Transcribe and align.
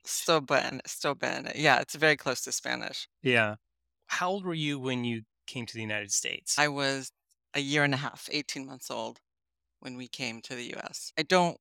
Sto 0.06 0.40
bene. 0.42 0.80
Sto 0.86 1.16
bene. 1.16 1.52
Yeah, 1.56 1.80
it's 1.82 1.96
very 1.96 2.16
close 2.16 2.42
to 2.44 2.52
Spanish. 2.54 3.08
yeah. 3.22 3.56
How 4.08 4.30
old 4.30 4.46
were 4.46 4.54
you 4.54 4.80
when 4.80 5.04
you 5.04 5.24
came 5.48 5.66
to 5.66 5.74
the 5.74 5.82
United 5.82 6.12
States? 6.14 6.58
I 6.58 6.70
was 6.70 7.12
a 7.54 7.60
year 7.60 7.84
and 7.84 7.94
a 7.94 7.98
half, 7.98 8.30
18 8.32 8.66
months 8.66 8.90
old 8.90 9.20
when 9.82 9.98
we 9.98 10.08
came 10.08 10.42
to 10.44 10.56
the 10.56 10.74
US. 10.76 11.12
I 11.18 11.24
don't 11.24 11.58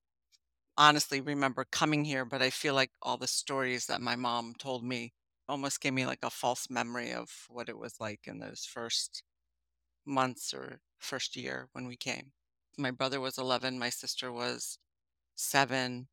honestly 0.79 1.21
remember 1.21 1.65
coming 1.73 2.05
here, 2.05 2.25
but 2.25 2.43
I 2.43 2.51
feel 2.51 2.75
like 2.75 2.91
all 3.03 3.17
the 3.17 3.27
stories 3.27 3.87
that 3.87 4.01
my 4.01 4.17
mom 4.17 4.55
told 4.59 4.85
me 4.85 5.13
almost 5.49 5.81
gave 5.81 5.93
me 5.95 6.07
like 6.07 6.21
a 6.23 6.31
false 6.31 6.71
memory 6.71 7.13
of 7.13 7.47
what 7.49 7.69
it 7.69 7.79
was 7.79 8.01
like 8.01 8.21
in 8.27 8.39
those 8.39 8.65
first 8.65 9.23
months 10.07 10.55
or 10.55 10.81
first 10.99 11.37
year 11.37 11.69
when 11.73 11.87
we 11.87 11.97
came. 11.97 12.33
My 12.79 12.91
brother 12.91 13.21
was 13.21 13.39
11, 13.39 13.79
my 13.79 13.91
sister 13.91 14.33
was 14.33 14.79
seven, 15.35 16.09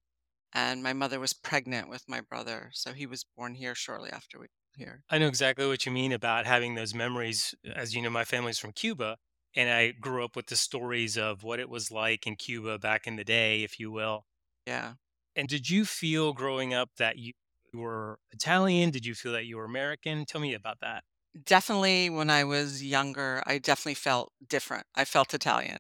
and 0.53 0.84
my 0.84 0.94
mother 0.94 1.20
was 1.20 1.34
pregnant 1.34 1.90
with 1.90 2.03
my 2.08 2.22
brother. 2.22 2.72
So 2.74 2.94
he 2.94 3.06
was 3.06 3.25
born 3.38 3.56
here 3.56 3.75
shortly 3.75 4.12
after 4.12 4.40
we 4.40 4.44
were 4.44 4.50
here. 4.78 5.03
I 5.09 5.18
know 5.18 5.28
exactly 5.28 5.68
what 5.68 5.86
you 5.86 5.92
mean 5.92 6.12
about 6.12 6.46
having 6.46 6.75
those 6.75 6.94
memories. 6.94 7.56
As 7.75 7.96
you 7.96 8.02
know, 8.02 8.09
my 8.09 8.25
family's 8.25 8.59
from 8.59 8.72
Cuba, 8.72 9.18
and 9.56 9.70
I 9.70 9.92
grew 9.92 10.24
up 10.24 10.36
with 10.36 10.47
the 10.47 10.56
stories 10.56 11.18
of 11.18 11.44
what 11.44 11.59
it 11.59 11.70
was 11.70 11.92
like 11.92 12.28
in 12.28 12.36
Cuba 12.36 12.80
back 12.80 13.08
in 13.08 13.16
the 13.16 13.24
day, 13.24 13.64
if 13.64 13.80
you 13.80 13.91
will. 13.91 14.26
Yeah. 14.66 14.94
And 15.36 15.47
did 15.47 15.70
you 15.70 15.86
feel 15.86 16.34
growing 16.34 16.74
up 16.74 16.90
that 16.97 17.18
you 17.18 17.34
were 17.74 18.20
Italian? 18.31 18.90
Did 18.91 19.06
you 19.06 19.16
feel 19.16 19.31
that 19.34 19.46
you 19.46 19.58
were 19.58 19.66
American? 19.66 20.26
Tell 20.26 20.41
me 20.41 20.53
about 20.53 20.80
that. 20.81 21.03
Definitely 21.46 22.09
when 22.09 22.30
I 22.30 22.44
was 22.44 22.84
younger, 22.84 23.44
I 23.46 23.59
definitely 23.59 23.94
felt 23.94 24.34
different. 24.47 24.88
I 24.96 25.06
felt 25.06 25.34
Italian. 25.34 25.78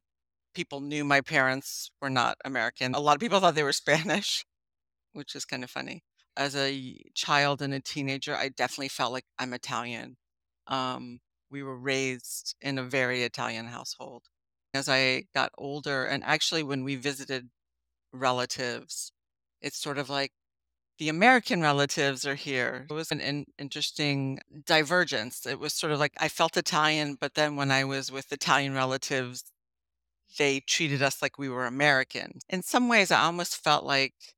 People 0.53 0.81
knew 0.81 1.03
my 1.03 1.21
parents 1.21 1.91
were 2.01 2.09
not 2.09 2.37
American. 2.45 2.93
A 2.95 2.99
lot 2.99 3.15
of 3.15 3.21
people 3.21 3.39
thought 3.39 3.55
they 3.55 3.63
were 3.63 3.73
Spanish, 3.85 4.45
which 5.13 5.35
is 5.35 5.45
kind 5.45 5.63
of 5.63 5.69
funny. 5.69 6.03
As 6.37 6.55
a 6.55 6.97
child 7.15 7.61
and 7.61 7.73
a 7.73 7.79
teenager, 7.81 8.35
I 8.35 8.49
definitely 8.49 8.89
felt 8.89 9.13
like 9.13 9.25
I'm 9.39 9.53
Italian. 9.53 10.17
Um, 10.67 11.19
we 11.51 11.63
were 11.63 11.77
raised 11.77 12.55
in 12.61 12.77
a 12.77 12.83
very 12.83 13.23
Italian 13.23 13.67
household. 13.67 14.25
As 14.73 14.87
I 14.89 15.25
got 15.33 15.51
older, 15.57 16.05
and 16.05 16.23
actually 16.23 16.63
when 16.63 16.83
we 16.83 16.95
visited 16.95 17.49
relatives, 18.13 19.11
it's 19.61 19.77
sort 19.79 19.97
of 19.97 20.09
like 20.09 20.31
the 20.99 21.09
American 21.09 21.61
relatives 21.61 22.25
are 22.27 22.35
here. 22.35 22.85
It 22.89 22.93
was 22.93 23.11
an 23.11 23.21
in- 23.21 23.45
interesting 23.57 24.39
divergence. 24.65 25.45
It 25.45 25.59
was 25.59 25.73
sort 25.73 25.93
of 25.93 25.99
like 25.99 26.13
I 26.19 26.29
felt 26.29 26.57
Italian, 26.57 27.15
but 27.19 27.35
then 27.35 27.55
when 27.55 27.71
I 27.71 27.83
was 27.85 28.11
with 28.11 28.31
Italian 28.31 28.73
relatives, 28.73 29.43
they 30.37 30.59
treated 30.61 31.01
us 31.01 31.21
like 31.21 31.37
we 31.37 31.49
were 31.49 31.65
American. 31.65 32.39
In 32.49 32.61
some 32.63 32.87
ways, 32.87 33.11
I 33.11 33.21
almost 33.23 33.57
felt 33.57 33.83
like 33.85 34.35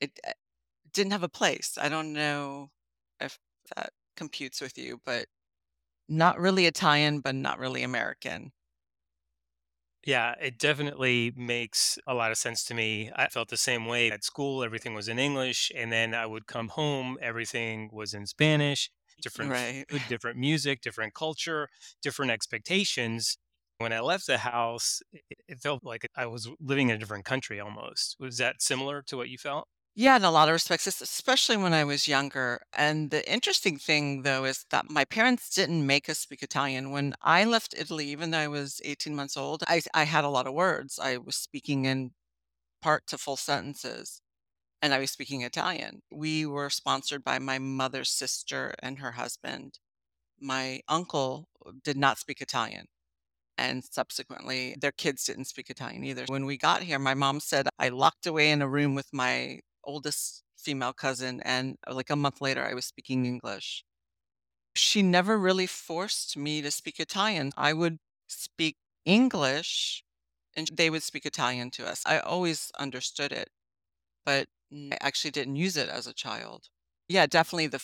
it 0.00 0.18
uh, 0.26 0.32
didn't 0.92 1.12
have 1.12 1.22
a 1.22 1.28
place. 1.28 1.78
I 1.78 1.88
don't 1.88 2.12
know 2.12 2.70
if 3.20 3.38
that 3.76 3.92
computes 4.16 4.60
with 4.60 4.78
you, 4.78 5.00
but 5.04 5.28
not 6.08 6.40
really 6.40 6.66
Italian, 6.66 7.20
but 7.20 7.36
not 7.36 7.58
really 7.60 7.82
American. 7.84 8.52
Yeah, 10.06 10.34
it 10.40 10.58
definitely 10.58 11.30
makes 11.36 11.98
a 12.06 12.14
lot 12.14 12.30
of 12.30 12.38
sense 12.38 12.64
to 12.64 12.74
me. 12.74 13.10
I 13.14 13.28
felt 13.28 13.48
the 13.50 13.56
same 13.58 13.84
way 13.86 14.10
at 14.10 14.24
school, 14.24 14.64
everything 14.64 14.94
was 14.94 15.08
in 15.08 15.18
English, 15.18 15.70
and 15.74 15.92
then 15.92 16.14
I 16.14 16.24
would 16.26 16.46
come 16.46 16.68
home, 16.68 17.18
everything 17.20 17.90
was 17.92 18.14
in 18.14 18.26
Spanish, 18.26 18.90
different 19.20 19.56
Right. 19.56 19.86
food, 19.90 20.06
different 20.06 20.38
music, 20.38 20.80
different 20.80 21.12
culture, 21.14 21.68
different 22.00 22.30
expectations. 22.32 23.36
When 23.80 23.94
I 23.94 24.00
left 24.00 24.26
the 24.26 24.36
house, 24.36 25.00
it, 25.48 25.58
felt 25.62 25.82
like 25.82 26.06
I 26.14 26.26
was 26.26 26.50
living 26.60 26.90
in 26.90 26.96
a 26.96 26.98
different 26.98 27.24
country 27.24 27.58
almost. 27.60 28.14
Was 28.20 28.36
that 28.36 28.60
similar 28.60 29.00
to 29.06 29.16
what 29.16 29.30
you 29.30 29.38
felt? 29.38 29.68
Yeah, 29.94 30.16
in 30.16 30.24
a 30.24 30.30
lot 30.30 30.48
of 30.48 30.52
respects, 30.52 30.86
especially 30.86 31.56
when 31.56 31.72
I 31.72 31.84
was 31.84 32.06
younger. 32.06 32.60
And 32.74 33.10
the 33.10 33.26
interesting 33.30 33.78
thing, 33.78 34.20
though, 34.20 34.44
is 34.44 34.66
that 34.70 34.90
my 34.90 35.06
parents 35.06 35.48
didn't 35.48 35.86
make 35.86 36.10
us 36.10 36.18
speak 36.18 36.42
Italian. 36.42 36.90
When 36.90 37.14
I 37.22 37.44
left 37.44 37.74
Italy, 37.74 38.08
even 38.08 38.30
though 38.30 38.38
I 38.40 38.48
was 38.48 38.82
18 38.84 39.14
months 39.16 39.34
old, 39.34 39.64
I, 39.66 39.80
I 39.94 40.04
had 40.04 40.24
a 40.24 40.28
lot 40.28 40.46
of 40.46 40.52
words. 40.52 40.98
I 41.02 41.16
was 41.16 41.36
speaking 41.36 41.86
in 41.86 42.10
part 42.82 43.06
to 43.06 43.18
full 43.18 43.38
sentences, 43.38 44.20
and 44.82 44.92
I 44.92 44.98
was 44.98 45.10
speaking 45.10 45.40
Italian. 45.40 46.02
We 46.12 46.44
were 46.44 46.68
sponsored 46.68 47.24
by 47.24 47.38
my 47.38 47.58
mother's 47.58 48.10
sister 48.10 48.74
and 48.82 48.98
her 48.98 49.12
husband. 49.12 49.78
My 50.40 50.82
uncle 50.88 51.48
uh, 51.66 51.72
did 51.82 51.96
not 51.96 52.18
speak 52.18 52.42
Italian. 52.42 52.86
And 53.60 53.84
subsequently, 53.84 54.74
their 54.80 54.92
kids 54.92 55.24
didn't 55.24 55.44
speak 55.46 55.70
Italian 55.70 56.02
either. 56.04 56.24
When 56.28 56.46
we 56.46 56.56
got 56.56 56.82
here, 56.82 56.98
my 56.98 57.14
mom 57.14 57.40
said 57.40 57.68
I 57.78 57.90
locked 57.90 58.26
away 58.26 58.50
in 58.52 58.62
a 58.62 58.68
room 58.68 58.94
with 58.94 59.08
my 59.12 59.60
oldest 59.84 60.44
female 60.58 60.94
cousin, 60.94 61.40
and 61.42 61.76
uh, 61.86 61.94
like 61.94 62.10
a 62.10 62.16
month 62.16 62.40
later, 62.40 62.64
I 62.64 62.74
was 62.74 62.86
speaking 62.86 63.26
English. 63.26 63.84
She 64.76 65.02
never 65.02 65.38
really 65.38 65.66
forced 65.66 66.36
me 66.36 66.62
to 66.62 66.70
speak 66.70 67.00
Italian. 67.00 67.52
I 67.56 67.72
would 67.72 67.98
speak 68.28 68.76
English 69.04 70.04
and 70.54 70.68
they 70.72 70.90
would 70.90 71.02
speak 71.02 71.26
Italian 71.26 71.70
to 71.72 71.86
us. 71.86 72.02
I 72.06 72.18
always 72.20 72.70
understood 72.78 73.32
it, 73.32 73.50
but 74.24 74.48
I 74.72 74.98
actually 75.00 75.32
didn't 75.32 75.56
use 75.56 75.76
it 75.76 75.88
as 75.88 76.06
a 76.08 76.14
child. 76.14 76.68
Yeah, 77.08 77.26
definitely 77.26 77.68
the 77.68 77.82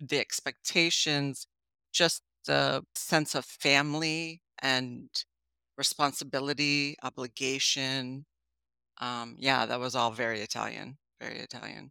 the 0.00 0.18
expectations, 0.20 1.46
just 1.92 2.22
the 2.46 2.84
sense 2.96 3.34
of 3.36 3.44
family 3.46 4.41
and 4.62 5.08
responsibility, 5.76 6.96
obligation. 7.02 8.24
Um, 9.00 9.36
yeah, 9.38 9.66
that 9.66 9.80
was 9.80 9.94
all 9.94 10.12
very 10.12 10.40
Italian, 10.40 10.98
very 11.20 11.38
Italian. 11.38 11.90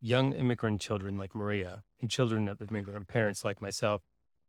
Young 0.00 0.34
immigrant 0.34 0.80
children 0.80 1.16
like 1.16 1.34
Maria 1.34 1.82
and 2.00 2.10
children 2.10 2.46
of 2.46 2.60
immigrant 2.60 3.08
parents 3.08 3.44
like 3.44 3.62
myself 3.62 4.02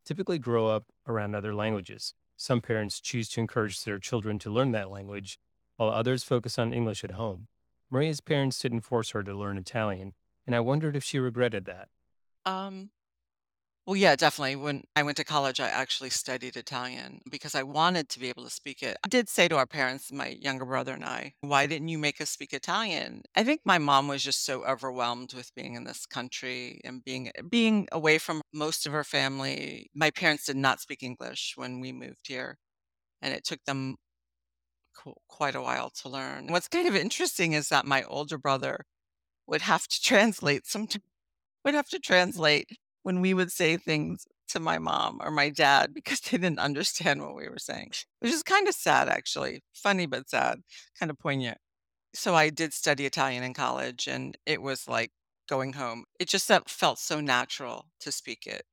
typically 0.06 0.38
grow 0.38 0.68
up 0.68 0.86
around 1.08 1.34
other 1.34 1.56
languages. 1.56 2.14
Some 2.38 2.62
parents 2.62 3.00
choose 3.00 3.30
to 3.30 3.40
encourage 3.40 3.84
their 3.84 3.98
children 3.98 4.38
to 4.40 4.50
learn 4.50 4.72
that 4.74 4.92
language, 4.92 5.40
while 5.78 5.90
others 5.90 6.24
focus 6.24 6.60
on 6.60 6.74
English 6.74 7.04
at 7.04 7.12
home. 7.12 7.48
Maria's 7.90 8.20
parents 8.20 8.60
didn't 8.60 8.82
force 8.82 9.12
her 9.12 9.24
to 9.24 9.34
learn 9.34 9.58
Italian, 9.58 10.14
and 10.46 10.56
I 10.56 10.60
wondered 10.60 10.96
if 10.96 11.04
she 11.04 11.20
regretted 11.20 11.66
that. 11.66 11.88
Um, 12.46 12.90
well, 13.86 13.96
yeah, 13.96 14.16
definitely. 14.16 14.56
When 14.56 14.84
I 14.96 15.04
went 15.04 15.18
to 15.18 15.24
college, 15.24 15.60
I 15.60 15.68
actually 15.70 16.10
studied 16.10 16.58
Italian 16.58 17.22
because 17.30 17.54
I 17.54 17.62
wanted 17.62 18.10
to 18.10 18.20
be 18.20 18.30
able 18.30 18.44
to 18.44 18.50
speak 18.50 18.82
it. 18.82 18.98
I 19.04 19.08
did 19.08 19.30
say 19.30 19.48
to 19.48 19.58
our 19.58 19.68
parents, 19.68 20.12
my 20.12 20.30
younger 20.42 20.66
brother 20.66 20.94
and 20.94 21.06
I, 21.06 21.34
"Why 21.42 21.68
didn't 21.68 21.90
you 21.90 22.00
make 22.00 22.20
us 22.20 22.32
speak 22.32 22.52
Italian?" 22.54 23.22
I 23.36 23.44
think 23.44 23.62
my 23.64 23.78
mom 23.78 24.08
was 24.08 24.24
just 24.24 24.44
so 24.44 24.66
overwhelmed 24.66 25.34
with 25.34 25.54
being 25.56 25.76
in 25.76 25.84
this 25.84 26.06
country 26.08 26.82
and 26.84 27.04
being 27.04 27.32
being 27.50 27.88
away 27.92 28.18
from 28.18 28.42
most 28.54 28.88
of 28.88 28.94
her 28.94 29.04
family. 29.04 29.90
My 29.94 30.10
parents 30.12 30.46
did 30.46 30.58
not 30.58 30.82
speak 30.82 31.04
English 31.04 31.54
when 31.56 31.80
we 31.80 31.92
moved 31.92 32.28
here, 32.28 32.58
and 33.22 33.34
it 33.34 33.46
took 33.46 33.64
them 33.66 33.98
qu 34.94 35.14
quite 35.28 35.56
a 35.56 35.62
while 35.62 35.90
to 35.92 36.10
learn. 36.10 36.48
What's 36.48 36.68
kind 36.68 36.88
of 36.88 36.96
interesting 36.96 37.54
is 37.54 37.70
that 37.70 37.86
my 37.86 38.04
older 38.04 38.38
brother 38.38 38.86
would 39.48 39.64
have 39.64 39.88
to 39.90 40.02
translate 40.02 40.66
somet 40.66 41.02
would 41.66 41.76
have 41.76 41.90
to 41.90 42.00
translate 42.00 42.70
when 43.06 43.22
we 43.22 43.34
would 43.36 43.54
say 43.54 43.78
things 43.78 44.28
to 44.50 44.60
my 44.62 44.80
mom 44.80 45.20
or 45.24 45.32
my 45.32 45.50
dad 45.52 45.94
because 45.96 46.22
they 46.22 46.38
didn't 46.40 46.60
understand 46.60 47.22
what 47.24 47.36
we 47.36 47.50
were 47.50 47.60
saying, 47.60 47.92
which 48.22 48.34
is 48.34 48.44
kinda 48.44 48.74
sad, 48.74 49.10
actually. 49.10 49.64
Funny, 49.76 50.08
but 50.08 50.30
sad, 50.30 50.62
kind 51.00 51.12
of 51.12 51.20
poignant. 51.20 51.60
So 52.16 52.36
I 52.36 52.50
did 52.52 52.74
study 52.74 53.06
Italian 53.06 53.44
in 53.44 53.54
college, 53.54 54.08
and 54.08 54.38
it 54.46 54.62
was 54.62 54.88
like 54.88 55.12
going 55.48 55.74
home. 55.74 56.06
It 56.20 56.30
just 56.30 56.52
felt 56.70 57.00
so 57.00 57.22
natural 57.22 57.92
to 58.02 58.12
speak 58.12 58.48
it. 58.48 58.66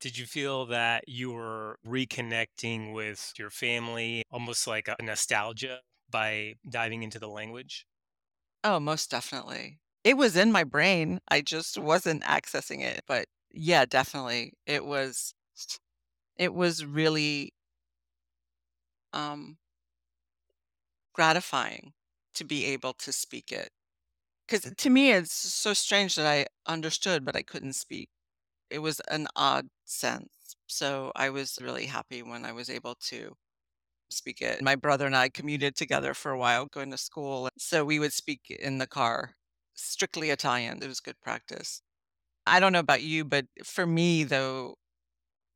Did 0.00 0.16
you 0.18 0.26
feel 0.26 0.66
that 0.66 1.08
you 1.08 1.32
were 1.32 1.78
reconnecting 1.84 2.92
with 2.94 3.32
your 3.36 3.50
family, 3.50 4.22
almost 4.30 4.66
like 4.66 4.86
a 4.88 4.96
nostalgia 5.02 5.82
by 6.08 6.54
diving 6.68 7.02
into 7.02 7.18
the 7.18 7.28
language? 7.28 7.86
Oh, 8.64 8.80
most 8.80 9.10
definitely. 9.10 9.80
It 10.04 10.16
was 10.16 10.36
in 10.36 10.52
my 10.52 10.64
brain, 10.64 11.20
I 11.28 11.40
just 11.42 11.76
wasn't 11.78 12.22
accessing 12.24 12.82
it, 12.82 13.02
but 13.06 13.26
yeah, 13.58 13.84
definitely. 13.84 14.52
It 14.66 14.84
was 14.84 15.34
it 16.36 16.54
was 16.54 16.84
really 16.84 17.52
um 19.12 19.56
gratifying 21.12 21.92
to 22.34 22.44
be 22.44 22.64
able 22.66 22.92
to 22.94 23.12
speak 23.12 23.52
it. 23.52 23.70
Cuz 24.48 24.62
to 24.76 24.90
me, 24.90 25.12
it's 25.12 25.32
so 25.34 25.74
strange 25.74 26.16
that 26.16 26.26
I 26.26 26.46
understood, 26.66 27.24
but 27.24 27.36
I 27.36 27.42
couldn't 27.42 27.74
speak. 27.74 28.10
It 28.70 28.80
was 28.80 29.00
an 29.10 29.28
odd 29.36 29.68
sense. 29.86 30.56
So 30.68 31.12
I 31.16 31.30
was 31.30 31.58
really 31.62 31.86
happy 31.86 32.22
when 32.22 32.44
I 32.46 32.52
was 32.52 32.70
able 32.70 32.96
to 33.10 33.36
speak 34.10 34.42
it. 34.42 34.62
My 34.62 34.76
brother 34.76 35.06
and 35.06 35.16
I 35.16 35.28
commuted 35.30 35.76
together 35.76 36.14
for 36.14 36.32
a 36.32 36.38
while 36.38 36.66
going 36.66 36.90
to 36.92 36.98
school, 36.98 37.48
so 37.58 37.84
we 37.84 37.98
would 38.00 38.12
speak 38.14 38.50
in 38.50 38.78
the 38.78 38.88
car, 38.88 39.36
strictly 39.74 40.30
Italian. 40.30 40.82
It 40.82 40.88
was 40.88 41.00
good 41.00 41.20
practice. 41.22 41.82
I 42.48 42.60
don't 42.60 42.72
know 42.72 42.78
about 42.80 43.02
you, 43.02 43.24
but 43.24 43.46
for 43.64 43.86
me, 43.86 44.24
though, 44.24 44.76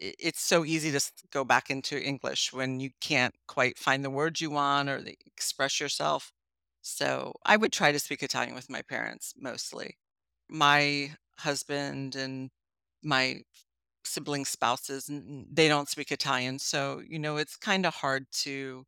i 0.03 0.15
it's 0.21 0.43
so 0.43 0.65
easy 0.65 0.91
to 0.93 0.97
s 0.99 1.13
go 1.33 1.45
back 1.45 1.71
into 1.71 2.01
English 2.03 2.53
when 2.53 2.81
you 2.81 2.91
can't 3.01 3.35
quite 3.49 3.79
find 3.79 4.05
the 4.05 4.11
words 4.11 4.41
you 4.43 4.51
want 4.51 4.89
or 4.91 5.03
the 5.03 5.17
express 5.27 5.81
yourself. 5.81 6.33
So 6.83 7.35
I 7.47 7.57
would 7.59 7.73
try 7.73 7.93
to 7.93 8.01
speak 8.01 8.23
Italian 8.23 8.55
with 8.57 8.71
my 8.71 8.83
parents 8.83 9.35
mostly. 9.39 9.99
My 10.51 11.17
husband 11.39 12.17
and 12.17 12.51
my 13.05 13.43
sibling 14.05 14.45
spouses, 14.47 15.09
n 15.11 15.19
n 15.29 15.47
they 15.53 15.69
don't 15.69 15.89
speak 15.91 16.13
Italian, 16.13 16.59
so, 16.61 17.01
you 17.01 17.19
know, 17.21 17.37
it's 17.39 17.57
kinda 17.59 17.91
hard 17.91 18.27
to 18.45 18.87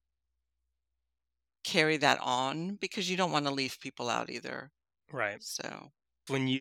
carry 1.65 1.97
that 1.97 2.19
on 2.21 2.77
because 2.77 3.09
you 3.11 3.17
don't 3.17 3.33
wanna 3.33 3.51
leave 3.51 3.81
people 3.81 4.09
out 4.11 4.29
either. 4.31 4.71
Right. 5.11 5.43
So 5.43 5.93
When 6.29 6.49
you 6.49 6.61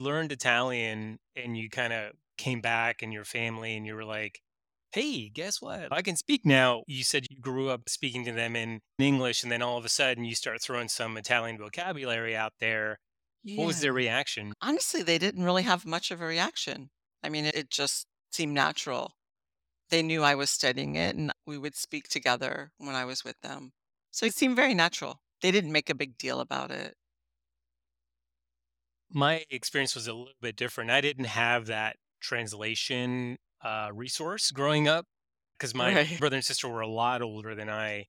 learned 0.00 0.32
Italian 0.32 1.18
and 1.36 1.56
you 1.56 1.68
kinda 1.70 2.12
came 2.38 2.60
back 2.60 3.02
and 3.02 3.12
your 3.12 3.24
family 3.24 3.76
and 3.76 3.86
you 3.86 3.94
were 3.94 4.04
like, 4.04 4.40
"Hey, 4.92 5.28
guess 5.30 5.60
what? 5.62 5.92
I 5.92 6.02
can 6.02 6.16
speak 6.16 6.44
now." 6.46 6.82
You 6.86 7.04
said 7.04 7.26
you 7.30 7.38
grew 7.40 7.68
up 7.70 7.88
speaking 7.88 8.24
to 8.26 8.32
them 8.32 8.56
in 8.56 8.80
English, 8.98 9.42
and 9.42 9.52
then 9.52 9.62
all 9.62 9.78
of 9.78 9.84
a 9.84 9.88
sudden 9.90 10.24
you 10.24 10.34
start 10.34 10.62
throwing 10.62 10.88
some 10.88 11.16
Italian 11.16 11.58
vocabulary 11.58 12.36
out 12.36 12.54
there. 12.60 12.98
What 13.56 13.66
was 13.66 13.80
their 13.80 13.92
reaction? 13.94 14.54
Honestly, 14.62 15.02
they 15.02 15.18
didn't 15.18 15.44
really 15.44 15.62
have 15.64 15.84
much 15.84 16.10
of 16.10 16.20
a 16.20 16.24
reaction. 16.26 16.90
I 17.22 17.28
mean, 17.28 17.44
it 17.44 17.68
just 17.70 18.06
seemed 18.30 18.54
natural. 18.54 19.16
They 19.90 20.02
knew 20.02 20.22
I 20.24 20.34
was 20.36 20.50
studying 20.50 20.96
it, 20.96 21.16
and 21.16 21.32
we 21.46 21.58
would 21.58 21.76
speak 21.76 22.08
together 22.08 22.72
when 22.78 22.94
I 22.96 23.04
was 23.06 23.24
with 23.24 23.40
them. 23.42 23.74
So 24.12 24.26
it 24.26 24.34
seemed 24.34 24.56
very 24.56 24.74
natural. 24.74 25.22
They 25.42 25.50
didn't 25.52 25.72
make 25.72 25.90
a 25.90 25.94
big 25.96 26.18
deal 26.18 26.40
about 26.40 26.70
it. 26.72 26.96
My 29.12 29.44
experience 29.50 29.94
was 29.94 30.06
a 30.06 30.14
little 30.14 30.34
bit 30.40 30.56
different. 30.56 30.90
I 30.90 31.00
didn't 31.00 31.24
have 31.26 31.66
that 31.66 31.96
translation, 32.20 33.38
uh, 33.60 33.90
resource 33.92 34.50
growing 34.50 34.88
up 34.88 35.06
because 35.58 35.74
my 35.74 35.98
Right. 35.98 36.18
brother 36.18 36.36
and 36.36 36.44
sister 36.44 36.68
were 36.68 36.80
a 36.80 36.88
lot 36.88 37.22
older 37.22 37.54
than 37.54 37.68
I. 37.68 38.06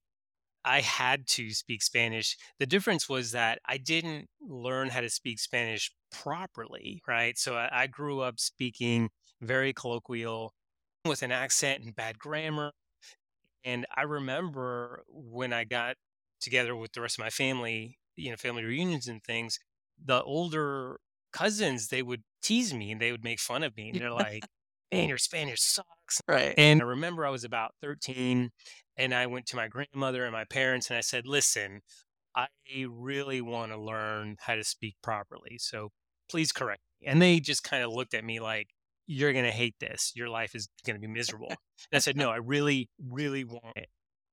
I 0.64 0.80
had 0.82 1.26
to 1.28 1.52
speak 1.52 1.82
Spanish. 1.82 2.36
The 2.58 2.66
difference 2.66 3.08
was 3.08 3.32
that 3.32 3.60
I 3.66 3.78
didn't 3.78 4.30
learn 4.40 4.90
how 4.90 5.00
to 5.02 5.10
speak 5.10 5.40
Spanish 5.40 5.92
properly, 6.12 7.02
right? 7.08 7.38
So 7.38 7.56
I 7.56 7.84
I 7.84 7.88
grew 7.88 8.20
up 8.20 8.40
speaking 8.40 9.10
very 9.42 9.72
colloquial 9.74 10.54
with 11.06 11.22
an 11.22 11.32
accent 11.32 11.84
and 11.84 11.94
bad 11.96 12.18
grammar. 12.18 12.72
And 13.64 13.86
I 13.94 14.02
remember 14.02 15.04
when 15.08 15.52
I 15.52 15.64
got 15.64 15.96
together 16.40 16.76
with 16.76 16.92
the 16.92 17.00
rest 17.00 17.18
of 17.18 17.24
my 17.24 17.30
family, 17.30 17.98
you 18.16 18.30
know, 18.30 18.36
family 18.36 18.64
reunions 18.64 19.08
and 19.08 19.22
things, 19.24 19.58
the 20.02 20.22
older 20.22 21.00
cousins, 21.32 21.88
they 21.88 22.02
would 22.02 22.22
tease 22.42 22.74
me 22.74 22.92
and 22.92 23.00
they 23.00 23.12
would 23.12 23.24
make 23.24 23.40
fun 23.40 23.62
of 23.62 23.76
me, 23.76 23.90
and 23.90 24.00
they're 24.00 24.12
like, 24.12 24.46
"Man, 24.92 25.08
your 25.08 25.18
Spanish 25.18 25.62
sucks." 25.62 26.20
Right. 26.28 26.58
And 26.58 26.80
I 26.80 26.84
remember 26.84 27.26
I 27.26 27.30
was 27.30 27.44
about 27.44 27.74
13, 27.82 28.50
and 28.96 29.14
I 29.14 29.26
went 29.26 29.46
to 29.48 29.56
my 29.56 29.68
grandmother 29.68 30.24
and 30.24 30.32
my 30.32 30.44
parents, 30.44 30.90
and 30.90 30.96
I 30.98 31.00
said, 31.02 31.26
"Listen, 31.26 31.82
I 32.36 32.48
really 32.88 33.40
wanna 33.40 33.78
learn 33.82 34.36
how 34.40 34.56
to 34.56 34.64
speak 34.64 34.96
properly, 35.02 35.58
so 35.58 35.90
please 36.30 36.52
correct 36.52 36.82
me." 37.00 37.08
And 37.08 37.22
they 37.22 37.40
just 37.40 37.64
kinda 37.64 37.88
looked 37.90 38.14
at 38.14 38.24
me 38.24 38.40
like, 38.40 38.70
"You're 39.06 39.32
gonna 39.32 39.52
hate 39.52 39.76
this. 39.80 40.12
Your 40.16 40.28
life 40.28 40.54
is 40.54 40.68
gonna 40.86 40.98
be 41.00 41.06
miserable." 41.08 41.60
And 41.92 41.96
I 41.98 42.00
said, 42.00 42.16
"No, 42.16 42.30
I 42.30 42.36
really, 42.36 42.90
really 42.98 43.44
want 43.44 43.76
it." 43.78 43.90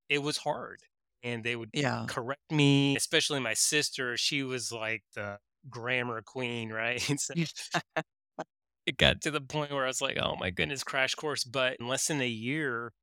It 0.09 0.19
was 0.19 0.37
hard, 0.37 0.81
and 1.23 1.43
they 1.43 1.55
would 1.55 1.71
Yeah. 1.73 2.07
correct 2.07 2.51
me, 2.51 2.95
especially 2.95 3.39
my 3.39 3.53
sister, 3.55 4.17
she 4.17 4.43
was 4.43 4.71
like 4.71 5.03
the 5.15 5.39
grammar 5.69 6.21
queen, 6.21 6.71
right? 6.71 7.01
So 7.19 7.35
it 8.85 8.97
got 8.97 9.21
to 9.21 9.31
the 9.31 9.41
point 9.41 9.71
where 9.71 9.83
I 9.85 9.87
was 9.87 10.01
like, 10.01 10.18
"Oh 10.18 10.35
my 10.39 10.49
goodness, 10.49 10.83
crash 10.83 11.15
course." 11.15 11.44
But 11.44 11.77
in 11.80 11.87
less 11.87 12.07
than 12.07 12.21
a 12.21 12.27
year, 12.27 12.94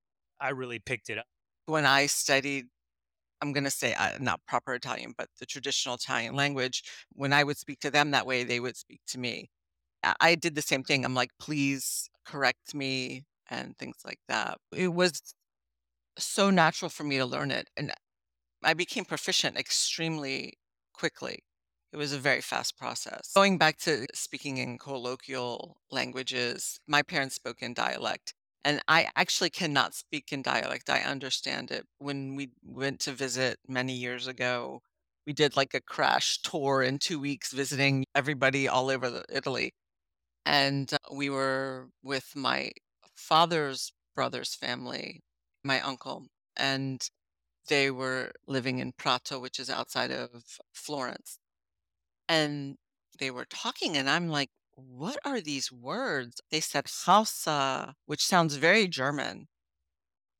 I 0.40 0.50
really 0.50 0.78
picked 0.78 1.10
it 1.10 1.18
up. 1.18 1.26
When 1.66 1.84
I 1.86 2.06
studied, 2.06 2.66
I'm 3.42 3.52
gonna 3.54 3.70
say, 3.70 3.94
uh, 3.94 4.18
not 4.20 4.40
proper 4.46 4.74
Italian, 4.74 5.14
but 5.18 5.30
the 5.40 5.46
traditional 5.46 5.96
Italian 5.96 6.34
language, 6.36 6.82
when 7.12 7.32
I 7.34 7.44
would 7.44 7.58
speak 7.58 7.80
to 7.82 7.90
them 7.92 8.12
that 8.12 8.26
way, 8.26 8.44
they 8.44 8.60
would 8.60 8.76
speak 8.78 9.02
to 9.08 9.18
me. 9.18 9.50
I 10.20 10.34
did 10.36 10.54
the 10.56 10.62
same 10.62 10.84
thing. 10.84 11.04
I'm 11.04 11.14
like, 11.14 11.30
"Please 11.40 12.10
correct 12.26 12.74
me," 12.74 13.24
and 13.50 13.76
things 13.78 13.98
like 14.04 14.20
that. 14.28 14.58
It 14.72 14.88
was 14.90 15.22
so 16.18 16.50
natural 16.50 16.88
for 16.90 17.04
me 17.04 17.18
to 17.18 17.26
learn 17.26 17.50
it, 17.50 17.68
and 17.76 17.92
I 18.64 18.74
became 18.74 19.04
proficient 19.06 19.56
extremely 19.58 20.54
quickly. 20.94 21.40
It 21.92 21.96
was 21.96 22.12
a 22.12 22.18
very 22.18 22.40
fast 22.42 22.76
process. 22.76 23.32
Going 23.34 23.56
back 23.58 23.78
to 23.78 24.06
speaking 24.14 24.58
in 24.58 24.78
colloquial 24.78 25.78
languages, 25.90 26.80
my 26.86 27.02
parents 27.02 27.34
spoke 27.36 27.62
in 27.62 27.72
dialect, 27.72 28.34
and 28.64 28.82
I 28.88 29.08
actually 29.16 29.50
cannot 29.50 29.94
speak 29.94 30.30
in 30.32 30.42
dialect, 30.42 30.90
I 30.90 31.00
understand 31.00 31.70
it. 31.70 31.86
When 31.98 32.34
we 32.36 32.50
went 32.62 33.00
to 33.00 33.12
visit 33.12 33.58
many 33.66 33.94
years 33.94 34.26
ago, 34.26 34.82
we 35.26 35.32
did, 35.32 35.56
like, 35.56 35.72
a 35.74 35.80
crash 35.80 36.38
tour 36.42 36.82
in 36.82 36.98
2 36.98 37.18
weeks 37.18 37.52
visiting 37.52 38.04
everybody 38.14 38.68
all 38.68 38.90
over 38.90 39.22
Italy, 39.30 39.72
and, 40.46 40.92
uh, 40.94 40.98
we 41.12 41.30
were 41.30 41.90
with 42.02 42.36
my 42.36 42.72
father's 43.16 43.92
brother's 44.14 44.54
family, 44.54 45.22
my 45.64 45.80
uncle, 45.80 46.28
and 46.56 47.10
they 47.68 47.90
were 47.90 48.32
living 48.46 48.78
in 48.80 48.92
Prato, 48.92 49.38
which 49.40 49.60
is 49.60 49.70
outside 49.70 50.10
of 50.12 50.60
Florence. 50.74 51.38
And 52.28 52.76
they 53.18 53.30
were 53.30 53.46
talking, 53.46 53.96
and 53.96 54.08
I'm 54.08 54.28
like, 54.28 54.50
"What 54.74 55.18
are 55.24 55.40
these 55.40 55.72
words?" 55.72 56.40
They 56.50 56.60
said 56.60 56.86
"Hausa," 56.86 57.94
which 58.06 58.24
sounds 58.24 58.56
very 58.56 58.86
German. 58.88 59.48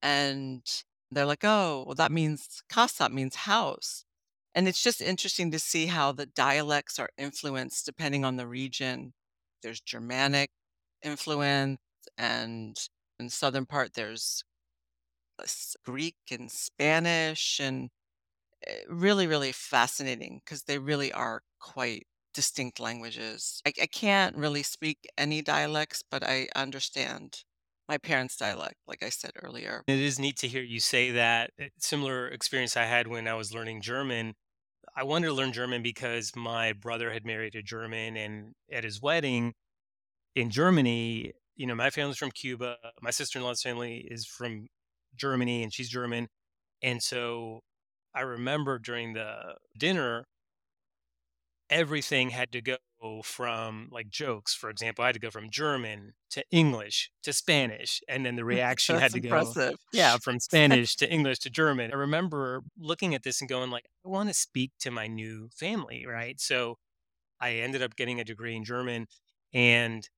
And 0.03 0.65
they're 1.11 1.27
like, 1.27 1.45
"Oh, 1.45 1.85
well, 1.87 1.95
that 1.97 2.13
means 2.13 2.63
casa 2.69 3.09
means 3.11 3.37
house." 3.37 4.05
And 4.55 4.69
it's 4.69 4.83
just 4.83 5.01
interesting 5.03 5.51
to 5.53 5.59
see 5.61 5.87
how 5.87 6.13
the 6.13 6.27
dialects 6.27 6.99
are 6.99 7.11
influenced 7.19 7.87
depending 7.87 8.25
on 8.25 8.37
the 8.37 8.47
region. 8.49 9.15
There's 9.63 9.81
Germanic 9.81 10.51
influence, 11.03 11.81
and 12.19 12.77
in 13.21 13.31
southern 13.31 13.67
part, 13.67 13.95
there's, 13.95 14.45
uh, 15.39 15.47
Greek 15.85 16.17
and 16.31 16.51
Spanish, 16.53 17.61
and 17.61 17.91
really, 18.89 19.27
really 19.27 19.53
fascinating 19.53 20.41
because 20.45 20.65
they 20.65 20.79
really 20.79 21.13
are 21.13 21.43
quite 21.61 22.07
distinct 22.35 22.81
languages. 22.81 23.63
I, 23.67 23.73
I 23.83 23.87
can't 23.87 24.37
really 24.37 24.63
speak 24.63 25.07
any 25.17 25.43
dialects, 25.43 26.03
but 26.03 26.23
I 26.23 26.49
understand 26.57 27.45
my 27.89 27.99
parents' 27.99 28.37
dialect, 28.37 28.77
like 28.87 29.03
I 29.03 29.09
said 29.09 29.33
earlier. 29.43 29.85
It 29.87 29.99
is 29.99 30.19
neat 30.19 30.37
to 30.39 30.49
hear 30.49 30.63
you 30.63 30.81
say 30.81 31.11
that. 31.13 31.53
Eh, 31.59 31.69
Similar 31.79 32.29
experience 32.29 32.77
I 32.77 32.85
had 32.85 33.07
when 33.07 33.27
I 33.27 33.35
was 33.35 33.55
learning 33.55 33.83
German. 33.83 34.35
I 34.97 35.05
wanted 35.05 35.29
to 35.29 35.35
learn 35.35 35.53
German 35.53 35.83
because 35.83 36.37
my 36.37 36.73
brother 36.75 37.13
had 37.13 37.27
married 37.27 37.55
a 37.57 37.63
German, 37.63 38.17
and 38.17 38.55
at 38.73 38.85
his 38.85 39.03
wedding 39.03 39.55
in 40.35 40.51
Germany, 40.51 41.33
you 41.57 41.67
know, 41.67 41.75
my 41.75 41.91
family's 41.91 42.19
from 42.19 42.33
Cuba. 42.33 42.77
My 43.03 43.11
sister 43.11 43.39
in 43.39 43.45
law's 43.45 43.63
family 43.63 44.07
is 44.11 44.27
from 44.27 44.69
Germany, 45.17 45.63
and 45.65 45.73
she's 45.75 45.91
German. 45.91 46.29
And 46.83 47.03
so 47.03 47.63
I 48.15 48.23
remember 48.23 48.79
during 48.79 49.15
the 49.15 49.57
dinner, 49.77 50.27
everything 51.71 52.31
had 52.31 52.53
to 52.53 52.61
go 52.63 52.77
from 53.23 53.89
like 53.93 54.09
jokes, 54.09 54.55
for 54.55 54.71
example, 54.71 55.05
I 55.05 55.09
had 55.09 55.15
to 55.15 55.21
go 55.21 55.31
from 55.31 55.51
German 55.51 56.15
to 56.31 56.45
English 56.51 57.11
to 57.23 57.33
Spanish, 57.33 58.01
and 58.09 58.25
then 58.27 58.37
the 58.37 58.45
reaction 58.45 58.97
had 58.97 59.13
to 59.13 59.21
go, 59.21 59.29
impressive. 59.29 59.77
yeah, 59.93 60.17
from 60.19 60.41
Spanish 60.41 60.97
to 60.97 61.11
English 61.11 61.39
to 61.41 61.51
German. 61.51 61.93
I 61.93 61.97
remember 61.97 62.63
looking 62.79 63.15
at 63.15 63.23
this 63.23 63.41
and 63.41 63.49
going 63.49 63.71
like, 63.71 63.87
I 64.05 64.09
want 64.09 64.29
to 64.29 64.35
speak 64.35 64.73
to 64.81 64.91
my 64.91 65.07
new 65.07 65.49
family, 65.55 66.07
right? 66.07 66.41
So 66.41 66.77
I 67.41 67.55
ended 67.55 67.83
up 67.83 67.97
getting 67.97 68.21
a 68.21 68.25
degree 68.25 68.57
in 68.57 68.65
German 68.65 69.07
and 69.53 70.09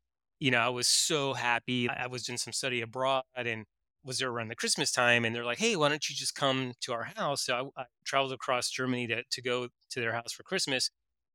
you 0.41 0.51
know, 0.51 0.61
I 0.61 0.71
was 0.71 0.89
so 0.89 1.35
happy. 1.35 1.89
I 1.91 2.05
I 2.05 2.07
was 2.09 2.25
doing 2.25 2.39
some 2.39 2.53
study 2.53 2.81
abroad 2.81 3.25
and 3.37 3.67
was 4.05 4.19
there 4.19 4.31
around 4.31 4.49
the 4.49 4.57
Christmas 4.57 4.93
time 4.93 5.25
and 5.25 5.35
they're 5.35 5.45
like, 5.45 5.59
"Hey, 5.59 5.77
why 5.77 5.89
don't 5.89 6.09
you 6.09 6.15
just 6.17 6.35
come 6.35 6.75
to 6.83 6.93
our 6.93 7.05
house?" 7.05 7.45
So 7.45 7.73
I, 7.77 7.83
I 7.83 7.87
traveled 8.05 8.33
across 8.33 8.71
Germany 8.71 9.07
to 9.09 9.25
to 9.25 9.43
go 9.43 9.69
to 9.91 10.01
their 10.01 10.13
house 10.15 10.33
for 10.33 10.43
Christmas 10.45 10.91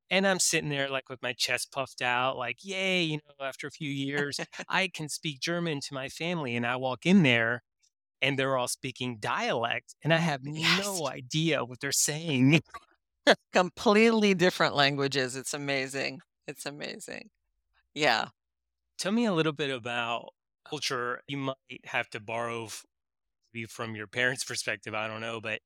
and 0.10 0.27
I'm 0.27 0.39
sitting 0.39 0.69
there 0.69 0.89
like 0.89 1.10
with 1.10 1.22
my 1.22 1.34
chest 1.34 1.72
puffed 1.72 2.01
out, 2.01 2.38
like, 2.38 2.60
yay, 2.63 3.03
you 3.03 3.17
know, 3.17 3.45
after 3.45 3.67
a 3.67 3.72
few 3.72 3.89
years, 3.89 4.39
I 4.69 4.88
can 4.89 5.10
speak 5.10 5.39
German 5.41 5.81
to 5.81 5.93
my 5.93 6.10
family. 6.10 6.55
And 6.55 6.65
I 6.65 6.75
walk 6.77 7.05
in 7.05 7.24
there 7.24 7.63
and 8.22 8.39
they're 8.39 8.57
all 8.57 8.67
speaking 8.69 9.17
dialect 9.19 9.95
and 10.03 10.13
I 10.13 10.17
have 10.17 10.43
Yes. 10.55 11.01
no 11.01 11.07
idea 11.07 11.65
what 11.65 11.79
they're 11.81 11.91
saying. 11.91 12.62
Completely 13.53 14.34
different 14.36 14.75
languages. 14.75 15.36
It's 15.36 15.53
amazing. 15.53 16.22
It's 16.48 16.65
amazing. 16.65 17.29
Yeah. 17.93 18.29
Tell 18.98 19.12
me 19.12 19.25
a 19.25 19.34
little 19.34 19.53
bit 19.53 19.69
about 19.72 20.34
culture. 20.65 21.22
You 21.27 21.38
might 21.38 21.86
have 21.86 22.10
to 22.12 22.19
borrow 22.19 22.69
from 23.69 23.95
your 23.95 24.07
parents' 24.07 24.43
perspective. 24.45 24.93
I 24.93 25.07
don't 25.07 25.22
know, 25.22 25.41
but 25.41 25.62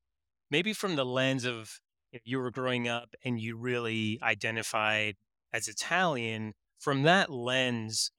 maybe 0.50 0.72
from 0.72 0.96
the 0.96 1.06
lens 1.06 1.44
of 1.44 1.80
if 2.12 2.22
you 2.24 2.38
were 2.40 2.50
growing 2.50 2.88
up 2.88 3.14
and 3.24 3.40
you 3.40 3.56
really 3.56 4.18
identified 4.22 5.16
as 5.52 5.68
Italian, 5.68 6.54
from 6.78 7.02
that 7.04 7.30
lens, 7.30 8.10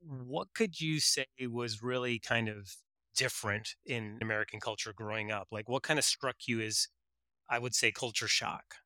what 0.00 0.52
could 0.54 0.80
you 0.80 1.00
say 1.00 1.26
was 1.40 1.82
really 1.82 2.18
kind 2.18 2.48
of 2.48 2.76
different 3.16 3.76
in 3.84 4.18
American 4.20 4.60
culture 4.60 4.92
growing 4.92 5.30
up? 5.30 5.48
Like 5.50 5.68
what 5.68 5.82
kind 5.82 5.98
of 5.98 6.04
struck 6.04 6.46
you 6.46 6.60
as 6.60 6.88
I 7.48 7.58
would 7.58 7.74
say 7.74 7.92
culture 7.92 8.28
shock? 8.28 8.76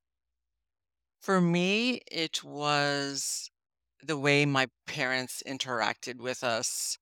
For 1.20 1.40
me, 1.40 2.00
it 2.10 2.42
was 2.42 3.50
the 4.02 4.18
way 4.18 4.46
my 4.46 4.68
parents 4.86 5.42
interacted 5.46 6.18
with 6.18 6.44
us 6.44 6.98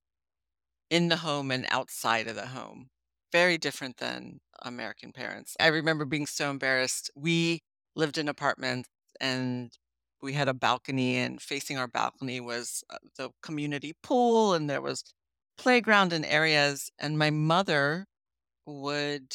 in 0.91 1.09
the 1.09 1.19
home 1.19 1.51
and 1.51 1.67
outside 1.71 2.27
of 2.29 2.37
the 2.37 2.49
home. 2.49 2.89
Very 3.33 3.59
different 3.59 3.99
than 3.99 4.41
American 4.63 5.13
parents. 5.13 5.57
I 5.61 5.67
remember 5.69 6.05
being 6.05 6.27
so 6.27 6.51
embarrassed. 6.51 7.11
We 7.17 7.61
lived 7.97 8.19
in 8.19 8.29
apartments 8.29 8.89
and 9.21 9.73
we 10.23 10.33
had 10.33 10.49
a 10.49 10.55
balcony, 10.55 11.17
and 11.19 11.41
facing 11.43 11.79
our 11.79 11.87
balcony 11.89 12.41
was 12.41 12.83
uh, 12.91 12.97
the 13.19 13.31
community 13.43 13.93
pool, 14.03 14.55
and 14.55 14.69
there 14.69 14.81
was 14.81 15.05
playground 15.59 16.13
and 16.13 16.25
areas. 16.25 16.91
And 16.99 17.19
my 17.19 17.31
mother 17.31 18.07
would 18.67 19.35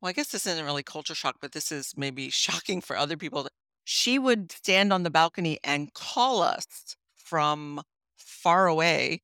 well, 0.00 0.08
I 0.10 0.12
guess 0.12 0.28
this 0.28 0.46
isn't 0.46 0.64
really 0.64 0.82
culture 0.82 1.14
shock, 1.14 1.36
but 1.40 1.52
this 1.52 1.70
is 1.72 1.92
maybe 1.96 2.30
shocking 2.30 2.80
for 2.80 2.96
other 2.96 3.16
people. 3.16 3.48
She 3.92 4.20
would 4.20 4.52
stand 4.52 4.92
on 4.92 5.02
the 5.02 5.10
balcony 5.10 5.58
and 5.64 5.92
call 5.92 6.42
us 6.42 6.94
from 7.16 7.82
far 8.16 8.68
away. 8.68 9.22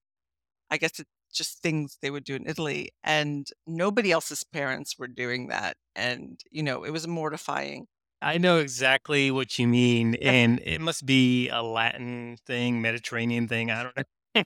I 0.73 0.76
guess 0.76 0.99
it's 0.99 1.08
just 1.32 1.62
things 1.62 1.99
they 2.02 2.11
would 2.11 2.25
do 2.25 2.35
in 2.35 2.49
Italy, 2.49 2.90
and 3.04 3.46
nobody 3.64 4.11
else's 4.11 4.42
parents 4.42 4.99
were 4.99 5.06
doing 5.06 5.46
that. 5.49 5.76
And, 5.94 6.40
you 6.50 6.64
know, 6.64 6.82
it 6.82 6.90
was 6.90 7.06
mortifying. 7.06 7.87
I 8.20 8.38
know 8.38 8.58
exactly 8.58 9.30
what 9.30 9.56
you 9.56 9.68
mean. 9.68 10.16
And 10.16 10.61
it 10.64 10.80
must 10.80 11.06
be 11.06 11.49
a 11.49 11.62
Latin 11.62 12.37
thing, 12.44 12.82
Mediterranean 12.82 13.46
thing. 13.46 13.70
I 13.70 13.85
don't 13.85 13.96
know. 13.96 14.42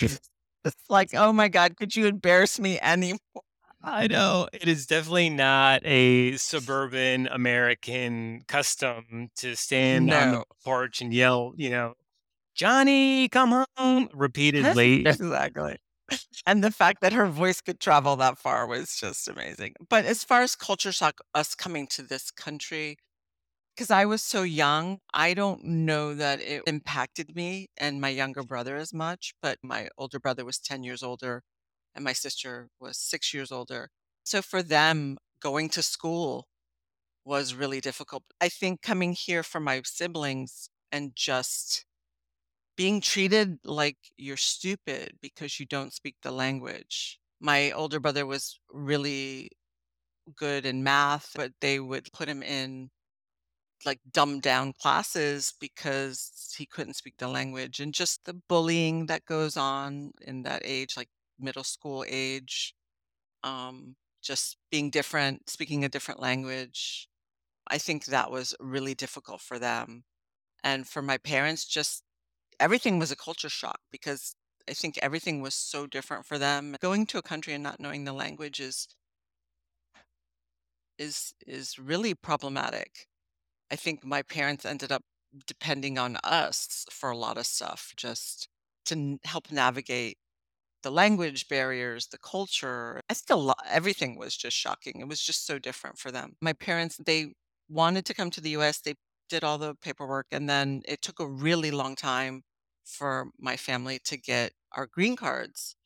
It's 0.64 0.90
like, 0.90 1.10
oh 1.14 1.32
my 1.32 1.48
God, 1.48 1.76
could 1.76 1.94
you 1.94 2.06
embarrass 2.06 2.58
me 2.58 2.80
any? 2.80 3.18
I 3.80 4.08
know 4.08 4.48
it 4.52 4.66
is 4.66 4.86
definitely 4.86 5.30
not 5.30 5.82
a 5.84 6.36
suburban 6.36 7.28
American 7.28 8.42
custom 8.48 9.30
to 9.36 9.54
stand 9.56 10.12
on 10.12 10.30
the 10.30 10.40
No. 10.40 10.44
porch 10.64 11.00
and 11.00 11.14
yell, 11.14 11.54
you 11.56 11.70
know, 11.70 11.94
Johnny, 12.54 13.28
come 13.28 13.66
home 13.76 14.10
repeatedly. 14.14 15.06
exactly. 15.20 15.78
And 16.46 16.64
the 16.64 16.70
fact 16.70 17.00
that 17.00 17.12
her 17.12 17.26
voice 17.26 17.60
could 17.60 17.80
travel 17.80 18.16
that 18.16 18.38
far 18.38 18.66
was 18.66 18.96
just 18.96 19.28
amazing. 19.28 19.74
But 19.88 20.04
as 20.04 20.24
far 20.24 20.42
as 20.42 20.56
culture 20.56 20.92
shock, 20.92 21.20
us 21.34 21.54
coming 21.54 21.86
to 21.88 22.02
this 22.02 22.30
country, 22.30 22.96
because 23.76 23.90
I 23.90 24.06
was 24.06 24.22
so 24.22 24.42
young, 24.44 25.00
I 25.14 25.34
don't 25.34 25.64
know 25.64 26.14
that 26.14 26.40
it 26.40 26.64
impacted 26.66 27.36
me 27.36 27.68
and 27.78 28.00
my 28.00 28.10
younger 28.10 28.42
brother 28.44 28.76
as 28.76 28.92
much, 28.94 29.34
but 29.42 29.58
my 29.62 29.88
older 29.98 30.20
brother 30.20 30.44
was 30.44 30.58
10 30.60 30.82
years 30.84 31.02
older 31.02 31.42
and 31.98 32.04
my 32.04 32.14
sister 32.14 32.70
was 32.80 32.98
six 32.98 33.34
years 33.34 33.52
older. 33.52 33.90
So 34.24 34.42
for 34.42 34.62
them, 34.62 35.18
going 35.42 35.70
to 35.70 35.82
school 35.82 36.48
was 37.24 37.54
really 37.54 37.80
difficult. 37.80 38.24
I 38.40 38.48
think 38.48 38.82
coming 38.82 39.14
here 39.14 39.42
for 39.42 39.60
my 39.60 39.82
siblings 39.84 40.70
and 40.92 41.12
just 41.16 41.84
being 42.76 43.00
treated 43.00 43.58
like 43.64 43.98
you're 44.16 44.36
stupid 44.36 45.18
because 45.22 45.60
you 45.60 45.66
don't 45.66 45.92
speak 45.92 46.16
the 46.22 46.32
language. 46.32 47.18
My 47.40 47.72
older 47.72 48.00
brother 48.00 48.26
was 48.26 48.60
really 48.72 49.50
good 50.36 50.66
in 50.66 50.84
math, 50.84 51.32
but 51.36 51.52
they 51.60 51.80
would 51.80 52.12
put 52.12 52.28
him 52.28 52.42
in 52.42 52.90
like 53.84 54.00
dumbed 54.12 54.42
down 54.42 54.72
classes 54.80 55.54
because 55.60 56.54
he 56.58 56.66
couldn't 56.66 56.94
speak 56.96 57.14
the 57.18 57.28
language 57.28 57.80
and 57.80 57.94
just 57.94 58.24
the 58.24 58.34
bullying 58.34 59.06
that 59.06 59.24
goes 59.26 59.56
on 59.56 60.12
in 60.22 60.42
that 60.42 60.62
age, 60.64 60.96
like 60.96 61.08
middle 61.38 61.64
school 61.64 62.04
age, 62.08 62.74
um, 63.44 63.96
just 64.22 64.56
being 64.70 64.90
different, 64.90 65.48
speaking 65.50 65.84
a 65.84 65.88
different 65.88 66.20
language. 66.20 67.08
I 67.68 67.78
think 67.78 68.06
that 68.06 68.30
was 68.30 68.54
really 68.60 68.94
difficult 68.94 69.40
for 69.40 69.58
them. 69.58 70.04
And 70.64 70.88
for 70.88 71.02
my 71.02 71.18
parents, 71.18 71.66
just 71.66 72.02
everything 72.60 72.98
was 72.98 73.10
a 73.12 73.16
culture 73.16 73.48
shock 73.48 73.80
because 73.92 74.34
I 74.68 74.74
think 74.74 74.98
everything 75.02 75.42
was 75.42 75.54
so 75.54 75.86
different 75.86 76.26
for 76.26 76.38
them. 76.38 76.76
Going 76.80 77.06
to 77.06 77.18
a 77.18 77.22
country 77.22 77.54
and 77.54 77.62
not 77.62 77.80
knowing 77.80 78.04
the 78.04 78.12
language 78.12 78.60
is 78.60 78.88
is 80.98 81.32
is 81.46 81.78
really 81.78 82.14
problematic. 82.14 83.06
I 83.70 83.76
think 83.76 84.04
my 84.04 84.22
parents 84.22 84.64
ended 84.66 84.92
up 84.92 85.02
depending 85.46 85.98
on 85.98 86.18
us 86.24 86.86
for 86.90 87.10
a 87.10 87.16
lot 87.18 87.38
of 87.38 87.46
stuff 87.46 87.92
just 87.96 88.48
to 88.86 89.18
help 89.24 89.52
navigate 89.52 90.18
the 90.82 90.90
language 90.90 91.48
barriers, 91.48 92.06
the 92.08 92.18
culture. 92.18 93.00
I 93.10 93.14
still 93.14 93.54
everything 93.68 94.18
was 94.18 94.36
just 94.36 94.56
shocking. 94.56 95.00
It 95.00 95.08
was 95.08 95.20
just 95.22 95.46
so 95.46 95.58
different 95.58 95.98
for 95.98 96.10
them. 96.12 96.36
My 96.40 96.52
parents, 96.52 96.98
they 97.04 97.34
wanted 97.68 98.04
to 98.06 98.14
come 98.14 98.30
to 98.32 98.40
the 98.40 98.50
US. 98.50 98.80
They 98.80 98.94
did 99.28 99.44
all 99.44 99.58
the 99.58 99.74
paperwork 99.76 100.26
and 100.32 100.48
then 100.48 100.82
it 100.86 101.02
took 101.02 101.20
a 101.20 101.28
really 101.28 101.70
long 101.70 101.96
time 101.96 102.42
for 102.84 103.30
my 103.38 103.56
family 103.56 103.98
to 104.04 104.16
get 104.16 104.52
our 104.72 104.86
green 104.86 105.16
cards. 105.16 105.76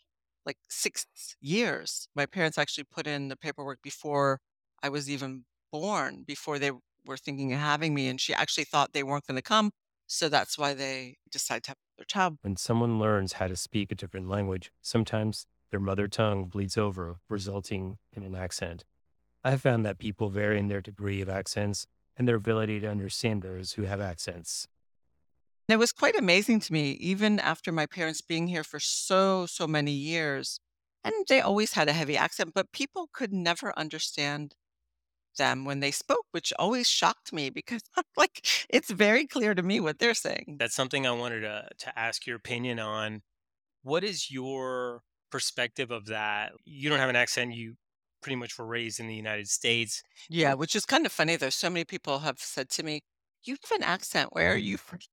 Like 0.46 0.58
6 0.70 1.06
years. 1.40 2.08
My 2.16 2.26
parents 2.26 2.58
actually 2.58 2.84
put 2.84 3.06
in 3.06 3.28
the 3.28 3.36
paperwork 3.36 3.80
before 3.82 4.40
I 4.82 4.88
was 4.90 5.10
even 5.10 5.44
born, 5.72 6.24
before 6.26 6.58
they 6.58 6.72
were 7.06 7.16
thinking 7.16 7.52
of 7.52 7.60
having 7.60 7.94
me, 7.94 8.08
and 8.08 8.20
she 8.20 8.34
actually 8.34 8.64
thought 8.64 8.92
they 8.92 9.02
weren't 9.04 9.26
gonna 9.26 9.42
come, 9.42 9.72
so 10.12 10.28
that's 10.28 10.58
why 10.58 10.74
they 10.74 11.16
decide 11.30 11.62
to 11.64 11.70
have 11.70 11.76
their 11.96 12.04
child. 12.04 12.36
When 12.42 12.56
someone 12.56 12.98
learns 12.98 13.34
how 13.34 13.48
to 13.48 13.56
speak 13.56 13.90
a 13.90 13.94
different 13.94 14.28
language, 14.28 14.70
sometimes 14.82 15.46
their 15.70 15.80
mother 15.80 16.06
tongue 16.06 16.44
bleeds 16.44 16.76
over, 16.76 17.16
resulting 17.30 17.96
in 18.12 18.22
an 18.22 18.34
accent. 18.34 18.84
I 19.42 19.50
have 19.50 19.62
found 19.62 19.86
that 19.86 19.98
people 19.98 20.28
vary 20.28 20.58
in 20.58 20.68
their 20.68 20.82
degree 20.82 21.22
of 21.22 21.28
accents 21.30 21.86
and 22.16 22.28
their 22.28 22.36
ability 22.36 22.78
to 22.80 22.88
understand 22.88 23.42
those 23.42 23.72
who 23.72 23.84
have 23.84 24.00
accents. 24.00 24.68
It 25.68 25.78
was 25.78 25.92
quite 25.92 26.18
amazing 26.18 26.60
to 26.60 26.72
me, 26.72 26.90
even 26.92 27.40
after 27.40 27.72
my 27.72 27.86
parents 27.86 28.20
being 28.20 28.48
here 28.48 28.64
for 28.64 28.78
so, 28.78 29.46
so 29.46 29.66
many 29.66 29.92
years, 29.92 30.58
and 31.02 31.14
they 31.28 31.40
always 31.40 31.72
had 31.72 31.88
a 31.88 31.94
heavy 31.94 32.18
accent, 32.18 32.52
but 32.54 32.70
people 32.72 33.08
could 33.14 33.32
never 33.32 33.76
understand 33.78 34.54
them 35.36 35.64
when 35.64 35.80
they 35.80 35.90
spoke, 35.90 36.26
which 36.32 36.52
always 36.58 36.88
shocked 36.88 37.32
me 37.32 37.50
because 37.50 37.82
I'm 37.96 38.04
like, 38.16 38.46
it's 38.68 38.90
very 38.90 39.26
clear 39.26 39.54
to 39.54 39.62
me 39.62 39.80
what 39.80 39.98
they're 39.98 40.14
saying. 40.14 40.58
That's 40.58 40.74
something 40.74 41.06
I 41.06 41.12
wanted 41.12 41.40
to 41.40 41.68
to 41.78 41.98
ask 41.98 42.26
your 42.26 42.36
opinion 42.36 42.78
on. 42.78 43.22
What 43.82 44.04
is 44.04 44.30
your 44.30 45.02
perspective 45.30 45.90
of 45.90 46.06
that? 46.06 46.52
You 46.64 46.90
don't 46.90 47.00
have 47.00 47.10
an 47.10 47.16
accent, 47.16 47.54
you 47.54 47.76
pretty 48.22 48.36
much 48.36 48.58
were 48.58 48.66
raised 48.66 49.00
in 49.00 49.08
the 49.08 49.14
United 49.16 49.48
States. 49.48 50.02
Yeah, 50.28 50.54
which 50.54 50.74
is 50.76 50.84
kind 50.86 51.06
of 51.06 51.12
funny 51.12 51.36
though. 51.36 51.50
So 51.50 51.70
many 51.70 51.84
people 51.84 52.20
have 52.20 52.38
said 52.40 52.68
to 52.70 52.82
me, 52.82 53.02
"You 53.44 53.56
have 53.62 53.70
an 53.78 53.82
accent. 53.84 54.32
Where 54.32 54.52
are 54.52 54.56
you 54.56 54.76
from?" 54.78 54.98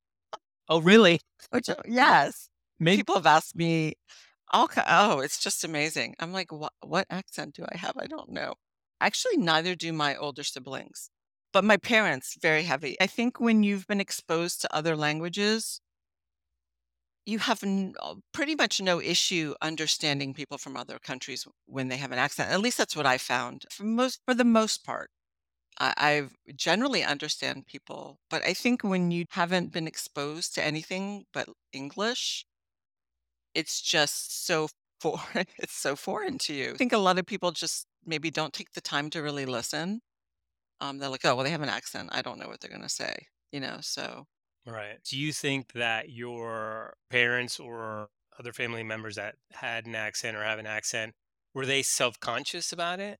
Oh, 0.69 0.81
really? 0.81 1.19
Which, 1.51 1.69
uh, 1.69 1.75
yes, 1.85 2.49
Maybe 2.79 3.03
people 3.03 3.15
have 3.15 3.25
asked 3.25 3.55
me 3.55 3.95
all 4.51 4.67
ki 4.67 4.81
oh, 4.87 5.19
it's 5.21 5.39
just 5.43 5.63
amazing. 5.63 6.15
I'm 6.19 6.33
like, 6.33 6.51
"What 6.51 6.73
what 6.81 7.07
accent 7.11 7.55
do 7.55 7.65
I 7.71 7.77
have? 7.77 7.97
I 7.97 8.07
don't 8.07 8.29
know." 8.31 8.55
Actually, 9.01 9.35
neither 9.37 9.75
do 9.75 9.91
my 9.91 10.15
older 10.15 10.43
siblings, 10.43 11.09
but 11.51 11.63
my 11.65 11.75
parents, 11.77 12.37
very 12.41 12.63
heavy. 12.63 12.95
I 13.01 13.07
think 13.07 13.39
when 13.39 13.61
you've 13.63 13.87
been 13.87 13.99
exposed 14.01 14.61
to 14.61 14.73
other 14.73 14.95
languages 14.95 15.81
you 17.25 17.39
have 17.39 17.63
n 17.63 17.93
uh, 18.01 18.15
pretty 18.33 18.55
much 18.55 18.81
no 18.81 18.99
issue 19.01 19.53
understanding 19.61 20.33
people 20.33 20.57
from 20.57 20.75
other 20.75 20.99
countries 20.99 21.47
when 21.65 21.87
they 21.87 21.97
have 21.97 22.11
an 22.11 22.19
accent. 22.19 22.51
At 22.51 22.59
least 22.61 22.77
that's 22.77 22.95
what 22.95 23.05
I 23.05 23.17
found 23.17 23.65
for 23.71 23.83
most 23.83 24.19
for 24.25 24.33
the 24.33 24.43
most 24.43 24.83
part. 24.83 25.09
I 25.79 25.93
I've 25.97 26.35
generally 26.55 27.03
understand 27.03 27.67
people, 27.67 28.19
but 28.29 28.43
I 28.45 28.53
think 28.55 28.83
when 28.83 29.11
you 29.11 29.25
haven't 29.31 29.73
been 29.73 29.87
exposed 29.87 30.55
to 30.55 30.63
anything 30.65 31.25
but 31.33 31.49
English 31.73 32.45
it's 33.53 33.81
just 33.81 34.45
so 34.45 34.67
foreign 35.01 35.45
it's 35.57 35.73
so 35.75 35.95
foreign 35.95 36.37
to 36.39 36.53
you. 36.53 36.71
I 36.71 36.77
think 36.77 36.93
a 36.93 36.97
lot 36.97 37.17
of 37.19 37.25
people 37.25 37.51
just 37.51 37.85
maybe 38.09 38.31
don't 38.31 38.53
take 38.55 38.73
the 38.73 38.81
time 38.81 39.09
to 39.11 39.21
really 39.21 39.45
listen. 39.47 40.01
Um, 40.81 40.99
they're 40.99 41.09
like, 41.09 41.25
"Oh, 41.25 41.35
well, 41.35 41.45
they 41.45 41.51
have 41.51 41.61
an 41.63 41.69
accent. 41.69 42.09
I 42.13 42.21
don't 42.23 42.39
know 42.39 42.47
what 42.49 42.61
they're 42.61 42.71
gonna 42.71 42.89
say," 42.89 43.27
you 43.51 43.59
know, 43.61 43.79
so 43.81 44.25
Right. 44.65 45.01
Do 45.03 45.17
you 45.17 45.33
think 45.33 45.73
that 45.73 46.09
your 46.09 46.95
parents 47.09 47.59
or 47.59 48.09
other 48.37 48.53
family 48.53 48.83
members 48.83 49.15
that 49.15 49.35
had 49.51 49.85
an 49.85 49.95
accent 49.95 50.37
or 50.37 50.43
have 50.43 50.59
an 50.59 50.67
accent, 50.67 51.15
were 51.53 51.65
they 51.65 51.81
self-conscious 51.81 52.71
about 52.71 52.99
it? 52.99 53.19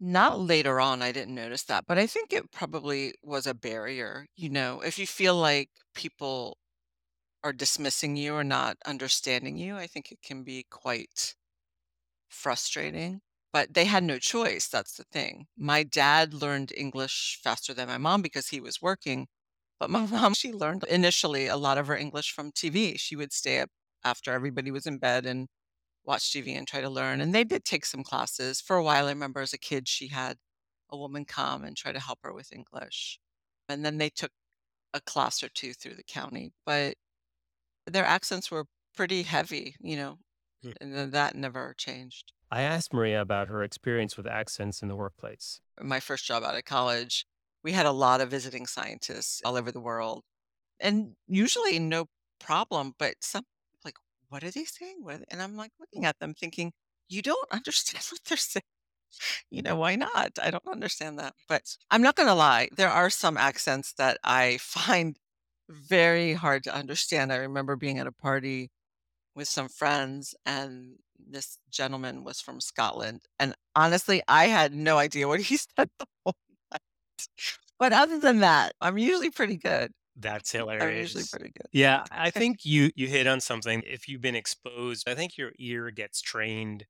Not 0.00 0.38
later 0.40 0.80
on, 0.80 1.02
I 1.02 1.10
didn't 1.12 1.34
notice 1.34 1.64
that, 1.64 1.84
but 1.86 1.98
I 1.98 2.06
think 2.06 2.32
it 2.32 2.50
probably 2.52 3.14
was 3.22 3.46
a 3.46 3.54
barrier, 3.54 4.26
you 4.36 4.48
know, 4.48 4.80
if 4.80 4.98
you 4.98 5.06
feel 5.06 5.36
like 5.36 5.70
people 5.94 6.58
are 7.44 7.52
dismissing 7.52 8.16
you 8.16 8.34
or 8.34 8.44
not 8.44 8.78
understanding 8.86 9.58
you, 9.58 9.76
I 9.76 9.86
think 9.88 10.12
it 10.12 10.22
can 10.22 10.44
be 10.44 10.64
quite 10.70 11.36
frustrating, 12.28 13.20
but 13.52 13.74
they 13.74 13.84
had 13.86 14.04
no 14.04 14.18
choice, 14.18 14.68
that's 14.68 14.96
the 14.96 15.04
thing. 15.12 15.46
My 15.56 15.82
dad 15.82 16.34
learned 16.34 16.72
English 16.76 17.40
faster 17.42 17.74
than 17.74 17.88
my 17.88 17.98
mom 17.98 18.22
because 18.22 18.48
he 18.48 18.60
was 18.60 18.82
working, 18.82 19.28
but 19.80 19.90
my 19.90 20.06
mom, 20.08 20.34
she 20.34 20.52
learned 20.52 20.84
initially 20.84 21.46
a 21.46 21.56
lot 21.56 21.78
of 21.78 21.86
her 21.88 21.96
English 21.96 22.32
from 22.32 22.52
TV. 22.52 22.96
She 22.98 23.16
would 23.16 23.32
stay 23.32 23.60
up 23.60 23.70
after 24.04 24.32
everybody 24.32 24.70
was 24.70 24.86
in 24.86 24.98
bed 24.98 25.26
and 25.26 25.48
watch 26.04 26.32
TV 26.32 26.54
and 26.54 26.68
try 26.68 26.80
to 26.82 26.90
learn, 26.90 27.20
and 27.20 27.34
they 27.34 27.44
did 27.44 27.64
take 27.64 27.86
some 27.86 28.04
classes. 28.04 28.60
For 28.60 28.76
a 28.76 28.84
while, 28.84 29.06
I 29.06 29.10
remember 29.10 29.40
as 29.40 29.52
a 29.54 29.58
kid, 29.58 29.88
she 29.88 30.08
had 30.08 30.38
a 30.90 30.96
woman 30.98 31.24
come 31.26 31.64
and 31.64 31.76
try 31.76 31.92
to 31.92 32.00
help 32.00 32.20
her 32.24 32.32
with 32.34 32.52
English, 32.52 33.20
and 33.68 33.84
then 33.84 33.98
they 33.98 34.10
took 34.10 34.32
a 34.94 35.00
class 35.02 35.42
or 35.42 35.48
2 35.50 35.74
through 35.74 35.94
the 35.96 36.04
county, 36.04 36.52
but 36.66 36.96
their 37.86 38.04
accents 38.04 38.50
were 38.50 38.66
pretty 38.94 39.22
heavy, 39.22 39.76
you 39.80 39.96
know. 39.96 40.18
Hmm. 40.62 40.72
and 40.80 40.94
then 40.94 41.10
that 41.12 41.36
never 41.36 41.74
changed. 41.76 42.32
I 42.50 42.62
asked 42.62 42.92
Maria 42.92 43.20
about 43.20 43.48
her 43.48 43.62
experience 43.62 44.16
with 44.16 44.26
accents 44.26 44.82
in 44.82 44.88
the 44.88 44.96
workplace. 44.96 45.60
My 45.80 46.00
first 46.00 46.24
job 46.24 46.42
out 46.42 46.56
of 46.56 46.64
college, 46.64 47.26
we 47.62 47.72
had 47.72 47.86
a 47.86 47.92
lot 47.92 48.20
of 48.20 48.30
visiting 48.30 48.66
scientists 48.66 49.40
all 49.44 49.56
over 49.56 49.70
the 49.70 49.80
world, 49.80 50.24
and 50.80 51.16
usually 51.26 51.78
no 51.78 52.06
problem, 52.40 52.94
but 52.98 53.16
some 53.22 53.44
like, 53.84 53.96
"What 54.28 54.44
are 54.44 54.50
they 54.50 54.64
saying? 54.64 54.98
What" 55.04 55.22
and 55.30 55.42
I'm, 55.42 55.56
like, 55.56 55.72
looking 55.80 56.04
at 56.04 56.18
them 56.20 56.34
thinking, 56.34 56.72
"You 57.08 57.22
don't 57.22 57.48
understand 57.52 58.04
what 58.10 58.20
they're 58.24 58.36
saying." 58.38 58.62
You 59.50 59.62
know, 59.62 59.76
why 59.76 59.96
not? 59.96 60.38
I 60.42 60.50
don't 60.50 60.66
understand 60.68 61.18
that, 61.18 61.34
but 61.48 61.76
I'm 61.90 62.02
not 62.02 62.16
gonna 62.16 62.34
lie, 62.34 62.68
there 62.76 62.90
are 62.90 63.10
some 63.10 63.36
accents 63.36 63.92
that 63.94 64.18
I 64.24 64.58
find 64.62 65.18
very 65.68 66.34
hard 66.34 66.64
to 66.64 66.74
understand. 66.74 67.32
I 67.32 67.36
remember 67.36 67.76
being 67.76 67.98
at 67.98 68.06
a 68.06 68.12
party 68.12 68.70
with 69.38 69.48
some 69.48 69.70
friends, 69.70 70.36
and 70.46 70.98
this 71.18 71.60
gentleman 71.70 72.24
was 72.24 72.42
from 72.42 72.60
Scotland, 72.60 73.22
and 73.40 73.56
honestly, 73.76 74.22
I 74.28 74.46
had 74.48 74.74
no 74.74 74.98
idea 74.98 75.28
what 75.28 75.40
he 75.42 75.58
said 75.58 75.90
the 76.00 76.06
whole 76.26 76.34
night. 76.72 76.82
But 77.78 77.92
other 77.92 78.18
than 78.18 78.40
that, 78.40 78.74
I'm 78.80 78.98
usually 78.98 79.30
pretty 79.30 79.56
good. 79.56 79.92
That's 80.16 80.52
I'm 80.80 80.98
usually 80.98 81.24
hilarious. 81.24 81.32
pretty 81.32 81.52
good. 81.52 81.68
Yeah, 81.72 82.04
I 82.10 82.30
think 82.30 82.64
you 82.64 82.90
you 82.96 83.08
hit 83.08 83.26
on 83.26 83.40
something. 83.40 83.82
If 83.86 84.08
you've 84.08 84.20
been 84.22 84.34
exposed, 84.34 85.08
I 85.08 85.14
think 85.14 85.36
your 85.36 85.52
ear 85.58 85.90
gets 85.90 86.20
trained. 86.20 86.86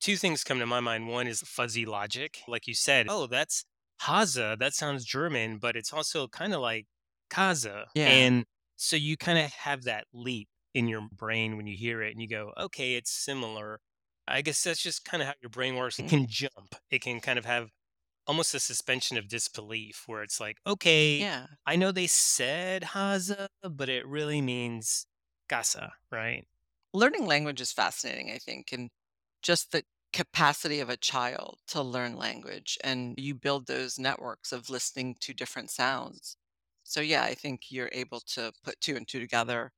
2 0.00 0.16
things 0.16 0.44
come 0.44 0.58
to 0.60 0.66
my 0.66 0.80
mind. 0.80 1.08
One 1.08 1.26
is 1.28 1.42
fuzzy 1.42 1.86
logic. 1.86 2.42
Like 2.48 2.66
you 2.68 2.74
said, 2.74 3.06
"Oh, 3.08 3.26
that's 3.26 3.64
Hase, 4.02 4.34
that 4.36 4.74
sounds 4.74 5.04
German, 5.06 5.58
but 5.58 5.76
it's 5.76 5.92
also 5.92 6.28
kinda 6.28 6.58
like 6.60 6.86
Kase," 7.30 7.66
Yeah. 7.94 8.32
and 8.34 8.46
so 8.76 8.96
you 8.96 9.16
kinda 9.16 9.48
have 9.48 9.84
that 9.84 10.06
leap 10.12 10.48
in 10.74 10.88
your 10.88 11.08
brain 11.12 11.56
when 11.56 11.66
you 11.66 11.76
hear 11.76 12.02
it 12.02 12.12
and 12.12 12.20
you 12.22 12.28
go, 12.28 12.52
"Okay, 12.56 12.94
it's 12.94 13.10
similar." 13.12 13.80
I 14.28 14.42
guess 14.42 14.62
that's 14.62 14.82
just 14.82 15.04
kinda 15.04 15.26
how 15.26 15.34
your 15.42 15.50
brain 15.50 15.76
works. 15.76 15.98
It 15.98 16.08
can 16.08 16.26
jump. 16.28 16.74
It 16.90 17.00
can 17.02 17.20
kind 17.20 17.38
of 17.38 17.44
have 17.44 17.70
almost 18.26 18.54
a 18.54 18.60
suspension 18.60 19.16
of 19.18 19.28
disbelief 19.28 20.04
where 20.08 20.22
it's 20.22 20.40
like, 20.40 20.58
"Okay, 20.66 21.28
Yeah. 21.28 21.46
I 21.66 21.76
know 21.76 21.92
they 21.92 22.06
said 22.08 22.84
Hase, 22.84 23.32
but 23.62 23.88
it 23.90 24.06
really 24.06 24.40
means 24.42 25.06
Kase," 25.48 25.76
right? 26.10 26.46
Learning 26.94 27.26
language 27.26 27.60
is 27.60 27.72
fascinating, 27.72 28.30
I 28.30 28.38
think, 28.38 28.72
and 28.72 28.90
just 29.42 29.72
the 29.72 29.84
capacity 30.12 30.78
of 30.80 30.88
a 30.90 30.96
child 30.96 31.60
to 31.68 31.82
learn 31.82 32.16
language, 32.16 32.78
and 32.84 33.14
you 33.18 33.34
build 33.34 33.66
those 33.66 33.98
networks 33.98 34.52
of 34.52 34.68
listening 34.70 35.14
to 35.20 35.32
different 35.34 35.70
sounds. 35.70 36.36
So, 36.84 37.00
yeah, 37.00 37.24
I 37.24 37.34
think 37.34 37.70
you're 37.70 37.88
able 37.92 38.20
to 38.22 38.52
put 38.62 38.80
2 38.80 38.96
and 38.96 39.08
2 39.08 39.20
together 39.20 39.72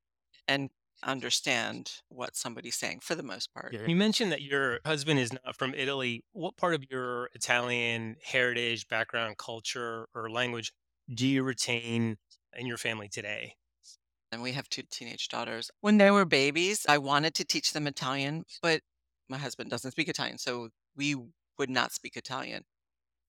and 0.49 0.71
understand 1.05 2.03
what 2.09 2.37
somebody's 2.37 2.77
saying 2.77 3.01
for 3.01 3.15
the 3.15 3.23
most 3.23 3.53
part. 3.53 3.75
You 3.87 3.97
mentioned 3.97 4.33
that 4.33 4.43
your 4.43 4.81
husband 4.85 5.21
is 5.21 5.33
not 5.33 5.57
from 5.57 5.75
Italy. 5.75 6.25
What 6.33 6.57
part 6.57 6.75
of 6.75 6.85
your 6.91 7.31
Italian 7.35 8.17
heritage, 8.23 8.89
background, 8.89 9.39
culture, 9.39 10.09
or 10.15 10.31
language 10.31 10.73
do 11.13 11.27
you 11.27 11.43
retain 11.43 12.17
in 12.57 12.67
your 12.67 12.79
family 12.79 13.09
today? 13.09 13.55
And 14.33 14.43
we 14.43 14.53
have 14.53 14.69
2 14.69 14.83
teenage 14.91 15.29
daughters. 15.29 15.71
When 15.81 15.99
they 15.99 16.11
were 16.11 16.25
babies, 16.25 16.85
I 16.89 16.99
wanted 16.99 17.35
to 17.35 17.45
teach 17.45 17.73
them 17.73 17.87
Italian, 17.87 18.45
but 18.63 18.81
my 19.29 19.39
husband 19.39 19.71
doesn't 19.71 19.93
speak 19.93 20.09
Italian, 20.09 20.39
so 20.39 20.71
we 20.97 21.17
would 21.59 21.71
not 21.71 21.93
speak 21.93 22.17
Italian 22.17 22.65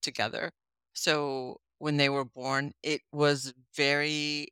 together. 0.02 0.52
So, 0.94 1.58
when 1.78 1.98
they 1.98 2.08
were 2.08 2.24
born, 2.24 2.72
it 2.82 3.02
was 3.12 3.52
very 3.76 4.48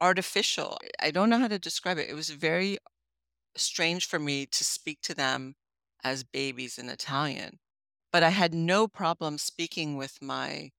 artificial. 0.00 0.78
I 1.00 1.10
don't 1.10 1.30
know 1.30 1.38
how 1.38 1.48
to 1.48 1.58
describe 1.58 1.98
it. 1.98 2.08
It 2.08 2.14
was 2.14 2.30
very 2.30 2.78
strange 3.56 4.06
for 4.06 4.18
me 4.18 4.46
to 4.46 4.64
speak 4.64 5.00
to 5.02 5.14
them 5.14 5.54
as 6.04 6.24
babies 6.24 6.78
in 6.78 6.88
Italian, 6.88 7.58
but 8.12 8.22
I 8.22 8.30
had 8.30 8.54
no 8.54 8.86
problem 8.86 9.38
speaking 9.38 9.96
with 9.96 10.18
my 10.22 10.70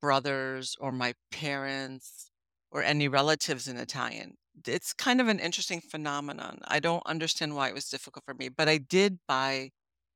brothers 0.00 0.76
or 0.80 0.92
my 0.92 1.14
parents 1.30 2.30
or 2.70 2.82
any 2.82 3.06
relatives 3.08 3.68
in 3.68 3.76
Italian. 3.76 4.36
It's 4.66 4.92
kind 4.92 5.20
of 5.20 5.28
an 5.28 5.38
interesting 5.38 5.80
phenomenon. 5.80 6.60
I 6.66 6.80
don't 6.80 7.02
understand 7.06 7.54
why 7.54 7.68
it 7.68 7.74
was 7.74 7.88
difficult 7.88 8.24
for 8.24 8.34
me, 8.34 8.48
but 8.48 8.68
I 8.68 8.78
did 8.78 9.18
buy 9.28 9.70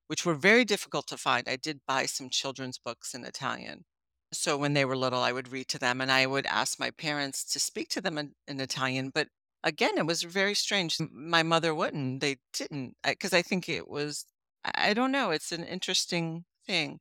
which 0.08 0.24
were 0.24 0.34
very 0.34 0.64
difficult 0.64 1.06
to 1.08 1.16
find, 1.16 1.48
I 1.48 1.56
did 1.56 1.80
buy 1.86 2.06
some 2.06 2.30
children's 2.30 2.78
books 2.78 3.14
in 3.14 3.24
Italian. 3.24 3.84
So 4.32 4.56
when 4.56 4.74
they 4.74 4.84
were 4.84 4.96
little, 4.96 5.20
I 5.20 5.32
would 5.32 5.48
read 5.48 5.68
to 5.68 5.78
them, 5.78 6.00
and 6.00 6.10
I 6.10 6.26
would 6.26 6.46
ask 6.46 6.78
my 6.78 6.90
parents 6.90 7.44
to 7.44 7.58
speak 7.60 7.88
to 7.90 8.00
them 8.00 8.18
in 8.18 8.34
in 8.48 8.60
Italian, 8.60 9.10
but 9.10 9.28
again, 9.64 9.98
it 9.98 10.06
was 10.06 10.22
very 10.22 10.54
strange. 10.54 10.98
My 11.00 11.42
mother 11.42 11.74
wouldn't, 11.74 12.20
they 12.20 12.36
didn't, 12.52 12.96
I 13.04 13.14
'cause 13.14 13.32
I 13.32 13.42
think 13.42 13.68
it 13.68 13.88
was 13.88 14.24
I 14.64 14.90
I 14.90 14.94
don't 14.94 15.12
know, 15.12 15.30
it's 15.30 15.52
an 15.52 15.64
interesting 15.64 16.44
thing. 16.66 17.00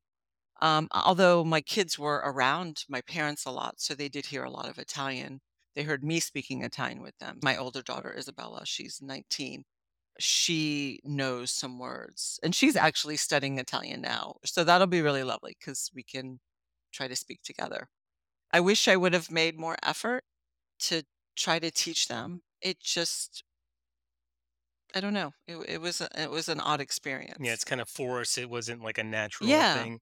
Um, 0.62 0.88
although 0.94 1.44
my 1.46 1.62
kids 1.62 2.00
were 2.00 2.22
around 2.26 2.86
my 2.90 3.02
parents 3.02 3.46
a 3.46 3.52
lot, 3.52 3.80
so 3.82 3.96
they 3.96 4.10
did 4.10 4.28
hear 4.28 4.44
a 4.46 4.52
lot 4.52 4.70
of 4.70 4.80
Italian. 4.80 5.42
They 5.76 5.84
heard 5.84 6.04
me 6.04 6.20
speaking 6.22 6.64
Italian 6.64 7.02
with 7.02 7.18
them. 7.20 7.40
My 7.44 7.58
older 7.58 7.82
daughter, 7.84 8.14
Isabella, 8.18 8.66
she's 8.66 9.02
19. 9.02 9.66
She 10.20 11.00
knows 11.04 11.52
some 11.52 11.80
words, 11.80 12.40
and 12.44 12.56
she's 12.56 12.76
actually 12.78 13.18
studying 13.18 13.58
Italian 13.60 14.02
now, 14.02 14.38
so 14.46 14.64
that'll 14.64 14.88
be 14.88 15.02
really 15.02 15.24
lovely 15.24 15.56
because 15.60 15.92
we 15.96 16.04
can 16.04 16.40
try 16.96 17.08
to 17.10 17.16
speak 17.18 17.44
together. 17.44 17.90
I 18.52 18.62
wish 18.62 18.88
I 18.88 18.96
would 18.98 19.14
have 19.14 19.32
made 19.32 19.60
more 19.60 19.78
effort 19.84 20.26
to 20.82 21.04
try 21.36 21.60
to 21.60 21.72
teach 21.72 22.08
them. 22.10 22.44
It 22.62 22.80
just 22.82 23.44
I 24.96 25.00
don't 25.02 25.14
know. 25.14 25.34
It 25.46 25.58
it 25.70 25.78
was 25.80 26.02
a 26.02 26.10
it 26.20 26.32
was 26.32 26.50
an 26.50 26.60
odd 26.60 26.82
experience. 26.82 27.38
Yeah, 27.40 27.54
it's 27.54 27.64
kind 27.66 27.82
of 27.82 27.90
forced. 27.90 28.38
It 28.38 28.50
wasn't 28.50 28.82
like 28.82 28.98
a 28.98 29.04
natural 29.04 29.64
Yeah. 29.64 29.66
thing. 29.66 30.00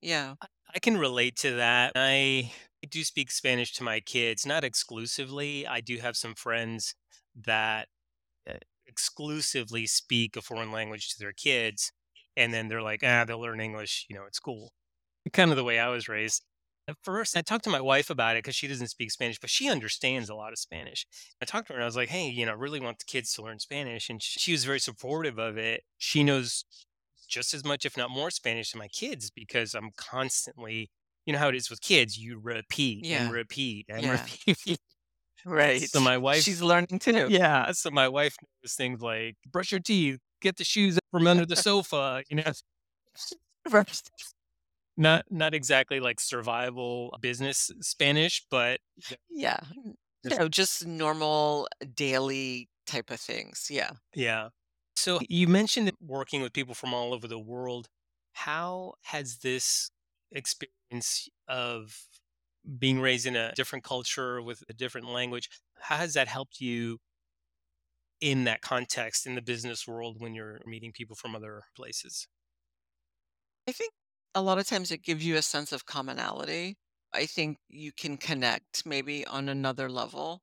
Yeah. 0.00 0.36
I 0.40 0.46
I 0.74 0.78
can 0.80 0.96
relate 0.96 1.36
to 1.38 1.52
that. 1.56 1.92
I 1.96 2.52
do 2.88 3.04
speak 3.04 3.30
Spanish 3.30 3.72
to 3.74 3.84
my 3.84 4.00
kids, 4.00 4.44
not 4.46 4.64
exclusively. 4.64 5.66
I 5.66 5.80
do 5.80 5.98
have 5.98 6.16
some 6.16 6.34
friends 6.34 6.94
that 7.34 7.88
uh, 8.48 8.58
exclusively 8.86 9.86
speak 9.86 10.36
a 10.36 10.42
foreign 10.42 10.72
language 10.72 11.10
to 11.14 11.20
their 11.20 11.32
kids, 11.34 11.92
and 12.36 12.52
then 12.54 12.68
they're 12.68 12.82
like, 12.82 13.02
"Ah, 13.04 13.24
they'll 13.26 13.40
learn 13.40 13.60
English, 13.60 14.06
you 14.10 14.16
know, 14.16 14.26
at 14.26 14.34
school." 14.36 14.74
Kind 15.32 15.50
of 15.50 15.56
the 15.56 15.64
way 15.64 15.78
I 15.78 15.88
was 15.88 16.08
raised. 16.08 16.42
At 16.86 16.96
first, 17.02 17.34
I 17.36 17.40
talked 17.40 17.64
to 17.64 17.70
my 17.70 17.80
wife 17.80 18.10
about 18.10 18.36
it 18.36 18.44
because 18.44 18.54
she 18.56 18.68
doesn't 18.68 18.88
speak 18.88 19.10
Spanish, 19.10 19.38
but 19.40 19.48
she 19.48 19.70
understands 19.70 20.28
a 20.28 20.34
lot 20.34 20.52
of 20.52 20.58
Spanish. 20.58 21.06
I 21.40 21.46
talked 21.46 21.68
to 21.68 21.72
her 21.72 21.78
and 21.78 21.82
I 21.82 21.86
was 21.86 21.96
like, 21.96 22.10
"Hey, 22.10 22.28
you 22.28 22.44
know, 22.44 22.52
I 22.52 22.56
really 22.56 22.80
want 22.80 22.98
the 22.98 23.06
kids 23.06 23.32
to 23.34 23.42
learn 23.42 23.58
Spanish," 23.58 24.10
and 24.10 24.22
she 24.22 24.52
was 24.52 24.64
very 24.66 24.78
supportive 24.80 25.38
of 25.38 25.56
it. 25.56 25.82
She 25.96 26.22
knows 26.24 26.64
just 27.28 27.54
as 27.54 27.64
much, 27.64 27.86
if 27.86 27.96
not 27.96 28.10
more, 28.10 28.30
Spanish 28.30 28.72
than 28.72 28.78
my 28.80 28.88
kids 28.88 29.30
because 29.30 29.74
I'm 29.74 29.90
constantly, 29.96 30.90
you 31.26 31.32
know 31.32 31.38
how 31.38 31.48
it 31.48 31.54
is 31.56 31.70
with 31.70 31.80
kids, 31.80 32.18
you 32.18 32.38
repeat 32.38 33.06
and 33.10 33.30
repeat 33.30 33.86
and 33.88 34.06
Yeah. 34.06 34.10
repeat. 34.10 34.78
Right. 35.44 35.90
So 35.92 36.00
my 36.00 36.18
wife, 36.18 36.46
She's 36.46 36.62
learning 36.62 36.98
too. 37.00 37.30
yeah, 37.30 37.72
so 37.72 37.90
my 37.90 38.08
wife 38.08 38.36
knows 38.62 38.74
things 38.74 39.00
like 39.02 39.36
brush 39.50 39.72
your 39.72 39.80
teeth, 39.80 40.20
get 40.42 40.56
the 40.58 40.64
shoes 40.64 40.98
from 41.12 41.26
under 41.28 41.46
the 41.46 41.56
sofa, 41.56 42.24
you 42.30 42.36
know, 42.36 42.52
Right. 43.70 44.02
Not 44.96 45.24
not 45.30 45.54
exactly 45.54 46.00
like 46.00 46.20
survival 46.20 47.16
business 47.20 47.70
Spanish, 47.80 48.44
but 48.50 48.80
Yeah. 49.30 49.60
You 50.22 50.30
just 50.30 50.40
know, 50.40 50.48
just 50.48 50.86
normal 50.86 51.68
daily 51.94 52.68
type 52.86 53.10
of 53.10 53.20
things. 53.20 53.68
Yeah. 53.70 53.90
yeah. 54.14 54.48
So 54.96 55.20
you 55.28 55.48
mentioned 55.48 55.92
working 56.00 56.40
with 56.40 56.52
people 56.52 56.74
from 56.74 56.94
all 56.94 57.12
over 57.12 57.28
the 57.28 57.38
world. 57.38 57.88
How 58.32 58.94
has 59.02 59.38
this 59.38 59.90
experience 60.32 61.28
of 61.48 61.94
being 62.78 63.00
raised 63.00 63.26
in 63.26 63.36
a 63.36 63.52
different 63.54 63.84
culture 63.84 64.40
with 64.42 64.62
a 64.68 64.72
different 64.72 65.06
language, 65.08 65.48
how 65.80 65.96
has 65.96 66.14
that 66.14 66.28
helped 66.28 66.60
you 66.60 66.98
in 68.20 68.44
that 68.44 68.62
context 68.62 69.26
in 69.26 69.34
the 69.34 69.42
business 69.42 69.86
world 69.86 70.16
when 70.20 70.34
you're 70.34 70.60
meeting 70.66 70.92
people 70.92 71.16
from 71.16 71.34
other 71.36 71.62
places? 71.76 72.26
I 73.68 73.72
think 73.72 73.92
a 74.34 74.42
lot 74.42 74.58
of 74.58 74.66
times 74.66 74.90
it 74.90 75.02
gives 75.02 75.24
you 75.26 75.36
a 75.36 75.42
sense 75.42 75.72
of 75.72 75.86
commonality. 75.86 76.76
I 77.12 77.26
think 77.26 77.58
you 77.68 77.92
can 77.92 78.16
connect 78.16 78.84
maybe 78.86 79.24
on 79.26 79.48
another 79.48 79.88
level. 79.88 80.42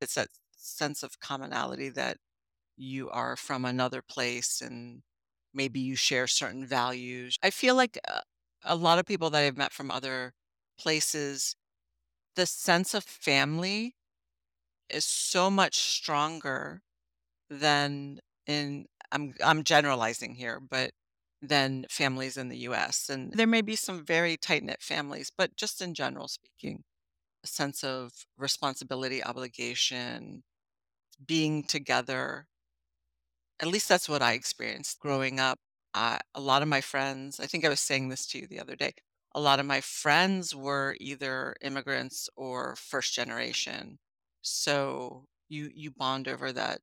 It's 0.00 0.14
that 0.14 0.28
sense 0.56 1.02
of 1.02 1.20
commonality 1.20 1.90
that 1.90 2.18
you 2.76 3.10
are 3.10 3.36
from 3.36 3.64
another 3.64 4.02
place 4.02 4.60
and 4.62 5.02
maybe 5.54 5.80
you 5.80 5.96
share 5.96 6.26
certain 6.28 6.66
values. 6.66 7.36
I 7.42 7.50
feel 7.50 7.76
like 7.76 7.98
uh, 8.08 8.20
a 8.64 8.76
lot 8.76 8.98
of 8.98 9.06
people 9.06 9.30
that 9.30 9.42
I've 9.44 9.56
met 9.58 9.72
from 9.72 9.90
other 9.90 10.34
places, 10.78 11.56
the 12.36 12.46
sense 12.46 12.94
of 12.94 13.04
family 13.04 13.96
is 14.88 15.04
so 15.04 15.50
much 15.50 15.76
stronger 15.78 16.82
than 17.50 18.20
in 18.46 18.86
I'm 19.12 19.34
I'm 19.44 19.64
generalizing 19.64 20.34
here, 20.36 20.60
but 20.60 20.92
than 21.42 21.86
families 21.90 22.36
in 22.36 22.48
the 22.48 22.58
US. 22.58 23.08
And 23.10 23.32
there 23.34 23.46
may 23.46 23.62
be 23.62 23.76
some 23.76 24.04
very 24.04 24.36
tight-knit 24.36 24.82
families, 24.82 25.30
but 25.36 25.56
just 25.56 25.80
in 25.82 25.94
general 25.94 26.28
speaking, 26.28 26.84
a 27.44 27.48
sense 27.48 27.84
of 27.84 28.26
responsibility, 28.38 29.24
obligation, 29.24 30.44
being 31.26 31.64
together. 31.64 32.48
At 33.60 33.68
least 33.68 33.88
that's 33.88 34.08
what 34.08 34.22
I 34.22 34.32
experienced 34.32 34.98
growing 35.00 35.40
up. 35.40 35.58
A 35.94 36.20
lot 36.36 36.60
of 36.62 36.68
my 36.68 36.82
friends, 36.82 37.40
I 37.40 37.46
think 37.46 37.64
I 37.64 37.70
was 37.70 37.80
saying 37.80 38.08
this 38.10 38.26
to 38.28 38.38
you 38.38 38.46
the 38.46 38.60
other 38.60 38.76
day, 38.76 38.92
a 39.32 39.40
lot 39.40 39.60
of 39.60 39.64
my 39.66 39.80
friends 39.80 40.54
were 40.54 40.94
either 41.00 41.56
immigrants 41.62 42.28
or 42.36 42.76
first 42.76 43.14
generation. 43.14 43.98
So 44.42 45.26
you 45.48 45.70
you 45.74 45.90
bond 45.90 46.28
over 46.28 46.52
that 46.52 46.80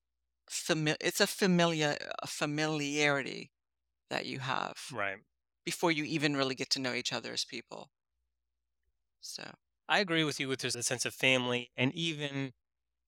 fami- 0.50 0.98
it's 1.00 1.22
a 1.22 1.28
familiar 1.28 1.96
a 2.24 2.28
familiarity 2.28 3.52
that 4.14 4.28
you 4.28 4.40
have 4.40 4.78
Right. 4.90 5.24
before 5.66 5.92
you 5.92 6.06
even 6.06 6.36
really 6.38 6.56
get 6.56 6.70
to 6.72 6.80
know 6.82 6.94
each 6.96 7.14
other 7.14 7.34
as 7.34 7.46
people. 7.46 7.92
So, 9.22 9.56
I 9.88 10.00
agree 10.00 10.24
with 10.24 10.40
you 10.40 10.48
with 10.48 10.62
there's 10.62 10.76
a 10.76 10.84
sense 10.84 11.06
of 11.06 11.14
family 11.14 11.72
and 11.76 11.94
even 11.94 12.54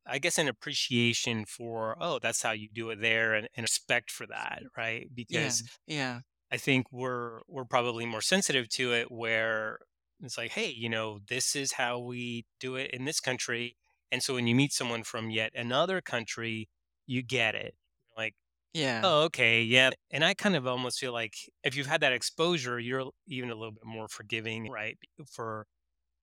I 0.05 0.19
guess 0.19 0.37
an 0.39 0.47
appreciation 0.49 1.45
for, 1.45 1.97
oh, 2.01 2.19
that's 2.19 2.41
how 2.43 2.51
you 2.51 2.69
do 2.69 2.89
it 2.91 3.01
there 3.01 3.35
and, 3.35 3.49
and 3.55 3.63
respect 3.65 4.11
for 4.11 4.27
that, 4.27 4.63
right? 4.77 5.09
yeah, 5.27 5.55
Because 5.55 5.63
yeah, 5.87 6.21
I 6.51 6.57
think 6.57 6.91
we're 6.91 7.41
we're 7.47 7.65
probably 7.65 8.05
more 8.07 8.21
sensitive 8.21 8.69
to 8.71 8.93
it 8.93 9.11
where 9.11 9.79
it's 10.21 10.37
like, 10.37 10.51
hey, 10.51 10.69
you 10.71 10.89
know, 10.89 11.19
this 11.29 11.55
is 11.55 11.73
how 11.73 11.99
we 11.99 12.47
do 12.59 12.75
it 12.77 12.91
in 12.93 13.05
this 13.05 13.19
country. 13.21 13.77
And 14.11 14.23
so 14.23 14.35
when 14.35 14.47
you 14.47 14.55
meet 14.55 14.73
someone 14.73 15.03
from 15.03 15.31
yet 15.31 15.53
another 15.55 16.01
country, 16.01 16.69
you 17.07 17.23
get 17.23 17.55
it. 17.55 17.75
Like, 18.17 18.35
yeah. 18.75 19.03
oh, 19.03 19.23
okay, 19.25 19.63
yeah. 19.63 19.91
And 20.11 20.23
I 20.25 20.33
kind 20.33 20.55
of 20.55 20.67
almost 20.67 20.99
feel 20.99 21.13
like 21.13 21.35
if 21.63 21.75
you've 21.75 21.87
had 21.87 22.01
that 22.01 22.13
exposure, 22.13 22.79
you're 22.79 23.11
even 23.27 23.49
a 23.51 23.55
little 23.55 23.73
bit 23.73 23.85
more 23.85 24.07
forgiving, 24.07 24.69
right? 24.69 24.97
For 25.31 25.67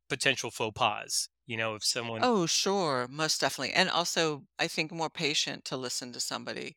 potential 0.08 0.50
faux 0.52 0.72
pas. 0.78 1.28
You 1.46 1.56
know, 1.58 1.76
if 1.76 1.84
someone 1.84 2.24
Oh, 2.24 2.46
sure, 2.46 3.08
most 3.08 3.40
definitely. 3.40 3.72
And 3.74 3.90
also, 3.90 4.46
I 4.58 4.68
think 4.68 4.92
more 4.92 5.10
patient 5.10 5.64
to 5.66 5.76
listen 5.76 6.12
to 6.12 6.20
somebody. 6.20 6.76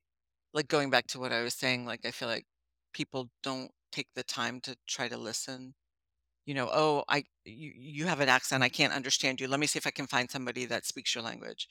Like 0.54 0.68
going 0.68 0.90
back 0.90 1.08
to 1.08 1.20
what 1.20 1.32
I 1.34 1.44
was 1.44 1.54
saying, 1.56 1.86
like 1.86 2.06
I 2.06 2.12
feel 2.12 2.28
like 2.30 2.46
people 2.94 3.32
don't 3.44 3.72
take 3.92 4.08
the 4.16 4.24
time 4.24 4.62
to 4.62 4.78
try 4.88 5.08
to 5.10 5.18
listen. 5.18 5.76
You 6.46 6.56
know, 6.56 6.70
oh, 6.74 7.06
I 7.10 7.26
you, 7.46 7.74
you 7.76 8.06
have 8.08 8.22
an 8.22 8.30
accent, 8.30 8.64
I 8.64 8.70
can't 8.70 8.94
understand 8.94 9.42
you. 9.42 9.48
Let 9.48 9.60
me 9.62 9.68
see 9.68 9.80
if 9.80 9.88
I 9.88 9.92
can 9.92 10.08
find 10.08 10.32
somebody 10.32 10.66
that 10.66 10.86
speaks 10.86 11.16
your 11.16 11.24
language. 11.24 11.68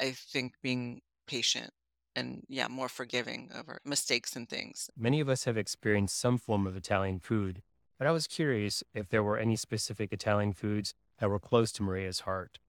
I 0.00 0.12
think 0.12 0.54
being 0.62 1.02
patient 1.26 1.72
and 2.20 2.44
yeah, 2.48 2.68
more 2.68 2.88
forgiving 2.88 3.50
over 3.58 3.80
mistakes 3.84 4.36
and 4.36 4.48
things. 4.48 4.88
Many 4.96 5.18
of 5.20 5.28
us 5.28 5.44
have 5.44 5.56
experienced 5.56 6.18
some 6.18 6.38
form 6.38 6.66
of 6.66 6.76
Italian 6.76 7.18
food, 7.18 7.62
but 7.98 8.06
I 8.06 8.12
was 8.12 8.28
curious 8.28 8.84
if 8.94 9.08
there 9.08 9.24
were 9.24 9.38
any 9.38 9.56
specific 9.56 10.12
Italian 10.12 10.52
foods 10.52 10.94
that 11.18 11.28
were 11.28 11.40
close 11.40 11.72
to 11.72 11.82
Maria's 11.82 12.20
heart. 12.20 12.60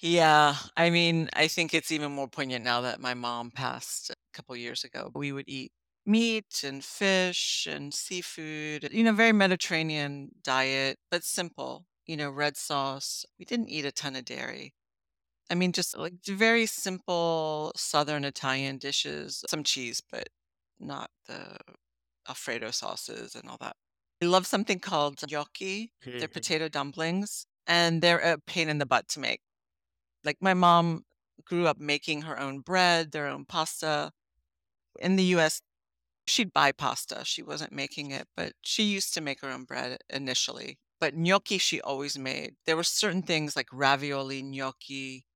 Yeah, 0.00 0.54
I 0.76 0.90
mean, 0.90 1.28
I 1.34 1.48
think 1.48 1.74
it's 1.74 1.90
even 1.90 2.12
more 2.12 2.28
poignant 2.28 2.64
now 2.64 2.82
that 2.82 3.00
my 3.00 3.14
mom 3.14 3.50
passed 3.50 4.10
a 4.10 4.14
couple 4.32 4.54
years 4.54 4.84
ago. 4.84 5.10
We 5.14 5.32
would 5.32 5.48
eat 5.48 5.72
meat 6.06 6.62
and 6.64 6.84
fish 6.84 7.66
and 7.68 7.92
seafood, 7.92 8.88
you 8.92 9.02
know, 9.02 9.12
very 9.12 9.32
Mediterranean 9.32 10.30
diet, 10.42 10.98
but 11.10 11.24
simple, 11.24 11.86
you 12.06 12.16
know, 12.16 12.30
red 12.30 12.56
sauce. 12.56 13.26
We 13.38 13.44
didn't 13.44 13.70
eat 13.70 13.84
a 13.84 13.92
ton 13.92 14.14
of 14.16 14.24
dairy. 14.24 14.72
I 15.50 15.54
mean, 15.54 15.72
just 15.72 15.96
like 15.96 16.14
very 16.26 16.66
simple 16.66 17.72
Southern 17.76 18.24
Italian 18.24 18.78
dishes, 18.78 19.44
some 19.48 19.64
cheese, 19.64 20.02
but 20.10 20.28
not 20.78 21.10
the 21.26 21.56
Alfredo 22.28 22.70
sauces 22.72 23.34
and 23.34 23.48
all 23.48 23.58
that. 23.60 23.76
I 24.22 24.26
love 24.26 24.46
something 24.46 24.80
called 24.80 25.22
gnocchi. 25.30 25.92
They're 26.18 26.28
Mhm. 26.28 26.32
potato 26.32 26.68
dumplings, 26.68 27.46
and 27.66 28.02
they're 28.02 28.18
a 28.20 28.38
pain 28.38 28.68
in 28.68 28.78
the 28.78 28.86
butt 28.86 29.08
to 29.10 29.20
make. 29.20 29.42
Like, 30.24 30.38
my 30.42 30.54
mom 30.54 31.04
grew 31.44 31.66
up 31.68 31.78
making 31.78 32.22
her 32.22 32.38
own 32.38 32.60
bread, 32.60 33.12
their 33.12 33.26
own 33.28 33.44
pasta. 33.46 34.12
In 35.00 35.16
the 35.16 35.24
US, 35.24 35.60
she'd 36.26 36.52
buy 36.52 36.72
pasta, 36.72 37.24
she 37.24 37.42
wasn't 37.42 37.72
making 37.72 38.10
it, 38.12 38.28
but 38.36 38.54
she 38.62 38.84
used 38.84 39.14
to 39.14 39.20
make 39.22 39.40
her 39.42 39.50
own 39.50 39.64
bread 39.64 39.98
initially. 40.10 40.78
But 41.00 41.14
gnocchi, 41.16 41.58
she 41.58 41.80
always 41.80 42.18
made. 42.18 42.56
There 42.66 42.76
were 42.76 42.84
certain 42.84 43.22
things 43.22 43.56
like 43.56 43.68
ravioli, 43.72 44.42
gnocchi, 44.42 45.26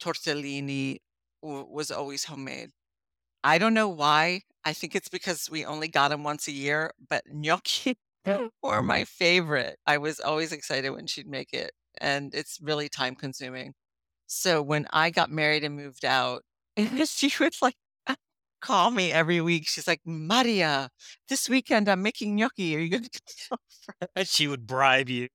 tortellini 0.00 0.98
w 1.42 1.66
was 1.70 1.90
always 1.90 2.24
homemade. 2.24 2.70
I 3.44 3.58
don't 3.58 3.74
know 3.74 3.88
why, 3.88 4.42
I 4.64 4.72
think 4.72 4.94
it's 4.96 5.08
because 5.08 5.48
we 5.50 5.64
only 5.64 5.88
got 5.88 6.08
them 6.10 6.24
once 6.24 6.48
a 6.48 6.52
year, 6.52 6.92
but 7.08 7.24
gnocchi 7.32 7.96
were 8.62 8.82
my 8.82 9.04
favorite. 9.04 9.78
I 9.86 9.98
was 9.98 10.20
always 10.20 10.52
excited 10.52 10.90
when 10.90 11.06
she'd 11.06 11.28
make 11.28 11.52
it, 11.52 11.72
and 12.00 12.34
it's 12.34 12.58
really 12.62 12.88
time 12.88 13.14
consuming. 13.16 13.74
So 14.28 14.62
when 14.62 14.86
I 14.92 15.10
got 15.10 15.30
married 15.30 15.64
and 15.64 15.76
moved 15.76 16.04
out, 16.04 16.42
she 17.06 17.32
would 17.40 17.54
like 17.62 17.76
call 18.60 18.90
me 18.90 19.12
every 19.12 19.40
week. 19.40 19.68
She's 19.68 19.86
like, 19.86 20.00
Maria, 20.04 20.90
this 21.28 21.48
weekend 21.48 21.88
I'm 21.88 22.02
making 22.02 22.36
gnocchi. 22.36 22.76
Are 22.76 22.80
you 22.80 22.90
going 22.90 23.04
to 23.04 23.20
come 23.48 23.58
over? 24.02 24.10
And 24.16 24.28
she 24.28 24.48
would 24.48 24.66
bribe 24.66 25.08
you. 25.08 25.28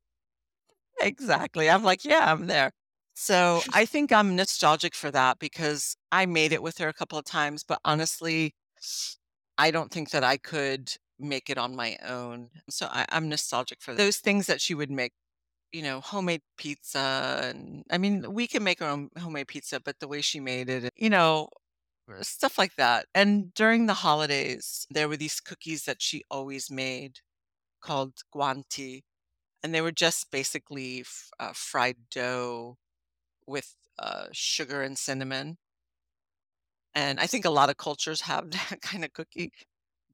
Exactly. 1.02 1.70
I'm 1.70 1.84
like, 1.84 2.06
yeah, 2.06 2.32
I'm 2.32 2.48
there. 2.48 2.72
So 3.14 3.64
I 3.74 3.86
think 3.86 4.12
I'm 4.12 4.36
nostalgic 4.36 4.96
for 4.96 5.12
that 5.12 5.40
because 5.40 5.96
I 6.12 6.26
made 6.26 6.52
it 6.52 6.64
with 6.64 6.78
her 6.80 6.88
a 6.88 6.94
couple 6.94 7.18
of 7.20 7.26
times, 7.26 7.64
but 7.64 7.80
honestly, 7.86 8.54
I 9.58 9.72
don't 9.72 9.92
think 9.92 10.12
that 10.12 10.24
I 10.24 10.38
could 10.38 10.96
make 11.20 11.50
it 11.50 11.58
on 11.58 11.76
my 11.76 11.98
own. 12.04 12.50
So 12.70 12.88
I, 12.88 13.06
I'm 13.10 13.30
nostalgic 13.30 13.82
for 13.82 13.94
those 13.94 14.18
things 14.18 14.48
that 14.48 14.62
she 14.62 14.74
would 14.74 14.92
make 14.92 15.14
you 15.74 15.84
know, 15.84 16.02
homemade 16.02 16.42
pizza 16.58 17.42
and 17.44 17.84
I 17.92 17.98
mean, 18.00 18.34
we 18.34 18.48
can 18.48 18.64
make 18.64 18.82
our 18.82 18.90
own 18.90 19.10
homemade 19.20 19.50
pizza, 19.50 19.80
but 19.82 20.00
the 20.00 20.08
way 20.08 20.22
she 20.22 20.40
made 20.40 20.70
it, 20.70 20.92
you 20.98 21.10
know, 21.10 21.50
stuff 22.22 22.58
like 22.58 22.76
that. 22.78 23.08
And 23.16 23.54
during 23.56 23.86
the 23.88 23.96
holidays, 23.96 24.88
there 24.92 25.10
were 25.10 25.18
these 25.18 25.40
cookies 25.42 25.86
that 25.86 26.02
she 26.02 26.24
always 26.32 26.72
made 26.72 27.20
called 27.82 28.16
guanti, 28.36 29.04
and 29.64 29.74
they 29.76 29.82
were 29.82 29.92
just 29.94 30.32
basically 30.32 31.02
f 31.02 31.30
uh, 31.40 31.54
fried 31.54 31.98
dough 32.12 32.78
with, 33.48 33.76
uh, 34.00 34.28
sugar 34.34 34.82
and 34.84 34.98
cinnamon. 34.98 35.58
And 36.94 37.20
I 37.20 37.28
think 37.28 37.46
a 37.46 37.50
lot 37.50 37.70
of 37.70 37.78
cultures 37.78 38.22
have 38.22 38.52
that 38.52 38.82
kinda 38.82 39.10
cookie. 39.10 39.52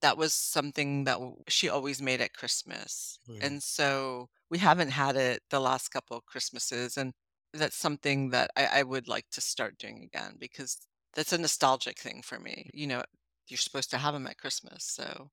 That 0.02 0.18
was 0.18 0.34
something 0.34 1.06
that 1.06 1.20
she 1.48 1.70
always 1.70 2.02
made 2.02 2.22
at 2.22 2.34
Christmas, 2.34 3.20
Mm. 3.28 3.42
and 3.42 3.64
so 3.64 4.30
we 4.50 4.60
haven't 4.60 4.90
had 4.92 5.16
it 5.16 5.44
the 5.50 5.60
last 5.60 5.90
couple 5.90 6.18
of 6.18 6.26
Christmases, 6.26 6.98
and 6.98 7.14
that's 7.54 7.76
something 7.78 8.30
that 8.32 8.52
I 8.56 8.82
I 8.82 8.84
would 8.84 9.08
like 9.08 9.30
to 9.32 9.42
start 9.42 9.78
doing 9.80 10.04
again 10.04 10.38
because 10.40 10.78
that's 11.14 11.34
a 11.34 11.38
nostalgic 11.40 12.00
thing 12.00 12.22
for 12.24 12.40
me, 12.40 12.70
you 12.74 12.88
know, 12.88 13.04
you're 13.48 13.58
supposed 13.60 13.90
to 13.92 13.98
have 14.00 14.14
them 14.14 14.28
at 14.28 14.38
Christmas, 14.40 14.86
so 14.86 15.32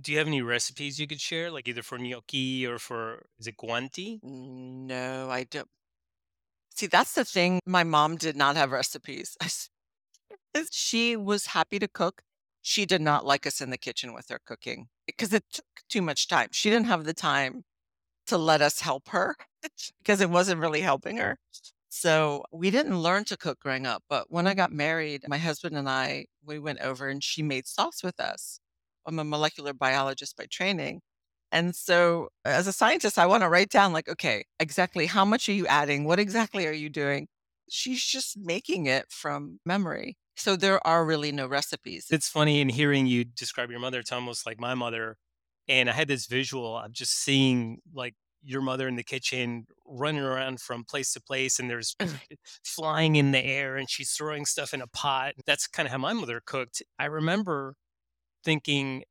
Do 0.00 0.10
you 0.10 0.18
have 0.18 0.26
any 0.26 0.42
recipes 0.42 0.98
you 0.98 1.06
could 1.06 1.20
share, 1.20 1.50
like 1.52 1.68
either 1.68 1.82
for 1.84 1.98
gnocchi 1.98 2.66
or 2.66 2.78
for 2.80 3.28
is 3.38 3.46
it 3.46 3.56
guanti? 3.56 4.22
no, 4.22 5.30
I 5.30 5.44
don't 5.44 5.68
see, 6.78 6.86
that's 6.86 7.14
the 7.14 7.24
thing, 7.24 7.60
my 7.66 7.84
mom 7.84 8.16
did 8.16 8.36
not 8.36 8.56
have 8.56 8.70
recipes. 8.70 9.36
She 10.70 11.14
was 11.16 11.46
happy 11.46 11.78
to 11.78 11.86
cook. 11.88 12.22
She 12.62 12.84
did 12.86 13.00
not 13.00 13.24
like 13.24 13.46
us 13.46 13.60
in 13.60 13.70
the 13.70 13.78
kitchen 13.78 14.12
with 14.12 14.28
her 14.30 14.40
cooking 14.44 14.88
because 15.06 15.32
it 15.32 15.44
took 15.52 15.64
too 15.88 16.02
much 16.02 16.26
time. 16.26 16.48
She 16.52 16.70
didn't 16.70 16.86
have 16.86 17.04
the 17.04 17.14
time 17.14 17.62
to 18.26 18.38
let 18.38 18.62
us 18.62 18.80
help 18.80 19.08
her 19.10 19.36
because 19.98 20.20
it 20.20 20.30
wasn't 20.30 20.60
really 20.60 20.80
helping 20.80 21.18
her. 21.18 21.38
So 21.90 22.44
we 22.52 22.70
didn't 22.70 23.00
learn 23.00 23.24
to 23.26 23.36
cook 23.36 23.60
growing 23.60 23.86
up. 23.86 24.02
But 24.08 24.30
when 24.30 24.46
I 24.46 24.54
got 24.54 24.72
married, 24.72 25.24
my 25.28 25.38
husband 25.38 25.76
and 25.76 25.88
I, 25.88 26.26
we 26.44 26.58
went 26.58 26.80
over 26.80 27.08
and 27.08 27.22
she 27.22 27.42
made 27.42 27.66
sauce 27.66 28.02
with 28.02 28.18
us. 28.20 28.60
I'm 29.06 29.18
a 29.18 29.24
molecular 29.24 29.72
biologist 29.74 30.36
by 30.36 30.46
training. 30.50 31.00
And 31.50 31.74
so 31.74 32.28
as 32.44 32.66
a 32.66 32.72
scientist, 32.72 33.18
I 33.18 33.26
want 33.26 33.42
to 33.42 33.48
write 33.48 33.70
down, 33.70 33.92
like, 33.92 34.08
okay, 34.08 34.44
exactly 34.60 35.06
how 35.06 35.24
much 35.24 35.48
are 35.48 35.52
you 35.52 35.66
adding? 35.66 36.04
What 36.04 36.18
exactly 36.18 36.66
are 36.66 36.72
you 36.72 36.90
doing? 36.90 37.28
She's 37.70 38.04
just 38.04 38.36
making 38.38 38.86
it 38.86 39.06
from 39.10 39.60
memory. 39.64 40.16
So 40.36 40.56
there 40.56 40.84
are 40.86 41.04
really 41.04 41.32
no 41.32 41.46
recipes. 41.46 42.06
It's 42.10 42.28
funny 42.28 42.60
in 42.60 42.68
hearing 42.68 43.06
you 43.06 43.24
describe 43.24 43.70
your 43.70 43.80
mother, 43.80 43.98
it's 44.00 44.12
almost 44.12 44.46
like 44.46 44.60
my 44.60 44.74
mother. 44.74 45.16
And 45.68 45.90
I 45.90 45.92
had 45.92 46.08
this 46.08 46.26
visual 46.26 46.78
of 46.78 46.92
just 46.92 47.12
seeing 47.12 47.78
like 47.92 48.14
your 48.42 48.62
mother 48.62 48.86
in 48.86 48.96
the 48.96 49.02
kitchen 49.02 49.66
running 49.86 50.22
around 50.22 50.60
from 50.60 50.84
place 50.84 51.12
to 51.12 51.20
place 51.20 51.58
and 51.58 51.68
there's 51.68 51.96
flying 52.64 53.16
in 53.16 53.32
the 53.32 53.44
air 53.44 53.76
and 53.76 53.90
she's 53.90 54.12
throwing 54.12 54.46
stuff 54.46 54.72
in 54.72 54.80
a 54.80 54.86
pot. 54.86 55.34
That's 55.44 55.66
kind 55.66 55.86
of 55.86 55.92
how 55.92 55.98
my 55.98 56.12
mother 56.12 56.40
cooked. 56.44 56.82
I 56.98 57.06
remember 57.06 57.74
thinking, 58.44 59.02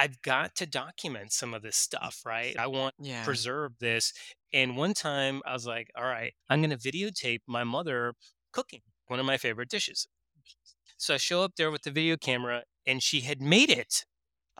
I've 0.00 0.22
got 0.22 0.54
to 0.56 0.66
document 0.66 1.32
some 1.32 1.54
of 1.54 1.62
this 1.62 1.76
stuff, 1.76 2.22
right? 2.24 2.56
I 2.58 2.66
want 2.68 2.94
to 2.94 3.00
Yeah. 3.04 3.20
preserve 3.22 3.78
this. 3.80 4.12
And 4.52 4.76
one 4.76 4.94
time 4.94 5.42
I 5.46 5.52
was 5.52 5.66
like, 5.66 5.90
all 5.96 6.04
right, 6.04 6.32
I'm 6.48 6.60
going 6.62 6.70
to 6.70 6.76
videotape 6.76 7.40
my 7.46 7.64
mother 7.64 8.14
cooking 8.52 8.82
one 9.08 9.20
of 9.20 9.26
my 9.26 9.36
favorite 9.36 9.68
dishes. 9.68 10.08
So 10.98 11.14
I 11.14 11.16
show 11.18 11.42
up 11.42 11.56
there 11.56 11.70
with 11.70 11.82
the 11.82 11.90
video 11.90 12.16
camera 12.16 12.64
and 12.86 13.02
she 13.02 13.22
had 13.22 13.40
made 13.42 13.70
it. 13.70 14.04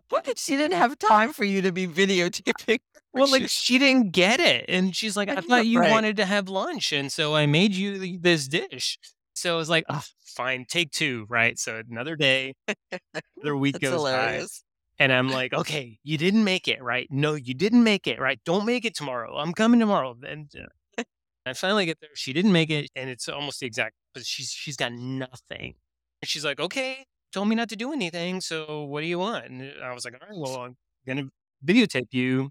What? 0.09 0.39
She 0.39 0.57
didn't 0.57 0.77
have 0.77 0.99
time 0.99 1.33
for 1.33 1.45
you 1.45 1.63
to 1.63 1.73
be 1.73 1.87
videotaping. 1.87 2.81
Well, 3.13 3.29
like 3.29 3.49
she 3.49 3.79
didn't 3.79 4.13
get 4.13 4.39
it. 4.41 4.67
And 4.69 4.95
she's 4.95 5.17
like, 5.17 5.29
I 5.29 5.41
thought 5.41 5.67
you 5.67 5.81
Right. 5.81 5.91
wanted 5.91 6.17
to 6.19 6.27
have 6.27 6.49
lunch. 6.49 6.93
And 6.93 7.11
so 7.11 7.35
I 7.35 7.47
made 7.47 7.75
you 7.75 8.19
this 8.19 8.47
dish. 8.49 8.99
So 9.35 9.55
I 9.55 9.57
was 9.57 9.69
like, 9.71 9.85
oh, 9.89 10.05
fine, 10.25 10.65
take 10.69 10.93
two, 10.93 11.27
right? 11.29 11.59
So 11.59 11.83
another 11.91 12.15
day, 12.17 12.55
another 13.43 13.57
week 13.57 13.81
goes 13.81 14.07
by. 14.07 14.45
hilarious. 14.45 14.65
And 15.01 15.13
I'm 15.13 15.31
like, 15.31 15.55
okay, 15.55 15.99
you 16.05 16.19
didn't 16.19 16.45
make 16.45 16.69
it, 16.69 16.83
right? 16.83 17.09
No, 17.11 17.35
you 17.35 17.55
didn't 17.55 17.85
make 17.85 18.07
it, 18.07 18.21
right? 18.21 18.41
Don't 18.45 18.67
make 18.67 18.85
it 18.85 18.95
tomorrow. 18.95 19.37
I'm 19.39 19.55
coming 19.55 19.81
tomorrow. 19.81 20.17
And 20.27 20.53
uh, 20.57 21.05
I 21.47 21.55
finally 21.55 21.87
get 21.87 22.01
there. 22.01 22.11
She 22.15 22.33
didn't 22.35 22.53
make 22.53 22.71
it, 22.71 22.91
and 22.97 23.11
it's 23.11 23.29
almost 23.29 23.61
the 23.61 23.67
exact. 23.67 23.95
But 24.15 24.27
she's 24.27 24.51
she's 24.51 24.77
got 24.77 24.93
nothing. 24.93 25.75
And 26.23 26.29
she's 26.29 26.45
like, 26.45 26.61
okay, 26.61 27.07
told 27.33 27.49
me 27.49 27.57
not 27.57 27.71
to 27.71 27.77
do 27.77 27.93
anything. 27.93 28.41
So 28.43 28.85
what 28.85 29.01
do 29.03 29.07
you 29.09 29.19
want? 29.19 29.47
And 29.47 29.73
I 29.83 29.95
was 29.95 30.05
like, 30.05 30.15
all 30.15 30.29
right, 30.29 30.39
well, 30.39 30.65
I'm 30.65 30.77
gonna 31.07 31.29
videotape 31.67 32.09
you. 32.13 32.51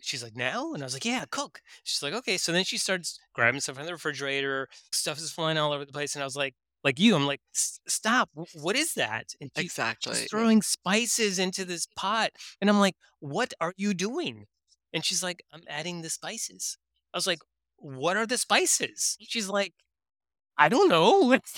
She's 0.00 0.22
like, 0.22 0.36
now? 0.36 0.72
And 0.72 0.82
I 0.82 0.86
was 0.86 0.94
like, 0.94 1.04
yeah, 1.04 1.24
cook. 1.30 1.60
She's 1.84 2.02
like, 2.02 2.14
okay. 2.14 2.38
So 2.38 2.52
then 2.52 2.64
she 2.64 2.78
starts 2.78 3.18
grabbing 3.34 3.60
stuff 3.60 3.76
from 3.76 3.86
the 3.86 3.92
refrigerator. 3.92 4.68
Stuff 4.92 5.18
is 5.18 5.30
flying 5.30 5.58
all 5.58 5.72
over 5.72 5.84
the 5.84 5.92
place. 5.92 6.14
And 6.14 6.22
I 6.22 6.26
was 6.26 6.36
like, 6.36 6.54
like 6.84 7.00
you, 7.00 7.16
I'm 7.16 7.26
like, 7.26 7.40
stop. 7.52 8.30
What 8.54 8.76
is 8.76 8.94
that? 8.94 9.34
And 9.40 9.50
she, 9.56 9.64
Exactly. 9.64 10.14
She's 10.14 10.30
throwing 10.30 10.62
spices 10.62 11.38
into 11.38 11.64
this 11.64 11.86
pot. 11.96 12.30
And 12.60 12.70
I'm 12.70 12.78
like, 12.80 12.96
what 13.20 13.54
are 13.60 13.72
you 13.76 13.94
doing? 13.94 14.46
And 14.92 15.04
she's 15.04 15.22
like, 15.22 15.42
I'm 15.52 15.62
adding 15.68 16.02
the 16.02 16.10
spices. 16.10 16.78
I 17.12 17.16
was 17.16 17.26
like, 17.26 17.40
what 17.78 18.16
are 18.16 18.26
the 18.26 18.38
spices? 18.38 19.16
She's 19.20 19.48
like, 19.48 19.72
I 20.58 20.68
don't 20.68 20.88
know. 20.88 21.38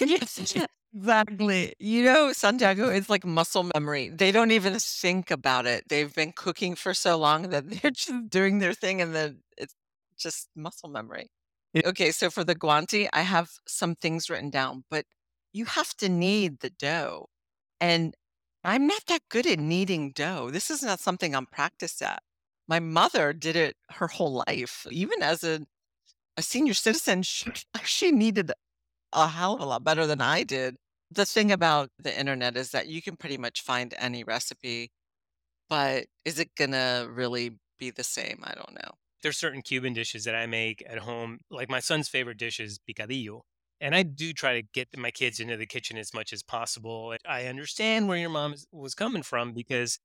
Exactly. 0.95 1.75
You 1.79 2.05
know, 2.05 2.33
Santiago 2.33 2.89
is 2.89 3.11
like 3.11 3.25
muscle 3.27 3.69
memory. 3.75 4.09
They 4.09 4.33
don't 4.33 4.51
even 4.51 4.79
think 4.79 5.31
about 5.31 5.67
it. 5.67 5.85
They've 5.89 6.15
been 6.15 6.33
cooking 6.33 6.75
for 6.75 6.95
so 6.95 7.19
long 7.19 7.51
that 7.51 7.69
they're 7.83 7.91
just 7.91 8.31
doing 8.31 8.61
their 8.61 8.73
thing 8.73 9.03
and 9.03 9.15
then 9.15 9.43
it's 9.59 9.75
just 10.19 10.49
muscle 10.57 10.89
memory. 10.89 11.29
Okay, 11.85 12.11
so 12.13 12.31
for 12.31 12.45
the 12.45 12.55
guanti, 12.55 13.09
I 13.13 13.21
have 13.23 13.51
some 13.67 13.95
things 13.95 14.31
written 14.31 14.49
down, 14.49 14.85
but 14.91 15.05
you 15.57 15.65
have 15.65 15.95
to 15.97 16.09
knead 16.09 16.61
the 16.61 16.71
dough. 16.71 17.29
And 17.81 18.15
I'm 18.63 18.87
not 18.87 19.03
that 19.09 19.23
good 19.31 19.47
at 19.47 19.59
kneading 19.59 20.13
dough. 20.13 20.51
This 20.51 20.71
is 20.71 20.83
not 20.83 21.01
something 21.01 21.35
I'm 21.35 21.47
practiced 21.47 22.03
at. 22.03 22.23
My 22.69 22.79
mother 22.79 23.33
did 23.33 23.57
it 23.57 23.77
her 23.91 24.09
whole 24.09 24.45
life. 24.47 24.87
Even 24.91 25.23
as 25.23 25.43
a, 25.45 25.61
a 26.37 26.43
senior 26.43 26.75
citizen, 26.75 27.23
she, 27.23 27.51
she 27.85 28.13
kneaded 28.13 28.53
a 29.13 29.29
hell 29.29 29.55
of 29.55 29.61
a 29.61 29.65
lot 29.65 29.85
better 29.85 30.07
than 30.07 30.21
I 30.21 30.43
did. 30.43 30.77
The 31.11 31.25
thing 31.25 31.53
about 31.53 31.91
the 31.99 32.17
internet 32.19 32.57
is 32.57 32.71
that 32.73 32.89
you 32.89 33.01
can 33.01 33.17
pretty 33.17 33.39
much 33.39 33.63
find 33.63 33.95
any 33.97 34.25
recipe, 34.25 34.91
but 35.71 36.07
is 36.25 36.39
it 36.39 36.51
gonna 36.57 37.07
really 37.09 37.53
be 37.79 37.91
the 37.91 38.03
same? 38.03 38.41
I 38.43 38.55
don't 38.55 38.75
know. 38.75 38.91
There's 39.23 39.39
certain 39.39 39.63
Cuban 39.63 39.93
dishes 39.93 40.25
that 40.25 40.35
I 40.35 40.47
make 40.47 40.85
at 40.87 40.99
home. 40.99 41.39
Like 41.51 41.71
my 41.71 41.81
son's 41.81 42.09
favorite 42.09 42.39
dish 42.39 42.59
is 42.59 42.79
picadillo. 42.79 43.43
And 43.81 43.95
I 43.95 44.03
do 44.03 44.33
try 44.33 44.55
to 44.55 44.63
get 44.63 44.97
my 44.97 45.11
kids 45.11 45.39
into 45.41 45.57
the 45.57 45.67
kitchen 45.67 45.99
as 45.99 46.15
much 46.15 46.33
as 46.33 46.43
possible. 46.43 47.15
I 47.27 47.47
understand 47.47 48.09
where 48.09 48.17
your 48.19 48.31
mom 48.31 48.55
was 48.73 48.95
coming 48.95 49.23
from 49.23 49.53
because, 49.53 49.99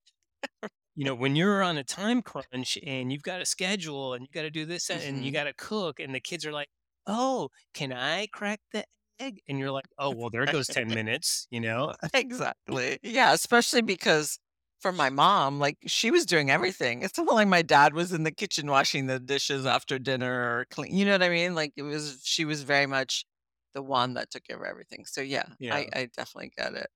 you 0.96 1.06
know, 1.06 1.16
when 1.16 1.36
you're 1.36 1.64
on 1.64 1.78
a 1.78 1.84
time 1.84 2.22
crunch 2.22 2.78
and 2.86 3.12
you've 3.12 3.24
got 3.24 3.42
a 3.42 3.46
schedule 3.46 4.14
and 4.14 4.24
you 4.24 4.30
got 4.34 4.42
to 4.44 4.52
do 4.52 4.66
this 4.66 4.90
that, 4.90 5.04
and 5.04 5.24
you 5.24 5.32
Mhm. 5.32 5.34
got 5.34 5.46
to 5.46 5.54
cook, 5.54 6.00
and 6.00 6.14
the 6.14 6.20
kids 6.20 6.46
are 6.46 6.52
like, 6.52 6.68
oh, 7.08 7.50
can 7.74 7.94
I 7.94 8.28
crack 8.28 8.60
the 8.74 8.86
egg? 9.20 9.42
And 9.48 9.58
you're 9.60 9.72
like, 9.72 9.86
oh, 9.98 10.12
well, 10.12 10.30
there 10.30 10.48
goes 10.48 10.70
10 10.70 10.92
minutes, 10.94 11.48
you 11.52 11.62
know? 11.62 11.94
Exactly. 12.14 13.00
Yeah, 13.04 13.34
especially 13.34 13.82
because 13.82 14.40
for 14.80 14.92
my 14.92 15.10
mom, 15.10 15.60
like 15.60 15.78
she 15.88 16.12
was 16.12 16.26
doing 16.26 16.50
everything. 16.52 17.04
It's 17.04 17.18
not 17.18 17.28
like 17.28 17.48
my 17.48 17.62
dad 17.62 17.94
was 17.94 18.12
in 18.14 18.24
the 18.24 18.32
kitchen 18.32 18.68
washing 18.70 19.06
the 19.08 19.20
dishes 19.20 19.66
after 19.66 20.00
dinner 20.00 20.60
or 20.60 20.66
clean. 20.72 20.96
You 20.96 21.06
know 21.06 21.14
what 21.14 21.24
I 21.24 21.30
mean? 21.30 21.56
Like 21.56 21.74
it 21.78 21.84
was, 21.84 22.22
she 22.24 22.46
was 22.46 22.64
very 22.64 22.88
much 22.88 23.26
the 23.74 23.82
one 23.84 24.14
that 24.16 24.32
took 24.32 24.46
care 24.46 24.58
of 24.58 24.64
everything. 24.64 25.06
So 25.06 25.22
yeah, 25.22 25.46
Yeah. 25.60 25.72
I, 25.72 25.88
I 25.94 26.06
definitely 26.08 26.52
get 26.58 26.74
it. 26.76 26.90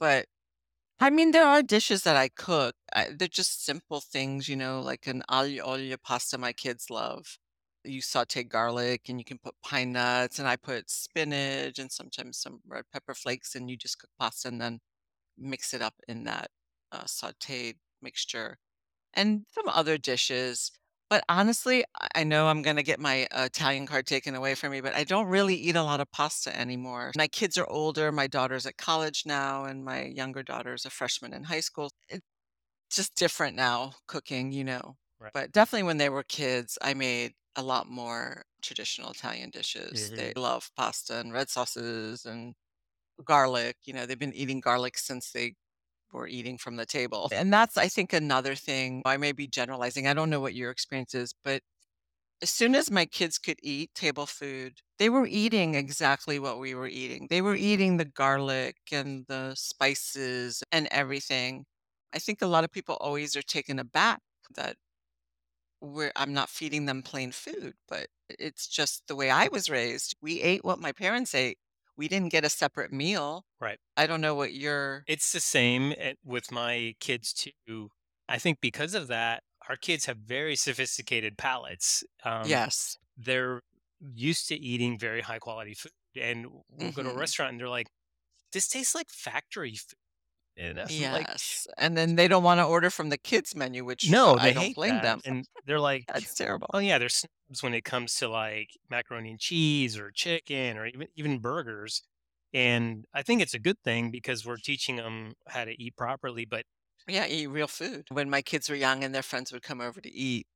But 0.00 0.26
I 1.00 1.10
mean, 1.10 1.32
there 1.32 1.46
are 1.46 1.62
dishes 1.62 2.04
that 2.04 2.16
I 2.16 2.28
cook. 2.28 2.74
I, 2.94 3.10
they're 3.10 3.28
just 3.28 3.64
simple 3.64 4.00
things, 4.00 4.48
you 4.48 4.56
know, 4.56 4.80
like 4.80 5.06
an 5.06 5.22
aglio 5.30 5.62
olio 5.66 5.96
pasta 5.98 6.38
my 6.38 6.52
kids 6.54 6.90
love. 6.90 7.38
You 7.84 8.00
saute 8.02 8.42
garlic 8.44 9.08
and 9.08 9.20
you 9.20 9.24
can 9.24 9.38
put 9.38 9.54
pine 9.62 9.92
nuts, 9.92 10.38
and 10.38 10.48
I 10.48 10.56
put 10.56 10.90
spinach 10.90 11.78
and 11.78 11.92
sometimes 11.92 12.38
some 12.38 12.60
red 12.66 12.84
pepper 12.92 13.14
flakes, 13.14 13.54
and 13.54 13.70
you 13.70 13.76
just 13.76 13.98
cook 13.98 14.10
pasta 14.18 14.48
and 14.48 14.60
then 14.60 14.80
mix 15.38 15.74
it 15.74 15.82
up 15.82 15.94
in 16.08 16.24
that 16.24 16.50
uh, 16.92 17.04
sauteed 17.04 17.78
mixture 18.02 18.58
and 19.14 19.46
some 19.50 19.68
other 19.68 19.98
dishes. 19.98 20.72
But 21.08 21.24
honestly, 21.28 21.84
I 22.00 22.08
I 22.16 22.24
know 22.24 22.48
I'm 22.48 22.62
gonna 22.62 22.82
get 22.82 22.98
my 23.00 23.26
uh, 23.30 23.44
Italian 23.46 23.86
card 23.86 24.06
taken 24.06 24.34
away 24.34 24.54
from 24.54 24.72
me, 24.72 24.80
but 24.80 24.94
I 24.94 25.04
don't 25.04 25.26
really 25.26 25.54
eat 25.54 25.76
a 25.76 25.82
lot 25.82 26.00
of 26.00 26.10
pasta 26.10 26.56
anymore. 26.56 27.12
My 27.14 27.28
kids 27.28 27.56
are 27.58 27.66
older. 27.68 28.10
My 28.12 28.26
daughter's 28.26 28.66
at 28.66 28.76
college 28.76 29.24
now, 29.26 29.64
and 29.64 29.84
my 29.84 30.04
younger 30.04 30.42
daughter's 30.42 30.84
a 30.86 30.90
freshman 30.90 31.32
in 31.32 31.44
high 31.44 31.60
school. 31.60 31.90
It's 32.08 32.22
just 32.90 33.14
different 33.16 33.56
now, 33.56 33.94
cooking, 34.08 34.52
you 34.52 34.64
know. 34.64 34.96
Right. 35.18 35.32
But 35.34 35.52
definitely 35.52 35.84
when 35.84 35.98
they 35.98 36.10
were 36.10 36.24
kids, 36.24 36.78
I 36.82 36.94
made 36.94 37.34
a 37.56 37.62
lot 37.62 37.88
more 37.88 38.44
traditional 38.62 39.10
Italian 39.12 39.50
dishes. 39.50 40.12
They 40.16 40.32
Mhm. 40.32 40.36
love 40.36 40.70
pasta 40.76 41.18
and 41.20 41.32
red 41.32 41.50
sauces 41.50 42.24
and 42.26 42.54
garlic. 43.24 43.76
You 43.84 43.94
know, 43.94 44.06
they've 44.06 44.18
been 44.18 44.34
eating 44.34 44.60
garlic 44.60 44.98
since 44.98 45.32
they 45.32 45.54
were 46.12 46.26
eating 46.28 46.58
from 46.58 46.76
the 46.76 46.86
table. 46.86 47.28
And 47.32 47.52
that's, 47.52 47.76
I 47.76 47.88
think, 47.88 48.12
another 48.12 48.54
thing. 48.54 49.02
I 49.04 49.16
may 49.16 49.32
be 49.32 49.46
generalizing. 49.48 50.06
I 50.06 50.14
don't 50.14 50.30
know 50.30 50.40
what 50.40 50.54
your 50.54 50.70
experience 50.70 51.14
is, 51.14 51.34
but 51.44 51.62
As 52.42 52.50
soon 52.50 52.74
as 52.74 52.90
my 52.90 53.06
kids 53.06 53.38
could 53.38 53.58
eat 53.62 53.94
table 53.94 54.26
food, 54.26 54.80
they 54.98 55.08
were 55.10 55.26
eating 55.26 55.74
exactly 55.74 56.38
what 56.38 56.58
we 56.60 56.74
were 56.74 56.86
eating. 56.88 57.28
They 57.30 57.42
were 57.42 57.56
eating 57.56 57.96
the 57.98 58.04
garlic 58.06 58.76
and 58.92 59.26
the 59.28 59.54
spices 59.56 60.62
and 60.72 60.86
everything. 60.90 61.64
I 62.14 62.18
think 62.18 62.42
a 62.42 62.46
lot 62.46 62.64
of 62.64 62.70
people 62.72 62.96
always 63.00 63.36
are 63.36 63.42
taken 63.42 63.78
aback 63.78 64.20
that 64.56 64.76
we're 65.80 66.12
I'm 66.16 66.32
not 66.32 66.48
feeding 66.50 66.86
them 66.86 67.02
plain 67.02 67.32
food, 67.32 67.74
but 67.88 68.08
it's 68.28 68.66
just 68.66 69.06
the 69.08 69.16
way 69.16 69.30
I 69.30 69.48
was 69.48 69.68
raised. 69.70 70.16
We 70.20 70.40
ate 70.42 70.64
what 70.64 70.78
my 70.80 70.92
parents 70.92 71.34
ate. 71.34 71.58
We 71.96 72.08
didn't 72.08 72.30
get 72.30 72.44
a 72.44 72.48
separate 72.50 72.92
meal. 72.92 73.44
Right. 73.60 73.78
I 73.96 74.06
don't 74.06 74.20
know 74.20 74.34
what 74.34 74.52
your 74.54 75.06
It's 75.06 75.32
the 75.32 75.40
same 75.40 75.92
eh, 75.96 76.14
with 76.24 76.50
my 76.50 76.94
kids 77.00 77.32
too. 77.32 77.90
I 78.28 78.38
think 78.38 78.60
because 78.60 78.94
of 78.94 79.06
that, 79.08 79.44
our 79.68 79.76
kids 79.76 80.06
have 80.06 80.18
very 80.18 80.56
sophisticated 80.56 81.38
palates. 81.38 82.02
Um, 82.24 82.58
Yes. 82.58 82.98
they're 83.16 83.62
used 84.14 84.48
to 84.48 84.56
eating 84.56 84.98
very 84.98 85.20
high 85.22 85.38
quality 85.38 85.74
food, 85.74 85.92
and 86.16 86.46
we'll 86.68 86.92
go 86.92 87.02
to 87.02 87.10
a 87.10 87.14
Mhm. 87.14 87.18
restaurant 87.18 87.52
and 87.52 87.60
they're 87.60 87.68
like, 87.68 87.88
"This 88.52 88.68
tastes 88.68 88.94
like 88.96 89.10
factory 89.10 89.76
food," 89.76 89.98
and 90.56 90.78
I'm 90.80 91.10
like, 91.10 91.28
Yes, 91.28 91.66
and 91.78 91.96
then 91.96 92.14
they 92.16 92.28
don't 92.28 92.42
wanna 92.44 92.66
order 92.68 92.90
from 92.90 93.08
the 93.10 93.18
kids 93.18 93.54
menu, 93.56 93.84
which 93.84 94.14
"No," 94.14 94.38
I 94.38 94.48
they 94.48 94.52
don't 94.52 94.72
hate 94.72 94.74
blame 94.74 95.00
that, 95.00 95.00
them. 95.00 95.20
and 95.24 95.46
they're 95.64 95.80
like, 95.80 96.06
That's 96.08 96.34
terrible. 96.34 96.68
"Oh 96.72 96.78
yeah, 96.78 96.98
there's 96.98 97.14
snobs 97.16 97.62
when 97.62 97.74
it 97.74 97.84
comes 97.84 98.14
to 98.16 98.28
like 98.28 98.70
macaroni 98.90 99.30
and 99.30 99.40
cheese 99.40 99.98
or 99.98 100.10
chicken 100.12 100.76
or 100.78 100.86
even 100.86 101.08
even 101.16 101.40
burgers." 101.40 102.02
And 102.54 103.06
I 103.14 103.22
think 103.22 103.42
it's 103.42 103.54
a 103.54 103.58
good 103.58 103.78
thing 103.84 104.10
because 104.10 104.46
we're 104.46 104.56
teaching 104.58 104.96
them 104.96 105.34
how 105.48 105.64
to 105.66 105.82
eat 105.82 105.96
properly, 105.96 106.44
but 106.46 106.64
Yeah, 107.08 107.26
eat 107.26 107.46
real 107.46 107.68
food. 107.68 108.06
When 108.10 108.30
my 108.30 108.42
kids 108.42 108.68
were 108.68 108.74
young 108.76 109.04
and 109.04 109.14
their 109.14 109.22
friends 109.22 109.52
would 109.52 109.62
come 109.62 109.80
over 109.80 110.00
to 110.00 110.10
eat, 110.10 110.46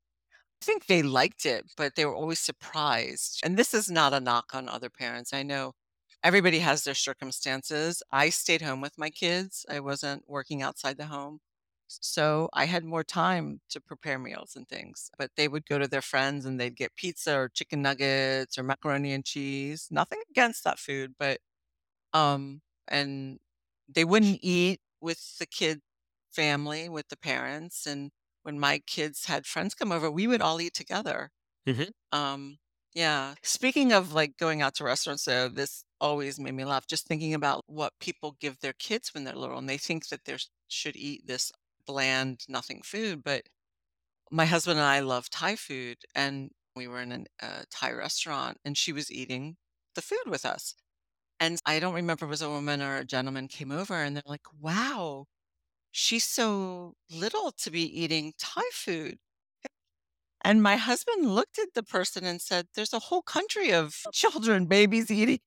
I 0.63 0.67
think 0.67 0.87
they 0.87 1.03
liked 1.03 1.47
it, 1.47 1.67
but 1.77 1.97
they 1.97 2.07
were 2.07 2.15
always 2.17 2.41
surprised. 2.41 3.41
And 3.45 3.59
this 3.59 3.75
is 3.75 3.91
not 3.91 4.15
a 4.15 4.21
knock 4.21 4.55
on 4.55 4.69
other 4.69 4.91
parents. 4.91 5.33
I 5.35 5.43
know 5.45 5.75
everybody 6.23 6.61
has 6.61 6.85
their 6.85 6.95
circumstances. 6.95 8.03
I 8.13 8.31
stayed 8.31 8.63
home 8.63 8.81
with 8.81 8.99
my 8.99 9.11
kids. 9.11 9.65
I 9.69 9.81
wasn't 9.81 10.29
working 10.29 10.63
outside 10.63 10.97
the 10.99 11.07
home. 11.07 11.41
So 11.89 12.49
I 12.53 12.67
had 12.67 12.85
more 12.85 13.03
time 13.05 13.61
to 13.71 13.81
prepare 13.81 14.19
meals 14.19 14.55
and 14.57 14.69
things. 14.69 15.11
But 15.19 15.33
they 15.37 15.49
would 15.49 15.67
go 15.67 15.79
to 15.79 15.89
their 15.89 16.03
friends 16.03 16.47
and 16.47 16.61
they'd 16.61 16.77
get 16.77 16.95
pizza 16.97 17.37
or 17.37 17.49
chicken 17.49 17.83
nuggets 17.83 18.57
or 18.59 18.63
macaroni 18.63 19.13
and 19.13 19.25
cheese. 19.25 19.89
Nothing 19.91 20.21
against 20.31 20.65
that 20.65 20.79
food, 20.79 21.15
but 21.19 21.41
um 22.13 22.61
and 22.89 23.39
they 23.89 24.05
wouldn't 24.05 24.41
eat 24.43 24.81
with 25.01 25.39
the 25.39 25.47
kid 25.47 25.81
family, 26.33 26.89
with 26.89 27.09
the 27.09 27.17
parents. 27.17 27.87
And 27.87 28.11
when 28.43 28.59
my 28.61 28.81
kids 28.87 29.27
had 29.27 29.47
friends 29.47 29.75
come 29.75 29.93
over, 29.93 30.11
we 30.11 30.27
would 30.27 30.41
all 30.43 30.61
eat 30.61 30.75
together. 30.75 31.31
Mhm. 31.67 31.91
Um, 32.13 32.59
yeah. 32.95 33.35
Speaking 33.43 33.93
of 33.93 34.13
like 34.13 34.37
going 34.39 34.63
out 34.63 34.75
to 34.77 34.85
restaurants, 34.85 35.25
though, 35.25 35.49
this 35.49 35.85
always 36.01 36.39
made 36.41 36.55
me 36.55 36.65
laugh 36.65 36.87
just 36.87 37.07
thinking 37.07 37.35
about 37.35 37.65
what 37.67 37.93
people 38.01 38.37
give 38.41 38.61
their 38.61 38.73
kids 38.75 39.15
when 39.15 39.25
they're 39.25 39.35
little 39.35 39.59
and 39.59 39.69
they 39.69 39.79
think 39.79 40.09
that 40.09 40.25
they 40.25 40.37
should 40.69 40.97
eat 40.97 41.27
this 41.27 41.53
bland, 41.87 42.45
nothing 42.49 42.83
food. 42.83 43.23
But 43.25 43.45
my 44.31 44.47
husband 44.47 44.79
and 44.79 44.87
I 44.87 45.01
love 45.01 45.31
Thai 45.31 45.57
food, 45.57 45.99
and 46.15 46.51
we 46.77 46.87
were 46.89 47.01
in 47.01 47.13
a 47.41 47.45
uh, 47.45 47.63
Thai 47.71 47.93
restaurant 47.93 48.59
and 48.65 48.77
she 48.79 48.93
was 48.93 49.11
eating 49.11 49.57
the 49.95 50.03
food 50.03 50.25
with 50.27 50.45
us. 50.47 50.75
And 51.41 51.59
I 51.67 51.81
don't 51.81 51.95
remember 51.95 52.27
was 52.27 52.43
a 52.43 52.51
woman 52.51 52.83
or 52.83 52.97
a 52.99 53.05
gentleman 53.05 53.49
came 53.49 53.73
over 53.73 53.95
and 53.95 54.17
they're 54.17 54.23
like, 54.27 54.47
wow, 54.61 55.27
she's 55.93 56.25
so 56.27 56.95
little 57.11 57.53
to 57.53 57.71
be 57.71 57.83
eating 58.03 58.35
Thai 58.39 58.65
food. 58.73 59.19
And 60.43 60.63
my 60.63 60.77
husband 60.77 61.35
looked 61.35 61.59
at 61.59 61.73
the 61.75 61.83
person 61.83 62.25
and 62.27 62.41
said, 62.43 62.69
"There's 62.75 62.93
a 62.93 62.99
whole 62.99 63.23
country 63.23 63.73
of 63.73 64.07
children, 64.13 64.67
babies 64.67 65.11
eating" 65.11 65.41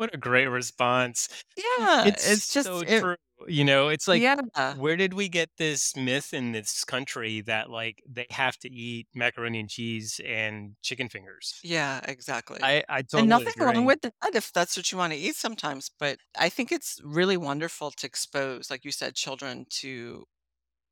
What 0.00 0.14
a 0.14 0.18
great 0.18 0.46
response. 0.46 1.28
Yeah, 1.56 2.14
it's 2.24 2.32
It's 2.32 2.48
just 2.48 2.70
so 2.70 2.84
it 2.86 3.04
true, 3.04 3.16
you 3.46 3.64
know, 3.64 3.88
it's 3.88 4.08
like, 4.08 4.24
Yeah. 4.24 4.40
where 4.72 4.96
did 4.96 5.12
we 5.14 5.28
get 5.28 5.50
this 5.58 5.94
myth 5.94 6.32
in 6.32 6.52
this 6.52 6.84
country 6.84 7.42
that, 7.42 7.68
like, 7.70 8.02
they 8.08 8.26
have 8.30 8.56
to 8.58 8.70
eat 8.72 9.08
macaroni 9.14 9.60
and 9.60 9.68
cheese 9.70 10.18
and 10.24 10.76
chicken 10.82 11.08
fingers? 11.10 11.62
Yeah, 11.62 12.00
exactly. 12.08 12.62
I 12.62 12.84
I 12.88 13.02
And 13.14 13.28
totally 13.28 13.28
nothing 13.28 13.52
wrong 13.60 13.84
agree. 13.84 13.86
with 13.86 14.00
that 14.02 14.14
if 14.34 14.52
that's 14.52 14.76
what 14.76 14.90
you 14.92 14.98
wanna 14.98 15.14
eat 15.16 15.36
sometimes, 15.36 15.90
but 15.90 16.18
I 16.36 16.48
think 16.48 16.72
it's 16.72 17.00
really 17.04 17.36
wonderful 17.36 17.90
to 17.92 18.06
expose, 18.06 18.70
like 18.70 18.84
you 18.84 18.92
said, 18.92 19.14
children 19.14 19.66
to 19.80 20.26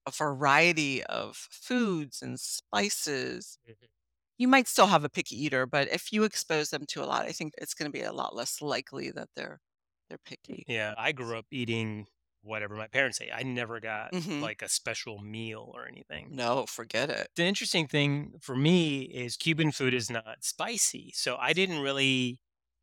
a 0.06 0.12
variety 0.12 1.04
of 1.04 1.36
foods 1.36 2.22
and 2.22 2.40
spices. 2.40 3.58
Mm-hmm. 3.66 3.97
You 4.38 4.48
might 4.48 4.68
still 4.68 4.86
have 4.86 5.04
a 5.04 5.10
picky 5.10 5.36
eater, 5.44 5.66
but 5.66 5.88
if 5.88 6.12
you 6.12 6.24
expose 6.24 6.70
them 6.70 6.86
to 6.86 7.02
a 7.02 7.06
lot, 7.06 7.26
I 7.26 7.32
think 7.32 7.54
it's 7.58 7.74
gonna 7.74 7.90
be 7.90 8.02
a 8.02 8.12
lot 8.12 8.34
less 8.34 8.62
likely 8.62 9.10
that 9.10 9.28
they're 9.34 9.60
they're 10.08 10.18
picky. 10.18 10.66
Yeah, 10.66 10.94
I 10.96 11.12
grew 11.12 11.36
up 11.38 11.46
eating 11.50 12.06
whatever 12.42 12.76
my 12.76 12.88
parents 12.88 13.20
ate. 13.20 13.30
I 13.32 13.42
never 13.42 13.80
got, 13.80 14.12
Mhm. 14.12 14.40
like, 14.40 14.62
a 14.62 14.68
special 14.68 15.18
meal 15.20 15.70
or 15.74 15.86
anything. 15.88 16.30
No, 16.30 16.66
forget 16.66 17.10
it. 17.10 17.30
The 17.36 17.44
interesting 17.44 17.86
thing 17.88 18.38
for 18.40 18.54
me 18.56 19.02
is 19.02 19.36
Cuban 19.36 19.72
food 19.72 19.94
is 19.94 20.10
not 20.10 20.44
spicy, 20.44 21.12
so 21.14 21.36
I 21.36 21.52
didn't 21.52 21.80
really 21.80 22.40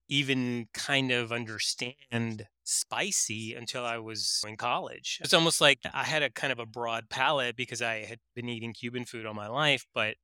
even 0.08 0.68
kind 0.74 1.12
of 1.12 1.32
understand 1.32 2.48
spicy 2.63 3.54
until 3.56 3.86
I 3.86 3.98
was 3.98 4.44
in 4.48 4.58
college. 4.58 5.20
It's 5.22 5.34
almost 5.34 5.62
like 5.62 5.80
I 5.94 6.04
had 6.04 6.24
a 6.24 6.30
kind 6.32 6.54
of 6.54 6.60
a 6.60 6.65
broad 6.65 7.10
palate 7.10 7.56
because 7.56 7.82
I 7.82 8.06
had 8.06 8.20
been 8.36 8.50
eating 8.50 8.74
Cuban 8.74 9.06
food 9.06 9.26
all 9.26 9.34
my 9.34 9.48
life, 9.48 9.86
but 9.94 10.18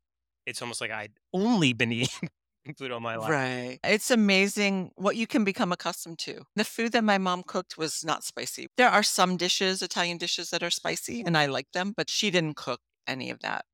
it's 0.45 0.62
almost 0.62 0.82
like 0.82 0.91
I'd 0.91 1.13
only 1.34 1.73
been 1.73 1.91
eating 1.93 2.30
food 2.77 2.91
all 2.91 2.99
my 2.99 3.15
life. 3.15 3.39
Right. 3.39 3.80
It's 3.84 4.12
amazing 4.12 4.91
what 4.95 5.15
you 5.15 5.25
can 5.27 5.43
become 5.43 5.71
accustomed 5.71 6.19
to. 6.19 6.43
The 6.56 6.63
food 6.63 6.91
that 6.91 7.04
my 7.04 7.17
mom 7.17 7.43
cooked 7.43 7.77
was 7.77 8.04
not 8.06 8.23
spicy. 8.23 8.67
There 8.77 8.89
are 8.89 9.04
some 9.04 9.38
dishes, 9.38 9.82
Italian 9.82 10.17
dishes 10.17 10.51
that 10.51 10.62
are 10.63 10.69
spicy, 10.69 11.21
and 11.21 11.36
I 11.38 11.47
like 11.47 11.71
them, 11.73 11.93
but 11.97 12.10
she 12.10 12.30
didn't 12.30 12.56
cook 12.58 12.80
any 13.08 13.32
of 13.32 13.39
that. 13.39 13.65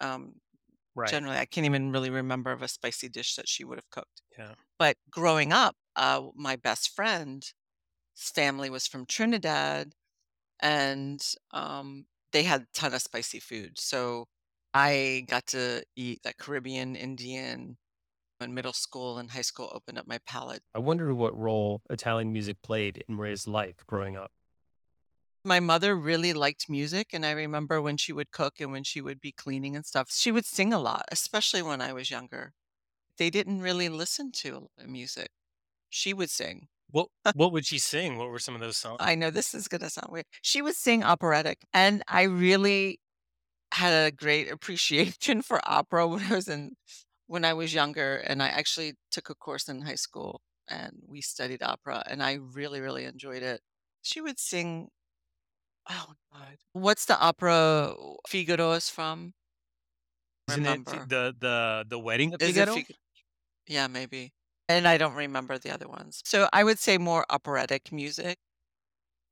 Um, 0.00 0.40
Right. 0.94 1.20
generally, 1.20 1.38
I 1.38 1.46
can't 1.46 1.66
even 1.66 1.92
really 1.92 2.10
remember 2.10 2.52
of 2.52 2.62
a 2.62 2.68
spicy 2.68 3.08
dish 3.08 3.36
that 3.36 3.48
she 3.48 3.64
would 3.64 3.78
have 3.78 3.90
cooked. 3.90 4.22
Yeah. 4.38 4.54
But 4.78 4.96
growing 5.10 5.52
up, 5.52 5.76
uh, 5.96 6.28
my 6.34 6.56
best 6.56 6.90
friend's 6.90 7.54
family 8.16 8.70
was 8.70 8.86
from 8.86 9.06
Trinidad, 9.06 9.94
and, 10.60 11.22
um, 11.52 12.06
they 12.32 12.44
had 12.44 12.62
a 12.62 12.66
ton 12.74 12.94
of 12.94 13.02
spicy 13.02 13.40
food. 13.40 13.78
So 13.78 14.26
I 14.74 15.24
got 15.28 15.46
to 15.48 15.84
eat 15.94 16.20
that 16.24 16.36
Caribbean, 16.36 16.96
Indian 16.96 17.76
when 18.38 18.52
middle 18.52 18.72
school 18.72 19.18
and 19.18 19.30
high 19.30 19.42
school 19.42 19.70
opened 19.72 19.98
up 19.98 20.08
my 20.08 20.18
palate. 20.26 20.62
I 20.74 20.80
wonder 20.80 21.14
what 21.14 21.38
role 21.38 21.80
Italian 21.88 22.32
music 22.32 22.56
played 22.62 23.04
in 23.08 23.16
Ray's 23.16 23.46
life 23.46 23.76
growing 23.86 24.16
up. 24.16 24.32
My 25.44 25.60
mother 25.60 25.94
really 25.94 26.32
liked 26.32 26.68
music, 26.68 27.08
and 27.12 27.24
I 27.24 27.30
remember 27.30 27.80
when 27.80 27.96
she 27.98 28.12
would 28.12 28.32
cook 28.32 28.54
and 28.60 28.72
when 28.72 28.82
she 28.82 29.00
would 29.00 29.20
be 29.20 29.30
cleaning 29.30 29.76
and 29.76 29.84
stuff, 29.86 30.08
she 30.10 30.32
would 30.32 30.46
sing 30.46 30.72
a 30.72 30.78
lot, 30.80 31.04
especially 31.12 31.62
when 31.62 31.80
I 31.80 31.92
was 31.92 32.10
younger. 32.10 32.52
They 33.18 33.30
didn't 33.30 33.60
really 33.60 33.88
listen 33.88 34.32
to 34.32 34.50
a 34.50 34.60
lot 34.60 34.70
of 34.80 34.88
music. 34.88 35.28
She 35.90 36.12
would 36.12 36.30
sing. 36.30 36.68
What 36.90 37.08
what 37.34 37.52
would 37.52 37.66
she 37.66 37.78
sing? 37.78 38.16
What 38.16 38.30
were 38.30 38.38
some 38.38 38.54
of 38.54 38.60
those 38.60 38.78
songs? 38.78 38.96
I 39.00 39.14
know 39.14 39.30
this 39.30 39.54
is 39.54 39.68
gonna 39.68 39.90
sound 39.90 40.10
weird. 40.10 40.26
She 40.42 40.62
would 40.62 40.76
sing 40.76 41.04
operatic, 41.04 41.58
and 41.72 42.02
I 42.08 42.22
really 42.22 43.00
had 43.74 43.92
a 44.06 44.10
great 44.12 44.50
appreciation 44.50 45.42
for 45.42 45.60
opera 45.64 46.06
when 46.08 46.22
I 46.22 46.34
was 46.34 46.48
in 46.48 46.76
when 47.26 47.44
I 47.44 47.54
was 47.54 47.74
younger, 47.74 48.16
and 48.16 48.42
I 48.42 48.48
actually 48.48 48.94
took 49.10 49.30
a 49.30 49.34
course 49.34 49.68
in 49.68 49.82
high 49.82 49.94
school, 49.96 50.42
and 50.68 51.02
we 51.08 51.20
studied 51.22 51.62
opera, 51.62 52.02
and 52.06 52.22
I 52.22 52.34
really, 52.34 52.80
really 52.80 53.04
enjoyed 53.04 53.42
it. 53.42 53.60
She 54.02 54.20
would 54.20 54.38
sing 54.38 54.88
oh 55.90 56.14
god. 56.32 56.56
What's 56.72 57.06
the 57.06 57.18
opera 57.18 57.94
Figaro 58.28 58.72
is 58.72 58.88
from? 58.90 59.34
Isn't 60.48 60.66
it 60.66 60.68
Remember. 60.68 61.06
the 61.08 61.34
the 61.38 61.84
the 61.88 61.98
Wedding 61.98 62.34
of 62.34 62.42
Is 62.42 62.50
it 62.50 62.54
Figaro? 62.54 62.74
Fig 62.74 62.96
Yeah, 63.66 63.86
maybe. 63.86 64.32
And 64.68 64.88
I 64.88 64.98
don't 64.98 65.14
remember 65.14 65.58
the 65.58 65.70
other 65.70 65.88
ones. 65.88 66.22
So 66.24 66.48
I 66.52 66.64
would 66.64 66.78
say 66.78 66.98
more 66.98 67.26
operatic 67.30 67.92
music 67.92 68.38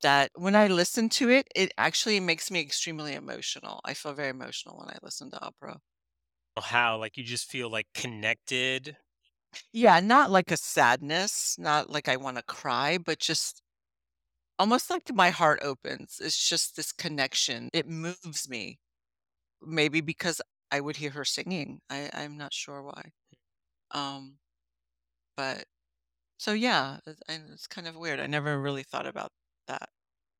that 0.02 0.30
when 0.34 0.56
I 0.56 0.68
listen 0.68 1.08
to 1.10 1.30
it, 1.30 1.48
it 1.54 1.72
actually 1.78 2.20
makes 2.20 2.50
me 2.50 2.60
extremely 2.60 3.14
emotional. 3.14 3.80
I 3.84 3.94
feel 3.94 4.12
very 4.14 4.30
emotional 4.30 4.78
when 4.78 4.88
I 4.90 4.98
listen 5.02 5.30
to 5.32 5.40
opera. 5.42 5.80
How? 6.58 6.98
Like, 6.98 7.16
you 7.16 7.24
just 7.24 7.50
feel, 7.50 7.70
like, 7.70 7.88
connected? 7.94 8.96
Yeah, 9.72 10.00
not 10.00 10.30
like 10.30 10.50
a 10.50 10.56
sadness, 10.56 11.58
not 11.58 11.88
like 11.90 12.08
I 12.08 12.16
wanna 12.16 12.42
cry, 12.42 12.98
but 12.98 13.18
just 13.18 13.62
almost 14.58 14.90
like 14.90 15.12
my 15.14 15.30
heart 15.30 15.60
opens. 15.62 16.20
It's 16.20 16.48
just 16.48 16.76
this 16.76 16.92
connection. 16.92 17.70
It 17.72 17.86
moves 17.88 18.48
me. 18.48 18.80
Maybe 19.62 20.00
because 20.02 20.40
I 20.72 20.80
would 20.80 20.96
hear 20.96 21.10
her 21.12 21.24
singing. 21.24 21.80
I 21.90 22.10
I'm 22.14 22.36
not 22.38 22.52
sure 22.54 22.82
why. 22.82 23.12
Um, 23.92 24.38
but 25.36 25.66
so, 26.38 26.52
yeah, 26.54 27.00
it's 27.06 27.22
and 27.28 27.50
it's 27.52 27.66
kind 27.68 27.88
of 27.88 27.96
weird. 27.96 28.20
I 28.20 28.26
never 28.28 28.60
really 28.60 28.84
thought 28.84 29.06
about 29.06 29.32
that. 29.66 29.90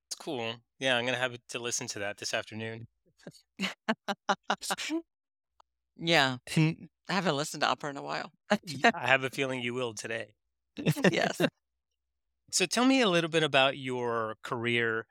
It's 0.09 0.17
cool. 0.17 0.57
Yeah, 0.79 0.97
I'm 0.97 1.05
gonna 1.07 1.19
have 1.19 1.37
to 1.49 1.59
listen 1.59 1.87
to 1.89 1.99
that 2.01 2.19
this 2.19 2.35
afternoon. 2.35 2.87
Yeah. 5.97 6.39
And 6.57 6.89
I 7.09 7.15
haven't 7.15 7.37
listened 7.37 7.63
to 7.63 7.69
opera 7.69 7.91
in 7.91 7.97
a 7.97 8.03
while. 8.03 8.33
I 8.95 9.07
have 9.07 9.25
a 9.25 9.31
feeling 9.31 9.61
you 9.61 9.75
will 9.75 9.95
today. 9.95 10.35
Yes. 11.09 11.47
So 12.53 12.67
tell 12.67 12.85
me 12.85 13.01
a 13.01 13.09
little 13.09 13.31
bit 13.31 13.43
about 13.43 13.79
your 13.79 14.37
career. 14.43 15.07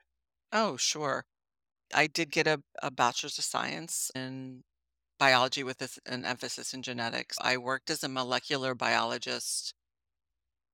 Oh, 0.52 0.76
sure. 0.78 1.26
I 1.94 2.06
did 2.08 2.30
get 2.32 2.46
a 2.46 2.62
a 2.82 2.90
bachelor's 2.90 3.38
of 3.38 3.44
science 3.44 4.10
in 4.14 4.64
biology 5.18 5.64
with 5.64 5.78
this 5.78 5.98
an 6.06 6.24
emphasis 6.24 6.74
in 6.74 6.82
genetics. 6.82 7.38
I 7.40 7.58
worked 7.58 7.90
as 7.90 8.04
a 8.04 8.08
molecular 8.08 8.74
biologist 8.74 9.74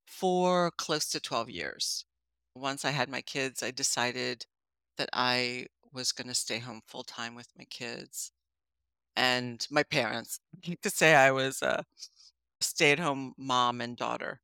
for 0.09 0.73
close 0.73 1.09
to 1.09 1.21
12 1.21 1.49
years. 1.49 2.05
Once 2.59 2.85
I 2.85 2.91
had 2.91 3.09
my 3.09 3.23
kids, 3.23 3.63
I 3.63 3.71
decided 3.71 4.47
that 4.97 5.09
I 5.13 5.69
was 5.93 6.13
gonna 6.13 6.35
stay 6.35 6.59
home 6.59 6.83
full 6.87 7.05
time 7.05 7.35
with 7.35 7.49
my 7.57 7.65
kids 7.65 8.33
and 9.17 9.67
my 9.71 9.85
parents. 9.85 10.41
You 10.65 10.77
could 10.79 10.93
say 10.95 11.15
I 11.15 11.31
was 11.33 11.63
a 11.63 11.87
stay-at-home 12.61 13.35
mom 13.39 13.81
and 13.83 13.97
daughter. 13.97 14.43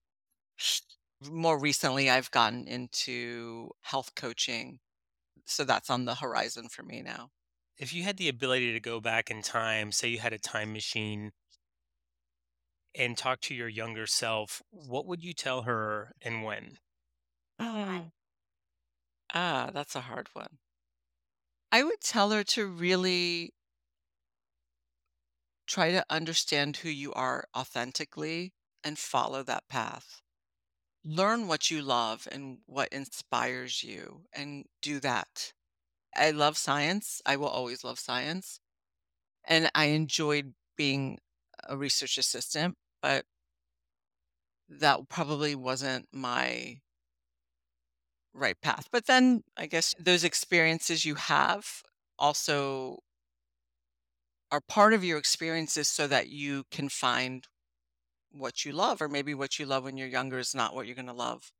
More 1.29 1.59
recently, 1.59 2.09
I've 2.11 2.31
gotten 2.31 2.69
into 2.69 3.71
health 3.81 4.15
coaching, 4.15 4.79
so 5.47 5.65
that's 5.65 5.91
on 5.91 6.07
the 6.07 6.17
horizon 6.17 6.69
for 6.71 6.83
me 6.85 7.03
now. 7.03 7.31
If 7.77 7.93
you 7.93 8.03
had 8.03 8.17
the 8.17 8.29
ability 8.29 8.73
to 8.73 8.81
go 8.81 9.01
back 9.01 9.31
in 9.31 9.41
time, 9.41 9.93
say 9.93 10.09
you 10.09 10.19
had 10.19 10.33
a 10.33 10.39
time 10.41 10.73
machine 10.73 11.33
and 12.95 13.17
talk 13.17 13.41
to 13.41 13.55
your 13.55 13.69
younger 13.69 14.07
self, 14.07 14.63
what 14.71 15.07
would 15.07 15.23
you 15.23 15.33
tell 15.33 15.63
her 15.63 16.15
and 16.21 16.43
when? 16.43 16.79
Ah, 17.59 18.13
ah, 19.35 19.71
that's 19.73 19.95
a 19.95 20.01
hard 20.01 20.29
one. 20.35 20.59
I 21.71 21.83
would 21.83 22.01
tell 22.01 22.31
her 22.31 22.43
to 22.43 22.67
really 22.67 23.53
try 25.67 25.91
to 25.91 26.05
understand 26.11 26.79
who 26.79 26.89
you 26.89 27.13
are 27.15 27.49
authentically 27.57 28.53
and 28.83 28.99
follow 28.99 29.43
that 29.43 29.67
path. 29.69 30.21
Learn 31.05 31.49
what 31.49 31.71
you 31.71 31.83
love 31.83 32.29
and 32.33 32.59
what 32.67 32.89
inspires 32.91 33.83
you 33.83 34.27
and 34.33 34.67
do 34.83 35.01
that. 35.01 35.53
I 36.17 36.33
love 36.33 36.59
science. 36.59 37.23
I 37.27 37.37
will 37.37 37.49
always 37.49 37.85
love 37.85 37.99
science. 37.99 38.61
And 39.45 39.71
I 39.75 39.87
enjoyed 39.87 40.55
being 40.77 41.19
a 41.65 41.77
research 41.77 42.19
assistant, 42.19 42.77
but 43.03 43.27
that 44.69 45.09
probably 45.09 45.55
wasn't 45.55 46.07
my 46.13 46.81
right 48.35 48.61
path. 48.61 48.89
But 48.93 49.07
then 49.07 49.43
I 49.57 49.67
guess 49.67 49.95
those 49.99 50.25
experiences 50.25 51.05
you 51.05 51.15
have 51.15 51.83
also 52.19 52.99
are 54.51 54.61
part 54.61 54.93
of 54.93 55.05
your 55.05 55.19
experiences 55.19 55.89
so 55.89 56.07
that 56.07 56.29
you 56.29 56.65
can 56.71 56.89
find 56.89 57.47
what 58.31 58.65
you 58.65 58.73
love, 58.73 59.01
or 59.01 59.09
maybe 59.09 59.35
what 59.35 59.59
you 59.59 59.67
love 59.67 59.85
when 59.85 59.97
you're 59.97 60.09
younger 60.09 60.39
is 60.39 60.55
not 60.55 60.75
what 60.75 60.87
you're 60.87 60.97
going 60.97 61.07
to 61.07 61.13
love 61.13 61.53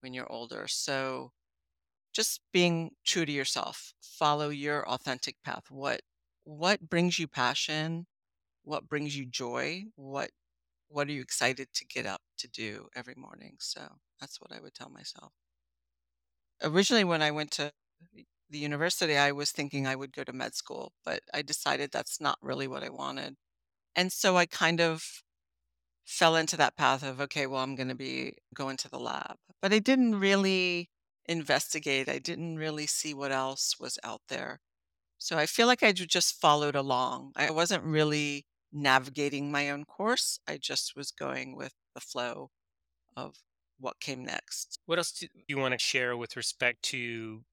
when 0.00 0.14
you're 0.14 0.30
older. 0.32 0.66
So 0.68 1.32
just 2.14 2.40
being 2.52 2.92
true 3.04 3.26
to 3.26 3.32
yourself, 3.32 3.94
follow 4.02 4.48
your 4.50 4.88
authentic 4.88 5.36
path. 5.44 5.64
What 5.70 6.02
what 6.44 6.88
brings 6.90 7.18
you 7.18 7.28
passion? 7.28 8.06
What 8.64 8.88
brings 8.88 9.16
you 9.16 9.26
joy? 9.26 9.84
What 9.96 10.30
what 10.88 11.08
are 11.08 11.12
you 11.12 11.22
excited 11.22 11.68
to 11.74 11.86
get 11.86 12.06
up 12.06 12.22
to 12.38 12.48
do 12.48 12.88
every 12.96 13.14
morning? 13.16 13.56
So 13.60 13.82
that's 14.20 14.40
what 14.40 14.52
I 14.52 14.60
would 14.60 14.74
tell 14.74 14.90
myself. 14.90 15.32
Originally, 16.62 17.04
when 17.04 17.22
I 17.22 17.30
went 17.30 17.50
to 17.52 17.72
the 18.50 18.58
university, 18.58 19.16
I 19.16 19.32
was 19.32 19.52
thinking 19.52 19.86
I 19.86 19.96
would 19.96 20.12
go 20.12 20.24
to 20.24 20.32
med 20.32 20.54
school, 20.54 20.92
but 21.04 21.22
I 21.32 21.42
decided 21.42 21.90
that's 21.92 22.20
not 22.20 22.38
really 22.42 22.68
what 22.68 22.84
I 22.84 22.90
wanted. 22.90 23.36
And 23.96 24.12
so 24.12 24.36
I 24.36 24.46
kind 24.46 24.80
of 24.80 25.22
fell 26.04 26.36
into 26.36 26.56
that 26.56 26.76
path 26.76 27.02
of, 27.02 27.20
okay, 27.20 27.46
well, 27.46 27.62
I'm 27.62 27.74
going 27.76 27.88
to 27.88 27.94
be 27.94 28.36
going 28.54 28.76
to 28.78 28.88
the 28.90 28.98
lab. 29.00 29.36
But 29.62 29.72
I 29.72 29.78
didn't 29.78 30.16
really 30.20 30.90
investigate. 31.26 32.08
I 32.08 32.18
didn't 32.18 32.56
really 32.58 32.86
see 32.86 33.14
what 33.14 33.32
else 33.32 33.76
was 33.80 33.98
out 34.04 34.22
there. 34.28 34.60
So 35.18 35.38
I 35.38 35.46
feel 35.46 35.66
like 35.68 35.82
I 35.82 35.92
ju- 35.92 36.06
just 36.06 36.40
followed 36.40 36.76
along. 36.76 37.32
I 37.36 37.50
wasn't 37.50 37.84
really 37.84 38.46
navigating 38.72 39.52
my 39.52 39.70
own 39.70 39.84
course. 39.86 40.38
I 40.48 40.58
just 40.58 40.96
was 40.96 41.10
going 41.12 41.56
with 41.56 41.74
the 41.94 42.00
flow 42.00 42.50
of 43.16 43.36
what 43.78 44.00
came 44.00 44.24
next. 44.24 44.78
What 44.86 44.98
else 44.98 45.12
do 45.12 45.28
you 45.48 45.58
want 45.58 45.72
to 45.72 45.78
share 45.78 46.16
with 46.16 46.36
respect 46.36 46.82
to 46.84 47.44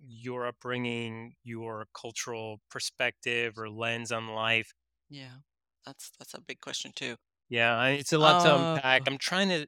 your 0.00 0.46
upbringing, 0.46 1.36
your 1.44 1.86
cultural 1.94 2.60
perspective 2.70 3.58
or 3.58 3.70
lens 3.70 4.12
on 4.12 4.28
life? 4.28 4.72
Yeah. 5.08 5.38
That's 5.84 6.10
that's 6.18 6.34
a 6.34 6.40
big 6.40 6.60
question 6.60 6.92
too. 6.94 7.16
Yeah, 7.48 7.86
it's 7.86 8.12
a 8.12 8.18
lot 8.18 8.38
to 8.40 8.54
Uh 8.54 8.78
unpack. 8.78 9.02
I'm 9.06 9.18
trying 9.18 9.48
to 9.48 9.66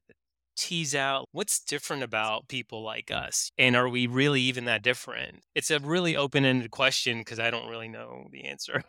tease 0.56 0.94
out 0.94 1.28
what's 1.32 1.60
different 1.64 2.02
about 2.02 2.48
people 2.48 2.82
like 2.82 3.10
us, 3.10 3.50
and 3.58 3.76
are 3.76 3.88
we 3.88 4.06
really 4.06 4.42
even 4.42 4.66
that 4.66 4.82
different? 4.82 5.42
It's 5.54 5.70
a 5.70 5.80
really 5.80 6.16
open-ended 6.16 6.70
question 6.70 7.18
because 7.20 7.38
I 7.40 7.50
don't 7.50 7.68
really 7.68 7.88
know 7.88 8.28
the 8.32 8.44
answer. 8.44 8.82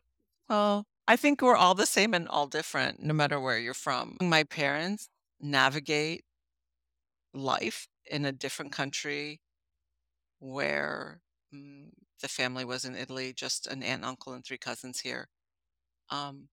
well, 0.49 0.85
I 1.07 1.15
think 1.15 1.41
we're 1.41 1.55
all 1.55 1.75
the 1.75 1.85
same 1.85 2.13
and 2.13 2.27
all 2.27 2.47
different 2.47 3.01
no 3.01 3.13
matter 3.13 3.39
where 3.39 3.57
you're 3.59 3.73
from. 3.73 4.17
My 4.21 4.43
parents 4.43 5.09
navigate 5.39 6.23
life 7.33 7.87
in 8.05 8.25
a 8.25 8.31
different 8.31 8.71
country 8.71 9.41
where 10.39 11.21
mm, 11.53 11.89
the 12.21 12.27
family 12.27 12.65
was 12.65 12.85
in 12.85 12.95
Italy, 12.95 13.33
just 13.33 13.67
an 13.67 13.83
aunt, 13.83 14.03
uncle, 14.05 14.33
and 14.33 14.45
three 14.45 14.57
cousins 14.57 14.99
here. 15.01 15.27
Um, 16.09 16.49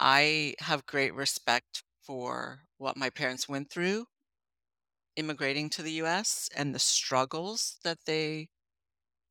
I 0.00 0.54
have 0.60 0.86
great 0.86 1.14
respect 1.14 1.84
for 2.02 2.62
what 2.78 2.96
my 2.96 3.10
parents 3.10 3.48
went 3.48 3.70
through 3.70 4.06
immigrating 5.16 5.70
to 5.70 5.82
the 5.82 5.92
US 5.92 6.48
and 6.54 6.74
the 6.74 6.78
struggles 6.78 7.78
that 7.84 7.98
they 8.06 8.48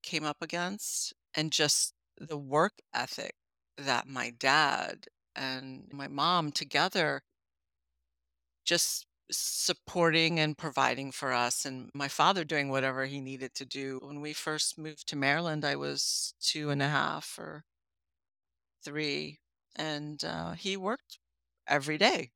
came 0.04 0.26
up 0.26 0.38
against, 0.42 1.14
and 1.36 1.52
just 1.52 1.94
the 2.18 2.38
work 2.38 2.74
ethic 2.94 3.36
that 3.78 4.08
my 4.08 4.32
dad 4.32 5.08
and 5.36 5.90
my 5.94 6.08
mom 6.08 6.52
together 6.52 7.24
just 8.66 9.06
supporting 9.32 10.40
and 10.40 10.58
providing 10.58 11.12
for 11.12 11.34
us, 11.34 11.66
and 11.66 11.90
my 11.94 12.08
father 12.08 12.44
doing 12.46 12.70
whatever 12.70 13.06
he 13.06 13.22
needed 13.22 13.54
to 13.56 13.66
do. 13.66 14.00
When 14.04 14.22
we 14.22 14.34
first 14.34 14.78
moved 14.78 15.08
to 15.10 15.16
Maryland, 15.16 15.66
I 15.66 15.76
was 15.76 16.34
2 16.40 16.70
and 16.70 16.82
a 16.82 16.90
half 16.90 17.38
or 17.40 17.66
3, 18.84 19.40
and, 19.76 20.24
uh, 20.24 20.54
he 20.54 20.78
worked 20.78 21.20
every 21.68 21.98
day. 21.98 22.32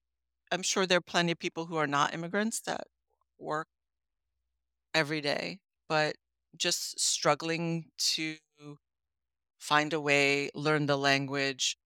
I'm 0.52 0.64
sure 0.64 0.86
there 0.88 1.00
are 1.00 1.02
plenty 1.02 1.32
of 1.34 1.40
people 1.40 1.68
who 1.68 1.78
are 1.78 1.88
not 1.88 2.14
immigrants 2.14 2.62
that 2.62 2.88
work 3.40 3.68
every 4.94 5.22
day, 5.22 5.60
but 5.88 6.16
just 6.58 7.00
struggling 7.00 7.92
to 7.98 8.38
find 9.60 9.94
a 9.94 10.02
way, 10.02 10.50
learn 10.56 10.86
the 10.86 10.98
language, 10.98 11.78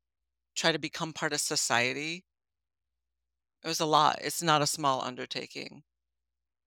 try 0.56 0.72
to 0.72 0.80
become 0.80 1.14
part 1.14 1.34
of 1.34 1.42
society. 1.42 2.26
It 3.64 3.68
was 3.68 3.80
a 3.80 3.86
lot. 3.86 4.20
It's 4.22 4.42
not 4.44 4.62
a 4.62 4.68
small 4.68 5.02
undertaking. 5.02 5.84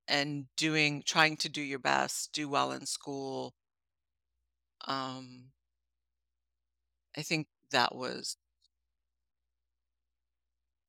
and 0.09 0.49
doing 0.57 1.03
trying 1.03 1.37
to 1.39 1.49
do 1.49 1.63
your 1.63 1.79
best, 1.79 2.33
do 2.33 2.49
well 2.49 2.73
in 2.73 2.87
school. 2.87 3.55
Um, 4.87 5.51
I 7.17 7.23
think 7.23 7.49
that 7.71 7.95
was 7.97 8.37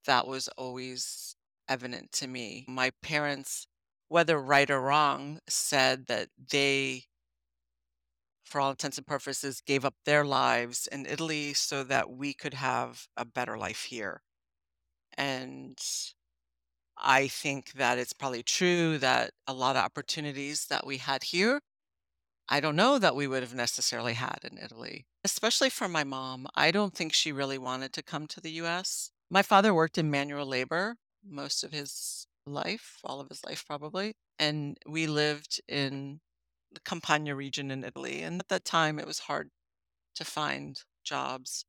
that 0.06 0.28
was 0.28 0.48
always 0.50 1.36
evident 1.68 2.12
to 2.14 2.28
me. 2.28 2.66
My 2.68 2.92
parents, 3.02 3.68
whether 4.08 4.40
right 4.42 4.70
or 4.70 4.82
wrong, 4.82 5.40
said 5.48 6.08
that 6.08 6.30
they, 6.52 7.08
for 8.44 8.60
all 8.62 8.72
intents 8.72 8.98
and 8.98 9.06
purposes, 9.06 9.62
gave 9.62 9.86
up 9.86 9.96
their 10.06 10.26
lives 10.26 10.88
in 10.88 11.06
Italy 11.06 11.54
so 11.54 11.84
that 11.84 12.10
we 12.10 12.34
could 12.34 12.54
have 12.56 13.08
a 13.16 13.26
better 13.26 13.58
life 13.58 13.84
here. 13.84 14.24
And 15.18 15.78
I 16.98 17.28
think 17.28 17.74
that 17.74 17.98
it's 17.98 18.14
probably 18.14 18.44
true 18.44 18.98
that 19.00 19.32
a 19.46 19.54
lot 19.54 19.76
of 19.76 19.84
opportunities 19.84 20.68
that 20.68 20.86
we 20.86 20.98
had 20.98 21.24
here 21.24 21.62
I 22.50 22.60
don't 22.60 22.76
know 22.76 22.98
that 23.00 23.16
we 23.16 23.28
would 23.28 23.44
have 23.44 23.54
necessarily 23.54 24.14
had 24.14 24.40
in 24.44 24.58
Italy, 24.58 25.06
especially 25.24 25.70
for 25.70 25.88
my 25.88 26.04
mom. 26.04 26.48
I 26.56 26.72
don't 26.72 26.94
think 26.94 27.14
she 27.14 27.32
really 27.32 27.58
wanted 27.58 27.92
to 27.94 28.04
come 28.04 28.26
to 28.28 28.42
the 28.42 28.52
US. 28.52 29.12
My 29.30 29.42
father 29.42 29.74
worked 29.74 29.98
in 29.98 30.10
manual 30.10 30.46
labor 30.46 30.96
most 31.28 31.64
of 31.64 31.74
his 31.74 32.26
life, 32.46 33.00
all 33.04 33.20
of 33.20 33.28
his 33.30 33.44
life 33.44 33.66
probably, 33.68 34.14
and 34.40 34.78
we 34.88 35.08
lived 35.08 35.60
in 35.68 36.22
the 36.72 36.80
Campania 36.82 37.36
region 37.36 37.70
in 37.72 37.84
Italy. 37.84 38.22
And 38.22 38.40
at 38.42 38.48
that 38.50 38.64
time, 38.66 38.98
it 39.00 39.08
was 39.08 39.20
hard 39.20 39.50
to 40.16 40.26
find 40.26 40.82
jobs. 41.04 41.66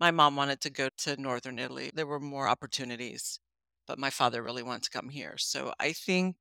My 0.00 0.10
mom 0.12 0.36
wanted 0.36 0.60
to 0.62 0.70
go 0.70 0.88
to 0.98 1.16
northern 1.16 1.58
Italy. 1.58 1.90
There 1.92 2.06
were 2.06 2.20
more 2.20 2.48
opportunities, 2.48 3.40
but 3.86 3.98
my 3.98 4.10
father 4.10 4.42
really 4.42 4.62
wanted 4.62 4.84
to 4.84 4.90
come 4.90 5.08
here. 5.08 5.36
So 5.38 5.72
I 5.80 5.92
think 5.92 6.36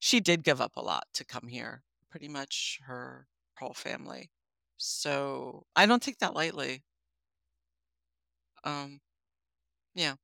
she 0.00 0.18
did 0.18 0.42
give 0.42 0.60
up 0.60 0.76
a 0.76 0.80
lot 0.80 1.06
to 1.14 1.24
come 1.24 1.46
here, 1.48 1.84
pretty 2.10 2.26
much 2.28 2.80
her 2.84 3.28
whole 3.58 3.74
family. 3.74 4.30
So, 4.78 5.66
I 5.76 5.84
don't 5.86 6.02
take 6.02 6.18
that 6.18 6.34
lightly. 6.34 6.82
Um, 8.64 9.00
Yeah. 9.94 10.16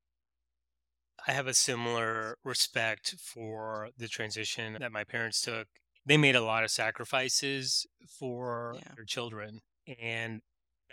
I 1.27 1.33
have 1.33 1.47
a 1.47 1.55
similar 1.55 2.39
respect 2.45 3.15
for 3.19 3.91
the 3.97 4.09
transition 4.09 4.75
that 4.81 4.93
my 4.93 5.05
parents 5.05 5.41
took. 5.41 5.69
They 6.05 6.17
made 6.17 6.37
a 6.37 6.41
lot 6.45 6.63
of 6.65 6.71
sacrifices 6.71 7.87
for 8.09 8.79
Yeah. 8.79 8.97
their 8.97 9.05
children. 9.05 9.61
And 9.99 10.43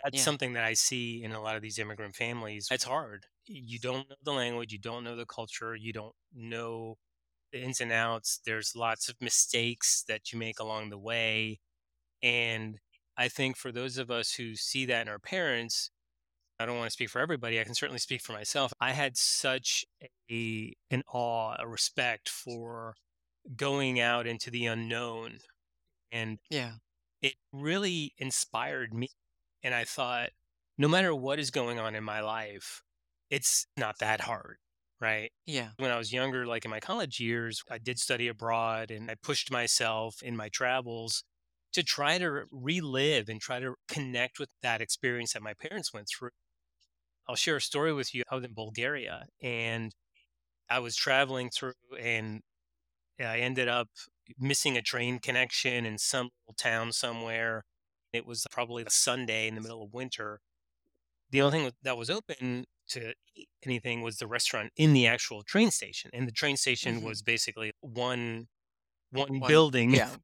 that's 0.04 0.20
Yeah. 0.20 0.22
something 0.22 0.54
that 0.54 0.64
I 0.64 0.74
see 0.74 1.24
in 1.24 1.32
a 1.32 1.42
lot 1.42 1.56
of 1.56 1.62
these 1.62 1.78
immigrant 1.80 2.16
families. 2.16 2.70
It's 2.70 2.84
hard. 2.84 3.26
You 3.46 3.78
don't 3.78 4.08
know 4.08 4.16
the 4.22 4.32
language, 4.32 4.72
you 4.72 4.78
don't 4.78 5.04
know 5.04 5.16
the 5.16 5.26
culture, 5.26 5.74
you 5.76 5.92
don't 5.92 6.14
know 6.32 6.96
the 7.52 7.60
ins 7.62 7.80
and 7.80 7.92
outs. 7.92 8.40
There's 8.46 8.76
lots 8.76 9.08
of 9.08 9.16
mistakes 9.20 10.04
that 10.08 10.32
you 10.32 10.38
make 10.38 10.60
along 10.60 10.90
the 10.90 10.98
way. 10.98 11.60
And 12.22 12.80
I 13.16 13.28
think 13.28 13.56
for 13.56 13.72
those 13.72 13.98
of 13.98 14.10
us 14.10 14.34
who 14.34 14.56
see 14.56 14.86
that 14.86 15.02
in 15.02 15.08
our 15.08 15.18
parents, 15.20 15.90
I 16.58 16.66
don't 16.66 16.78
want 16.78 16.88
to 16.88 16.92
speak 16.92 17.10
for 17.10 17.20
everybody. 17.20 17.60
I 17.60 17.64
can 17.64 17.74
certainly 17.74 17.98
speak 18.00 18.22
for 18.22 18.32
myself. 18.32 18.72
I 18.80 18.92
had 18.92 19.16
such 19.16 19.84
a 20.30 20.74
an 20.90 21.02
awe, 21.08 21.56
a 21.58 21.68
respect 21.68 22.28
for 22.28 22.96
going 23.56 24.00
out 24.00 24.26
into 24.26 24.50
the 24.50 24.66
unknown, 24.66 25.38
and 26.12 26.40
Yeah. 26.50 26.76
it 27.22 27.34
really 27.52 28.14
inspired 28.18 28.94
me. 28.94 29.08
And 29.64 29.74
I 29.74 29.84
thought, 29.84 30.30
no 30.78 30.86
matter 30.88 31.14
what 31.14 31.40
is 31.40 31.50
going 31.50 31.80
on 31.80 31.96
in 31.96 32.04
my 32.04 32.20
life, 32.20 32.82
it's 33.30 33.66
not 33.76 33.98
that 33.98 34.20
hard, 34.20 34.58
right? 35.00 35.32
Yeah. 35.46 35.70
When 35.78 35.90
I 35.90 35.98
was 35.98 36.12
younger, 36.12 36.46
like 36.46 36.64
in 36.64 36.70
my 36.70 36.80
college 36.80 37.18
years, 37.18 37.62
I 37.70 37.78
did 37.78 37.98
study 37.98 38.28
abroad 38.28 38.92
and 38.92 39.10
I 39.10 39.16
pushed 39.22 39.50
myself 39.50 40.22
in 40.22 40.36
my 40.36 40.48
travels 40.50 41.24
to 41.72 41.82
try 41.82 42.18
to 42.18 42.44
relive 42.52 43.28
and 43.28 43.40
try 43.40 43.58
to 43.60 43.74
connect 43.88 44.38
with 44.38 44.50
that 44.62 44.80
experience 44.80 45.32
that 45.32 45.42
my 45.42 45.54
parents 45.54 45.92
went 45.92 46.08
through 46.08 46.30
I'll 47.28 47.36
share 47.36 47.56
a 47.56 47.60
story 47.60 47.92
with 47.92 48.14
you. 48.14 48.22
I 48.30 48.34
was 48.34 48.44
in 48.44 48.54
Bulgaria 48.54 49.26
and 49.42 49.92
I 50.70 50.78
was 50.80 50.96
traveling 50.96 51.50
through 51.50 51.72
and 51.98 52.42
I 53.20 53.38
ended 53.40 53.68
up 53.68 53.88
missing 54.38 54.76
a 54.76 54.82
train 54.82 55.18
connection 55.20 55.86
in 55.86 55.98
some 55.98 56.30
little 56.46 56.54
town 56.58 56.92
somewhere. 56.92 57.64
It 58.14 58.26
was 58.26 58.46
probably 58.50 58.84
a 58.84 58.90
Sunday 58.90 59.48
in 59.48 59.54
the 59.54 59.60
middle 59.60 59.82
of 59.82 59.92
winter. 59.94 60.40
The 61.30 61.42
only 61.42 61.58
thing 61.58 61.72
that 61.82 61.96
was 61.98 62.10
open 62.10 62.66
to 62.88 63.14
eat 63.36 63.48
anything 63.64 64.02
was 64.02 64.18
the 64.18 64.26
restaurant 64.26 64.72
in 64.76 64.92
the 64.94 65.06
actual 65.06 65.42
train 65.42 65.70
station. 65.70 66.10
And 66.14 66.28
the 66.28 66.32
train 66.32 66.56
station 66.56 67.02
hmm 67.02 67.02
was 67.02 67.22
basically 67.22 67.72
one 67.80 68.48
one 69.10 69.40
One. 69.40 69.42
building. 69.42 69.92
Yeah. 69.92 70.16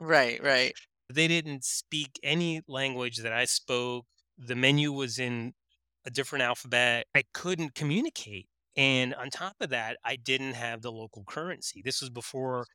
Right. 0.00 0.42
Right. 0.42 0.74
They 1.08 1.28
didn't 1.28 1.64
speak 1.64 2.18
any 2.22 2.62
language 2.66 3.18
that 3.18 3.32
I 3.32 3.44
spoke. 3.44 4.06
The 4.38 4.56
menu 4.56 4.92
was 4.92 5.18
in 5.18 5.54
a 6.04 6.10
different 6.10 6.42
alphabet. 6.42 7.06
I 7.14 7.24
couldn't 7.34 7.74
communicate. 7.74 8.48
And 8.76 9.14
on 9.14 9.30
top 9.30 9.56
of 9.60 9.68
that, 9.70 9.98
I 10.04 10.16
didn't 10.16 10.54
have 10.54 10.80
the 10.82 10.90
local 10.92 11.24
currency. 11.24 11.82
This 11.82 12.00
was 12.00 12.10
before 12.10 12.66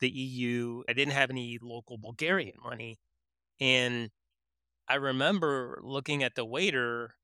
the 0.00 0.10
EU. 0.10 0.82
I 0.88 0.92
didn't 0.92 1.14
have 1.14 1.30
any 1.30 1.58
local 1.62 1.96
Bulgarian 1.98 2.56
money. 2.62 2.96
And 3.64 4.10
I 4.88 4.96
remember 4.96 5.80
looking 5.82 6.22
at 6.22 6.34
the 6.34 6.44
waiter, 6.44 7.14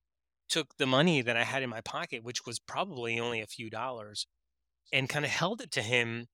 took 0.49 0.79
the 0.79 0.87
money 0.87 1.21
that 1.21 1.37
I 1.37 1.45
had 1.45 1.63
in 1.63 1.69
my 1.69 1.83
pocket, 1.83 2.25
which 2.25 2.47
was 2.47 2.59
probably 2.59 3.21
only 3.21 3.43
a 3.43 3.47
few 3.47 3.69
dollars, 3.69 4.27
and 4.91 5.07
kind 5.07 5.27
of 5.27 5.31
held 5.31 5.61
it 5.61 5.71
to 5.73 5.83
him 5.83 6.29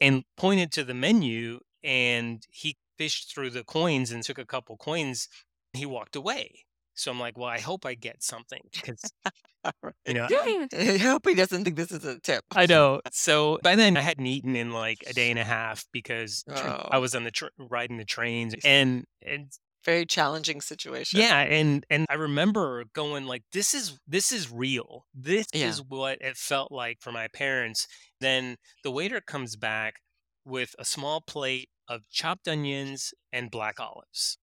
and 0.00 0.22
pointed 0.36 0.70
to 0.72 0.84
the 0.84 0.94
menu. 0.94 1.58
And 1.82 2.46
he 2.48 2.76
fished 2.96 3.34
through 3.34 3.50
the 3.50 3.64
coins 3.64 4.12
and 4.12 4.22
took 4.22 4.38
a 4.38 4.46
couple 4.46 4.76
coins. 4.76 5.28
He 5.72 5.84
walked 5.84 6.14
away. 6.14 6.64
So 6.94 7.10
I'm 7.10 7.20
like, 7.20 7.36
well, 7.38 7.48
I 7.48 7.60
hope 7.60 7.86
I 7.86 7.94
get 7.94 8.22
something 8.22 8.60
because 8.72 9.12
you 10.06 10.14
know 10.14 10.30
Right. 10.30 10.68
I 10.72 10.98
hope 10.98 11.26
he 11.26 11.34
doesn't 11.34 11.64
think 11.64 11.76
this 11.76 11.92
is 11.92 12.04
a 12.04 12.20
tip. 12.20 12.44
I 12.54 12.66
know. 12.66 13.00
So 13.10 13.58
by 13.62 13.76
then 13.76 13.96
I 13.96 14.00
hadn't 14.00 14.26
eaten 14.26 14.54
in 14.56 14.72
like 14.72 15.04
a 15.06 15.12
day 15.12 15.30
and 15.30 15.38
a 15.38 15.44
half 15.44 15.84
because 15.92 16.44
I 16.90 16.98
Oh, 16.98 16.98
was 16.98 17.14
on 17.14 17.24
the 17.24 17.30
tr- 17.30 17.46
riding 17.58 17.96
the 17.98 18.04
trains 18.04 18.54
and 18.62 19.04
and 19.22 19.52
very 19.84 20.06
challenging 20.06 20.60
situation. 20.60 21.20
yeah 21.20 21.40
and 21.42 21.84
and 21.90 22.06
I 22.10 22.14
remember 22.14 22.84
going 22.92 23.26
like 23.26 23.44
this 23.52 23.74
is 23.74 23.98
this 24.06 24.32
is 24.32 24.50
real. 24.50 25.06
This 25.14 25.46
Yeah. 25.52 25.78
is 25.78 25.82
what 25.82 26.20
it 26.20 26.36
felt 26.36 26.72
like 26.72 26.98
for 27.00 27.12
my 27.12 27.28
parents. 27.28 27.86
Then 28.20 28.56
the 28.82 28.90
waiter 28.90 29.20
comes 29.20 29.56
back 29.56 29.96
with 30.44 30.74
a 30.78 30.84
small 30.84 31.20
plate 31.20 31.70
of 31.88 32.08
chopped 32.10 32.48
onions 32.48 33.14
and 33.32 33.50
black 33.50 33.78
olives. 33.80 34.38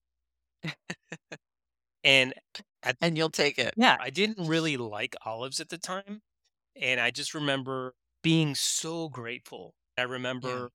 And 2.04 2.34
at 2.82 2.96
And 3.00 3.16
you'll 3.18 3.30
take 3.30 3.58
it. 3.58 3.74
yeah, 3.76 3.98
I 4.00 4.10
didn't 4.10 4.46
really 4.48 4.76
like 4.76 5.16
olives 5.26 5.60
at 5.60 5.70
the 5.70 5.78
time 5.78 6.22
and 6.76 7.00
I 7.00 7.10
just 7.12 7.34
remember 7.34 7.94
being 8.22 8.54
so 8.56 9.08
grateful. 9.10 9.74
I 9.98 10.02
Yeah. 10.42 10.62
remember 10.62 10.70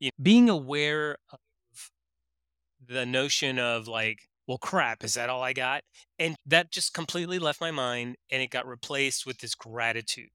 you 0.00 0.08
know, 0.08 0.24
being 0.24 0.50
aware 0.50 1.18
of 1.32 1.38
the 2.84 3.06
notion 3.06 3.58
of 3.58 3.88
like, 3.88 4.28
well, 4.46 4.58
crap, 4.58 5.02
is 5.04 5.14
that 5.14 5.30
all 5.30 5.42
I 5.42 5.52
got? 5.52 5.82
And 6.18 6.36
that 6.46 6.70
just 6.70 6.92
completely 6.92 7.38
left 7.38 7.60
my 7.60 7.70
mind 7.70 8.16
and 8.30 8.42
it 8.42 8.50
got 8.50 8.66
replaced 8.66 9.24
with 9.26 9.38
this 9.38 9.54
gratitude 9.54 10.30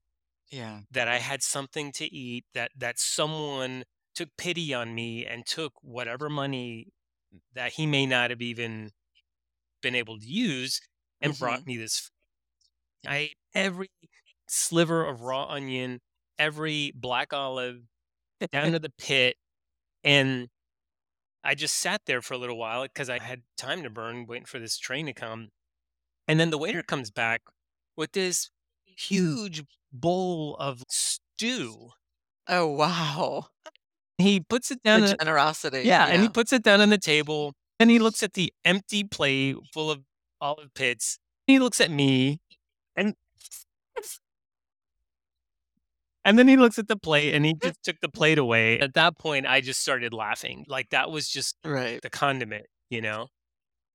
Yeah. 0.50 0.82
that 0.90 1.08
I 1.08 1.18
had 1.18 1.42
something 1.42 1.92
to 1.92 2.06
eat, 2.06 2.46
that 2.54 2.72
that 2.76 2.98
someone 2.98 3.84
took 4.14 4.30
pity 4.38 4.74
on 4.74 4.94
me 4.94 5.26
and 5.26 5.46
took 5.46 5.74
whatever 5.82 6.30
money 6.30 6.88
that 7.54 7.74
he 7.74 7.86
may 7.86 8.06
not 8.06 8.30
have 8.30 8.42
even 8.42 8.90
been 9.80 9.94
able 9.94 10.18
to 10.18 10.26
use 10.26 10.80
and 11.20 11.32
hmm 11.32 11.38
brought 11.38 11.66
me 11.66 11.76
this. 11.76 12.10
I 13.06 13.16
ate 13.16 13.36
every 13.54 13.90
sliver 14.48 15.06
of 15.06 15.22
raw 15.22 15.46
onion, 15.46 16.00
every 16.38 16.92
black 16.94 17.32
olive 17.32 17.82
down 18.52 18.72
to 18.72 18.78
the 18.80 18.92
pit 18.98 19.36
and 20.04 20.48
I 21.44 21.54
just 21.54 21.76
sat 21.76 22.02
there 22.06 22.22
for 22.22 22.34
a 22.34 22.38
little 22.38 22.58
while 22.58 22.82
because 22.84 23.08
I 23.10 23.18
had 23.18 23.42
time 23.56 23.82
to 23.84 23.90
burn 23.90 24.26
waiting 24.26 24.44
for 24.46 24.58
this 24.58 24.78
train 24.78 25.06
to 25.06 25.14
come. 25.14 25.48
And 26.28 26.40
then 26.40 26.50
the 26.50 26.58
waiter 26.58 26.82
comes 26.82 27.10
back 27.10 27.42
with 27.96 28.12
this 28.12 28.50
huge 28.84 29.64
bowl 29.92 30.56
of 30.58 30.84
stew. 30.88 31.90
Oh, 32.48 32.66
wow. 32.68 33.48
He 34.18 34.40
puts 34.40 34.70
it 34.70 34.80
The 34.84 35.00
down. 35.00 35.02
on- 35.04 35.16
generosity. 35.20 35.82
yeah, 35.84 36.06
and 36.08 36.22
he 36.22 36.28
puts 36.28 36.52
it 36.52 36.62
down 36.62 36.80
on 36.80 36.90
the 36.90 36.98
table. 36.98 37.54
Then 37.80 37.88
he 37.88 37.98
looks 37.98 38.22
at 38.22 38.34
the 38.34 38.52
empty 38.64 39.04
plate 39.04 39.56
full 39.72 39.90
of 39.90 40.04
olive 40.40 40.74
pits. 40.74 41.18
He 41.46 41.58
looks 41.58 41.80
at 41.80 41.90
me 41.90 42.40
and 42.96 43.14
and 46.24 46.38
then 46.38 46.46
he 46.48 46.56
looks 46.56 46.78
at 46.78 46.88
the 46.88 46.96
plate 46.96 47.34
and 47.34 47.44
he 47.46 47.54
just 47.54 47.82
took 47.82 47.98
the 48.00 48.08
plate 48.08 48.38
away. 48.38 48.78
At 48.78 48.94
that 48.94 49.18
point, 49.18 49.46
I 49.46 49.60
just 49.62 49.80
started 49.80 50.12
laughing. 50.12 50.66
Like 50.68 50.90
that 50.90 51.10
was 51.10 51.28
just 51.28 51.56
Right. 51.64 52.02
the 52.02 52.10
condiment, 52.10 52.66
you 52.90 53.00
know? 53.00 53.28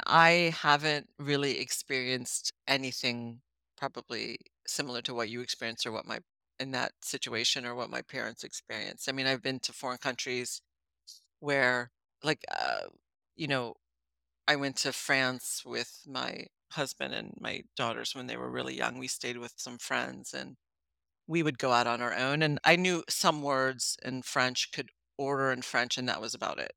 I 0.06 0.54
haven't 0.62 1.10
really 1.20 1.60
experienced 1.60 2.52
anything 2.68 3.42
probably 3.78 4.38
similar 4.68 5.02
to 5.04 5.14
what 5.14 5.30
you 5.30 5.42
experienced 5.42 5.86
or 5.86 5.92
what 5.92 6.06
my 6.06 6.20
in 6.60 6.72
that 6.72 6.94
situation 7.04 7.66
or 7.66 7.76
what 7.76 7.90
my 7.90 8.02
parents 8.02 8.44
experienced. 8.44 9.10
I 9.10 9.12
mean, 9.12 9.28
I've 9.28 9.42
been 9.42 9.60
to 9.62 9.74
foreign 9.74 9.98
countries 9.98 10.62
where 11.40 11.92
like 12.24 12.44
uh, 12.50 12.88
you 13.36 13.48
know, 13.48 13.76
I 14.48 14.56
went 14.58 14.78
to 14.78 14.94
France 14.94 15.64
with 15.66 16.02
my 16.08 16.48
husband 16.74 17.14
and 17.14 17.36
my 17.40 17.64
daughters 17.78 18.16
when 18.16 18.28
they 18.28 18.38
were 18.38 18.52
really 18.52 18.76
young. 18.76 18.98
We 19.00 19.08
stayed 19.08 19.38
with 19.38 19.54
some 19.58 19.78
friends 19.80 20.34
and 20.34 20.56
we 21.28 21.44
would 21.44 21.60
go 21.60 21.72
out 21.72 21.88
on 21.88 22.02
our 22.02 22.14
own 22.16 22.42
and 22.44 22.60
I 22.64 22.76
knew 22.76 23.04
some 23.10 23.42
words 23.42 23.98
in 24.04 24.22
French, 24.24 24.72
could 24.74 24.90
order 25.18 25.52
in 25.52 25.62
French 25.64 25.98
and 25.98 26.08
that 26.10 26.22
was 26.22 26.34
about 26.36 26.60
it. 26.60 26.74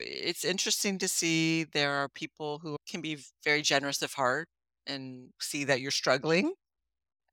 It's 0.00 0.44
interesting 0.44 0.98
to 0.98 1.08
see 1.08 1.64
there 1.64 1.92
are 1.92 2.08
people 2.08 2.60
who 2.62 2.76
can 2.88 3.00
be 3.00 3.18
very 3.44 3.62
generous 3.62 4.02
of 4.02 4.14
heart 4.14 4.48
and 4.86 5.30
see 5.40 5.64
that 5.64 5.80
you're 5.80 5.90
struggling, 5.92 6.54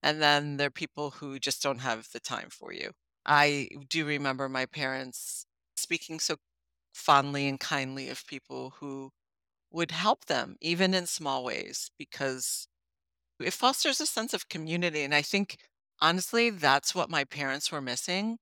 and 0.04 0.22
then 0.22 0.58
there 0.58 0.68
are 0.68 0.72
people 0.72 1.12
who 1.12 1.40
just 1.40 1.62
don't 1.64 1.80
have 1.80 2.08
the 2.14 2.20
time 2.20 2.50
for 2.52 2.74
you. 2.74 2.92
I 3.26 3.70
do 3.90 4.06
remember 4.06 4.50
my 4.50 4.66
parents 4.66 5.46
speaking 5.78 6.20
so 6.20 6.38
fondly 7.00 7.48
and 7.48 7.60
kindly 7.60 8.10
of 8.10 8.28
people 8.28 8.72
who 8.80 9.12
would 9.72 9.92
help 9.92 10.26
them, 10.26 10.58
even 10.62 10.94
in 10.94 11.08
small 11.08 11.44
ways, 11.44 11.92
because 12.00 12.68
it 13.40 13.54
fosters 13.54 14.02
a 14.02 14.06
sense 14.06 14.34
of 14.34 14.50
community. 14.50 15.04
And 15.04 15.14
I 15.16 15.22
think, 15.22 15.58
honestly, 16.02 16.50
that's 16.50 16.96
what 16.96 17.10
my 17.10 17.24
parents 17.26 17.72
were 17.72 17.82
missing 17.82 18.40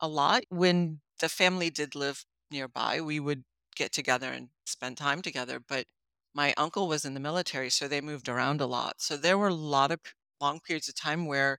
a 0.00 0.08
lot. 0.08 0.44
When 0.50 1.00
the 1.20 1.28
family 1.28 1.70
did 1.70 1.94
live 1.94 2.24
nearby, 2.50 3.00
we 3.00 3.20
would 3.20 3.44
get 3.76 3.92
together 3.92 4.32
and 4.32 4.50
spend 4.66 4.96
time 4.98 5.22
together, 5.22 5.60
but 5.60 5.86
my 6.34 6.54
uncle 6.56 6.88
was 6.88 7.04
in 7.04 7.14
the 7.14 7.20
military, 7.20 7.70
so 7.70 7.88
they 7.88 8.00
moved 8.00 8.28
around 8.28 8.60
a 8.60 8.66
lot. 8.66 8.96
So 9.00 9.16
there 9.16 9.38
were 9.38 9.48
a 9.48 9.54
lot 9.54 9.90
of 9.92 10.00
long 10.40 10.60
periods 10.60 10.88
of 10.88 10.94
time 10.94 11.26
where 11.26 11.58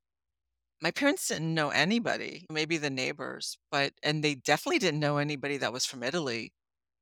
my 0.82 0.91
parents 0.91 1.28
didn't 1.28 1.53
know 1.53 1.69
anybody, 1.69 2.45
maybe 2.49 2.78
the 2.78 2.89
neighbors, 2.89 3.57
but 3.71 3.93
and 4.03 4.23
they 4.23 4.36
definitely 4.36 4.80
didn't 4.80 4.99
know 4.99 5.17
anybody 5.17 5.57
that 5.57 5.73
was 5.73 5.86
from 5.86 6.03
Italy. 6.03 6.53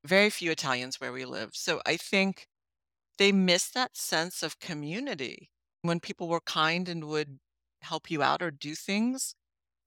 Very 0.05 0.29
few 0.29 0.51
Italians 0.51 0.99
where 1.01 1.13
we 1.13 1.25
lived. 1.25 1.55
So 1.55 1.81
I 1.85 1.97
think 1.97 2.47
they 3.17 3.31
missed 3.31 3.73
that 3.75 3.97
sense 3.97 4.43
of 4.43 4.59
community. 4.59 5.51
when 5.83 5.99
people 6.01 6.27
were 6.29 6.41
kind 6.41 6.89
and 6.89 7.05
would 7.05 7.39
help 7.83 8.09
you 8.11 8.23
out 8.23 8.41
or 8.41 8.51
do 8.51 8.75
things, 8.75 9.35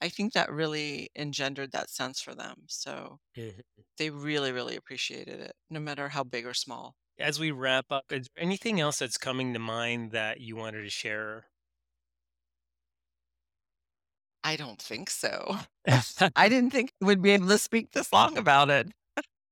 I 0.00 0.08
think 0.10 0.32
that 0.34 0.50
really 0.52 1.10
engendered 1.16 1.72
that 1.72 1.90
sense 1.90 2.20
for 2.20 2.34
them. 2.34 2.66
So 2.68 3.20
Mhm. 3.36 3.84
they 3.98 4.10
really, 4.10 4.52
really 4.52 4.76
appreciated 4.76 5.40
it, 5.40 5.54
no 5.70 5.80
matter 5.80 6.10
how 6.10 6.24
big 6.24 6.46
or 6.46 6.54
small. 6.54 6.96
As 7.18 7.38
we 7.38 7.50
wrap 7.50 7.92
up, 7.92 8.10
is 8.12 8.28
there 8.34 8.42
anything 8.42 8.80
else 8.80 8.98
that's 9.00 9.18
coming 9.18 9.52
to 9.52 9.58
mind 9.58 10.10
that 10.12 10.40
you 10.40 10.56
wanted 10.56 10.82
to 10.82 10.90
share? 10.90 11.46
I 14.48 14.56
don't 14.56 14.80
think 14.80 15.10
so. 15.10 15.58
I 16.34 16.48
didn't 16.48 16.70
think 16.70 16.94
we'd 17.02 17.20
be 17.20 17.32
able 17.32 17.48
to 17.48 17.58
speak 17.58 17.92
this 17.92 18.10
long 18.14 18.38
about 18.38 18.70
it. 18.70 18.88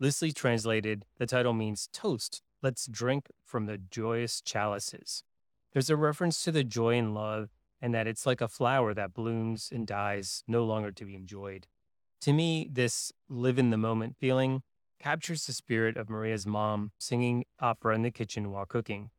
Loosely 0.00 0.32
translated, 0.32 1.04
the 1.18 1.26
title 1.26 1.52
means 1.52 1.88
toast, 1.92 2.42
let's 2.62 2.86
drink 2.86 3.30
from 3.44 3.66
the 3.66 3.78
joyous 3.78 4.40
chalices. 4.40 5.24
There's 5.72 5.90
a 5.90 5.96
reference 5.96 6.42
to 6.44 6.52
the 6.52 6.64
joy 6.64 6.96
and 6.96 7.14
love, 7.14 7.50
and 7.80 7.94
that 7.94 8.06
it's 8.06 8.24
like 8.24 8.40
a 8.40 8.48
flower 8.48 8.94
that 8.94 9.12
blooms 9.12 9.70
and 9.72 9.86
dies, 9.86 10.42
no 10.46 10.64
longer 10.64 10.90
to 10.92 11.04
be 11.04 11.14
enjoyed. 11.14 11.66
To 12.22 12.32
me, 12.32 12.68
this 12.72 13.12
live 13.28 13.58
in 13.58 13.70
the 13.70 13.76
moment 13.76 14.16
feeling 14.18 14.62
captures 14.98 15.46
the 15.46 15.52
spirit 15.52 15.96
of 15.96 16.08
Maria's 16.08 16.46
mom 16.46 16.92
singing 16.98 17.44
opera 17.60 17.94
in 17.94 18.02
the 18.02 18.10
kitchen 18.10 18.50
while 18.50 18.66
cooking, 18.66 19.10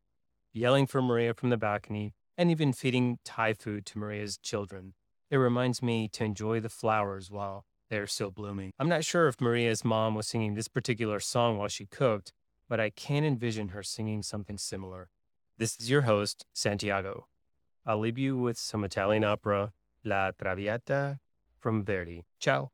yelling 0.52 0.88
for 0.88 1.02
Maria 1.02 1.34
from 1.34 1.50
the 1.50 1.58
balcony, 1.58 2.14
and 2.38 2.50
even 2.52 2.74
feeding 2.74 3.20
Thai 3.24 3.54
food 3.54 3.86
to 3.86 4.00
Maria's 4.00 4.38
children. 4.38 4.93
It 5.30 5.38
reminds 5.38 5.84
me 5.84 6.08
to 6.10 6.24
enjoy 6.24 6.60
the 6.60 6.70
flowers 6.70 7.30
while 7.30 7.66
they're 7.90 8.08
still 8.08 8.32
blooming. 8.32 8.72
I'm 8.80 8.90
not 8.90 9.04
sure 9.04 9.28
if 9.28 9.40
Maria's 9.40 9.86
mom 9.86 10.16
was 10.16 10.28
singing 10.28 10.56
this 10.56 10.68
particular 10.68 11.20
song 11.20 11.58
while 11.58 11.68
she 11.68 11.86
cooked, 11.86 12.34
but 12.68 12.80
I 12.80 12.90
can 12.90 13.24
envision 13.24 13.70
her 13.70 13.84
singing 13.84 14.24
something 14.24 14.58
similar. 14.58 15.10
This 15.58 15.76
is 15.80 15.90
your 15.90 16.02
host, 16.02 16.46
Santiago. 16.54 17.28
I'll 17.86 18.00
leave 18.00 18.18
you 18.18 18.38
with 18.38 18.58
some 18.58 18.84
Italian 18.84 19.24
opera, 19.24 19.74
La 20.04 20.32
Traviata 20.32 21.20
from 21.60 21.84
Verdi. 21.84 22.26
Ciao. 22.40 22.72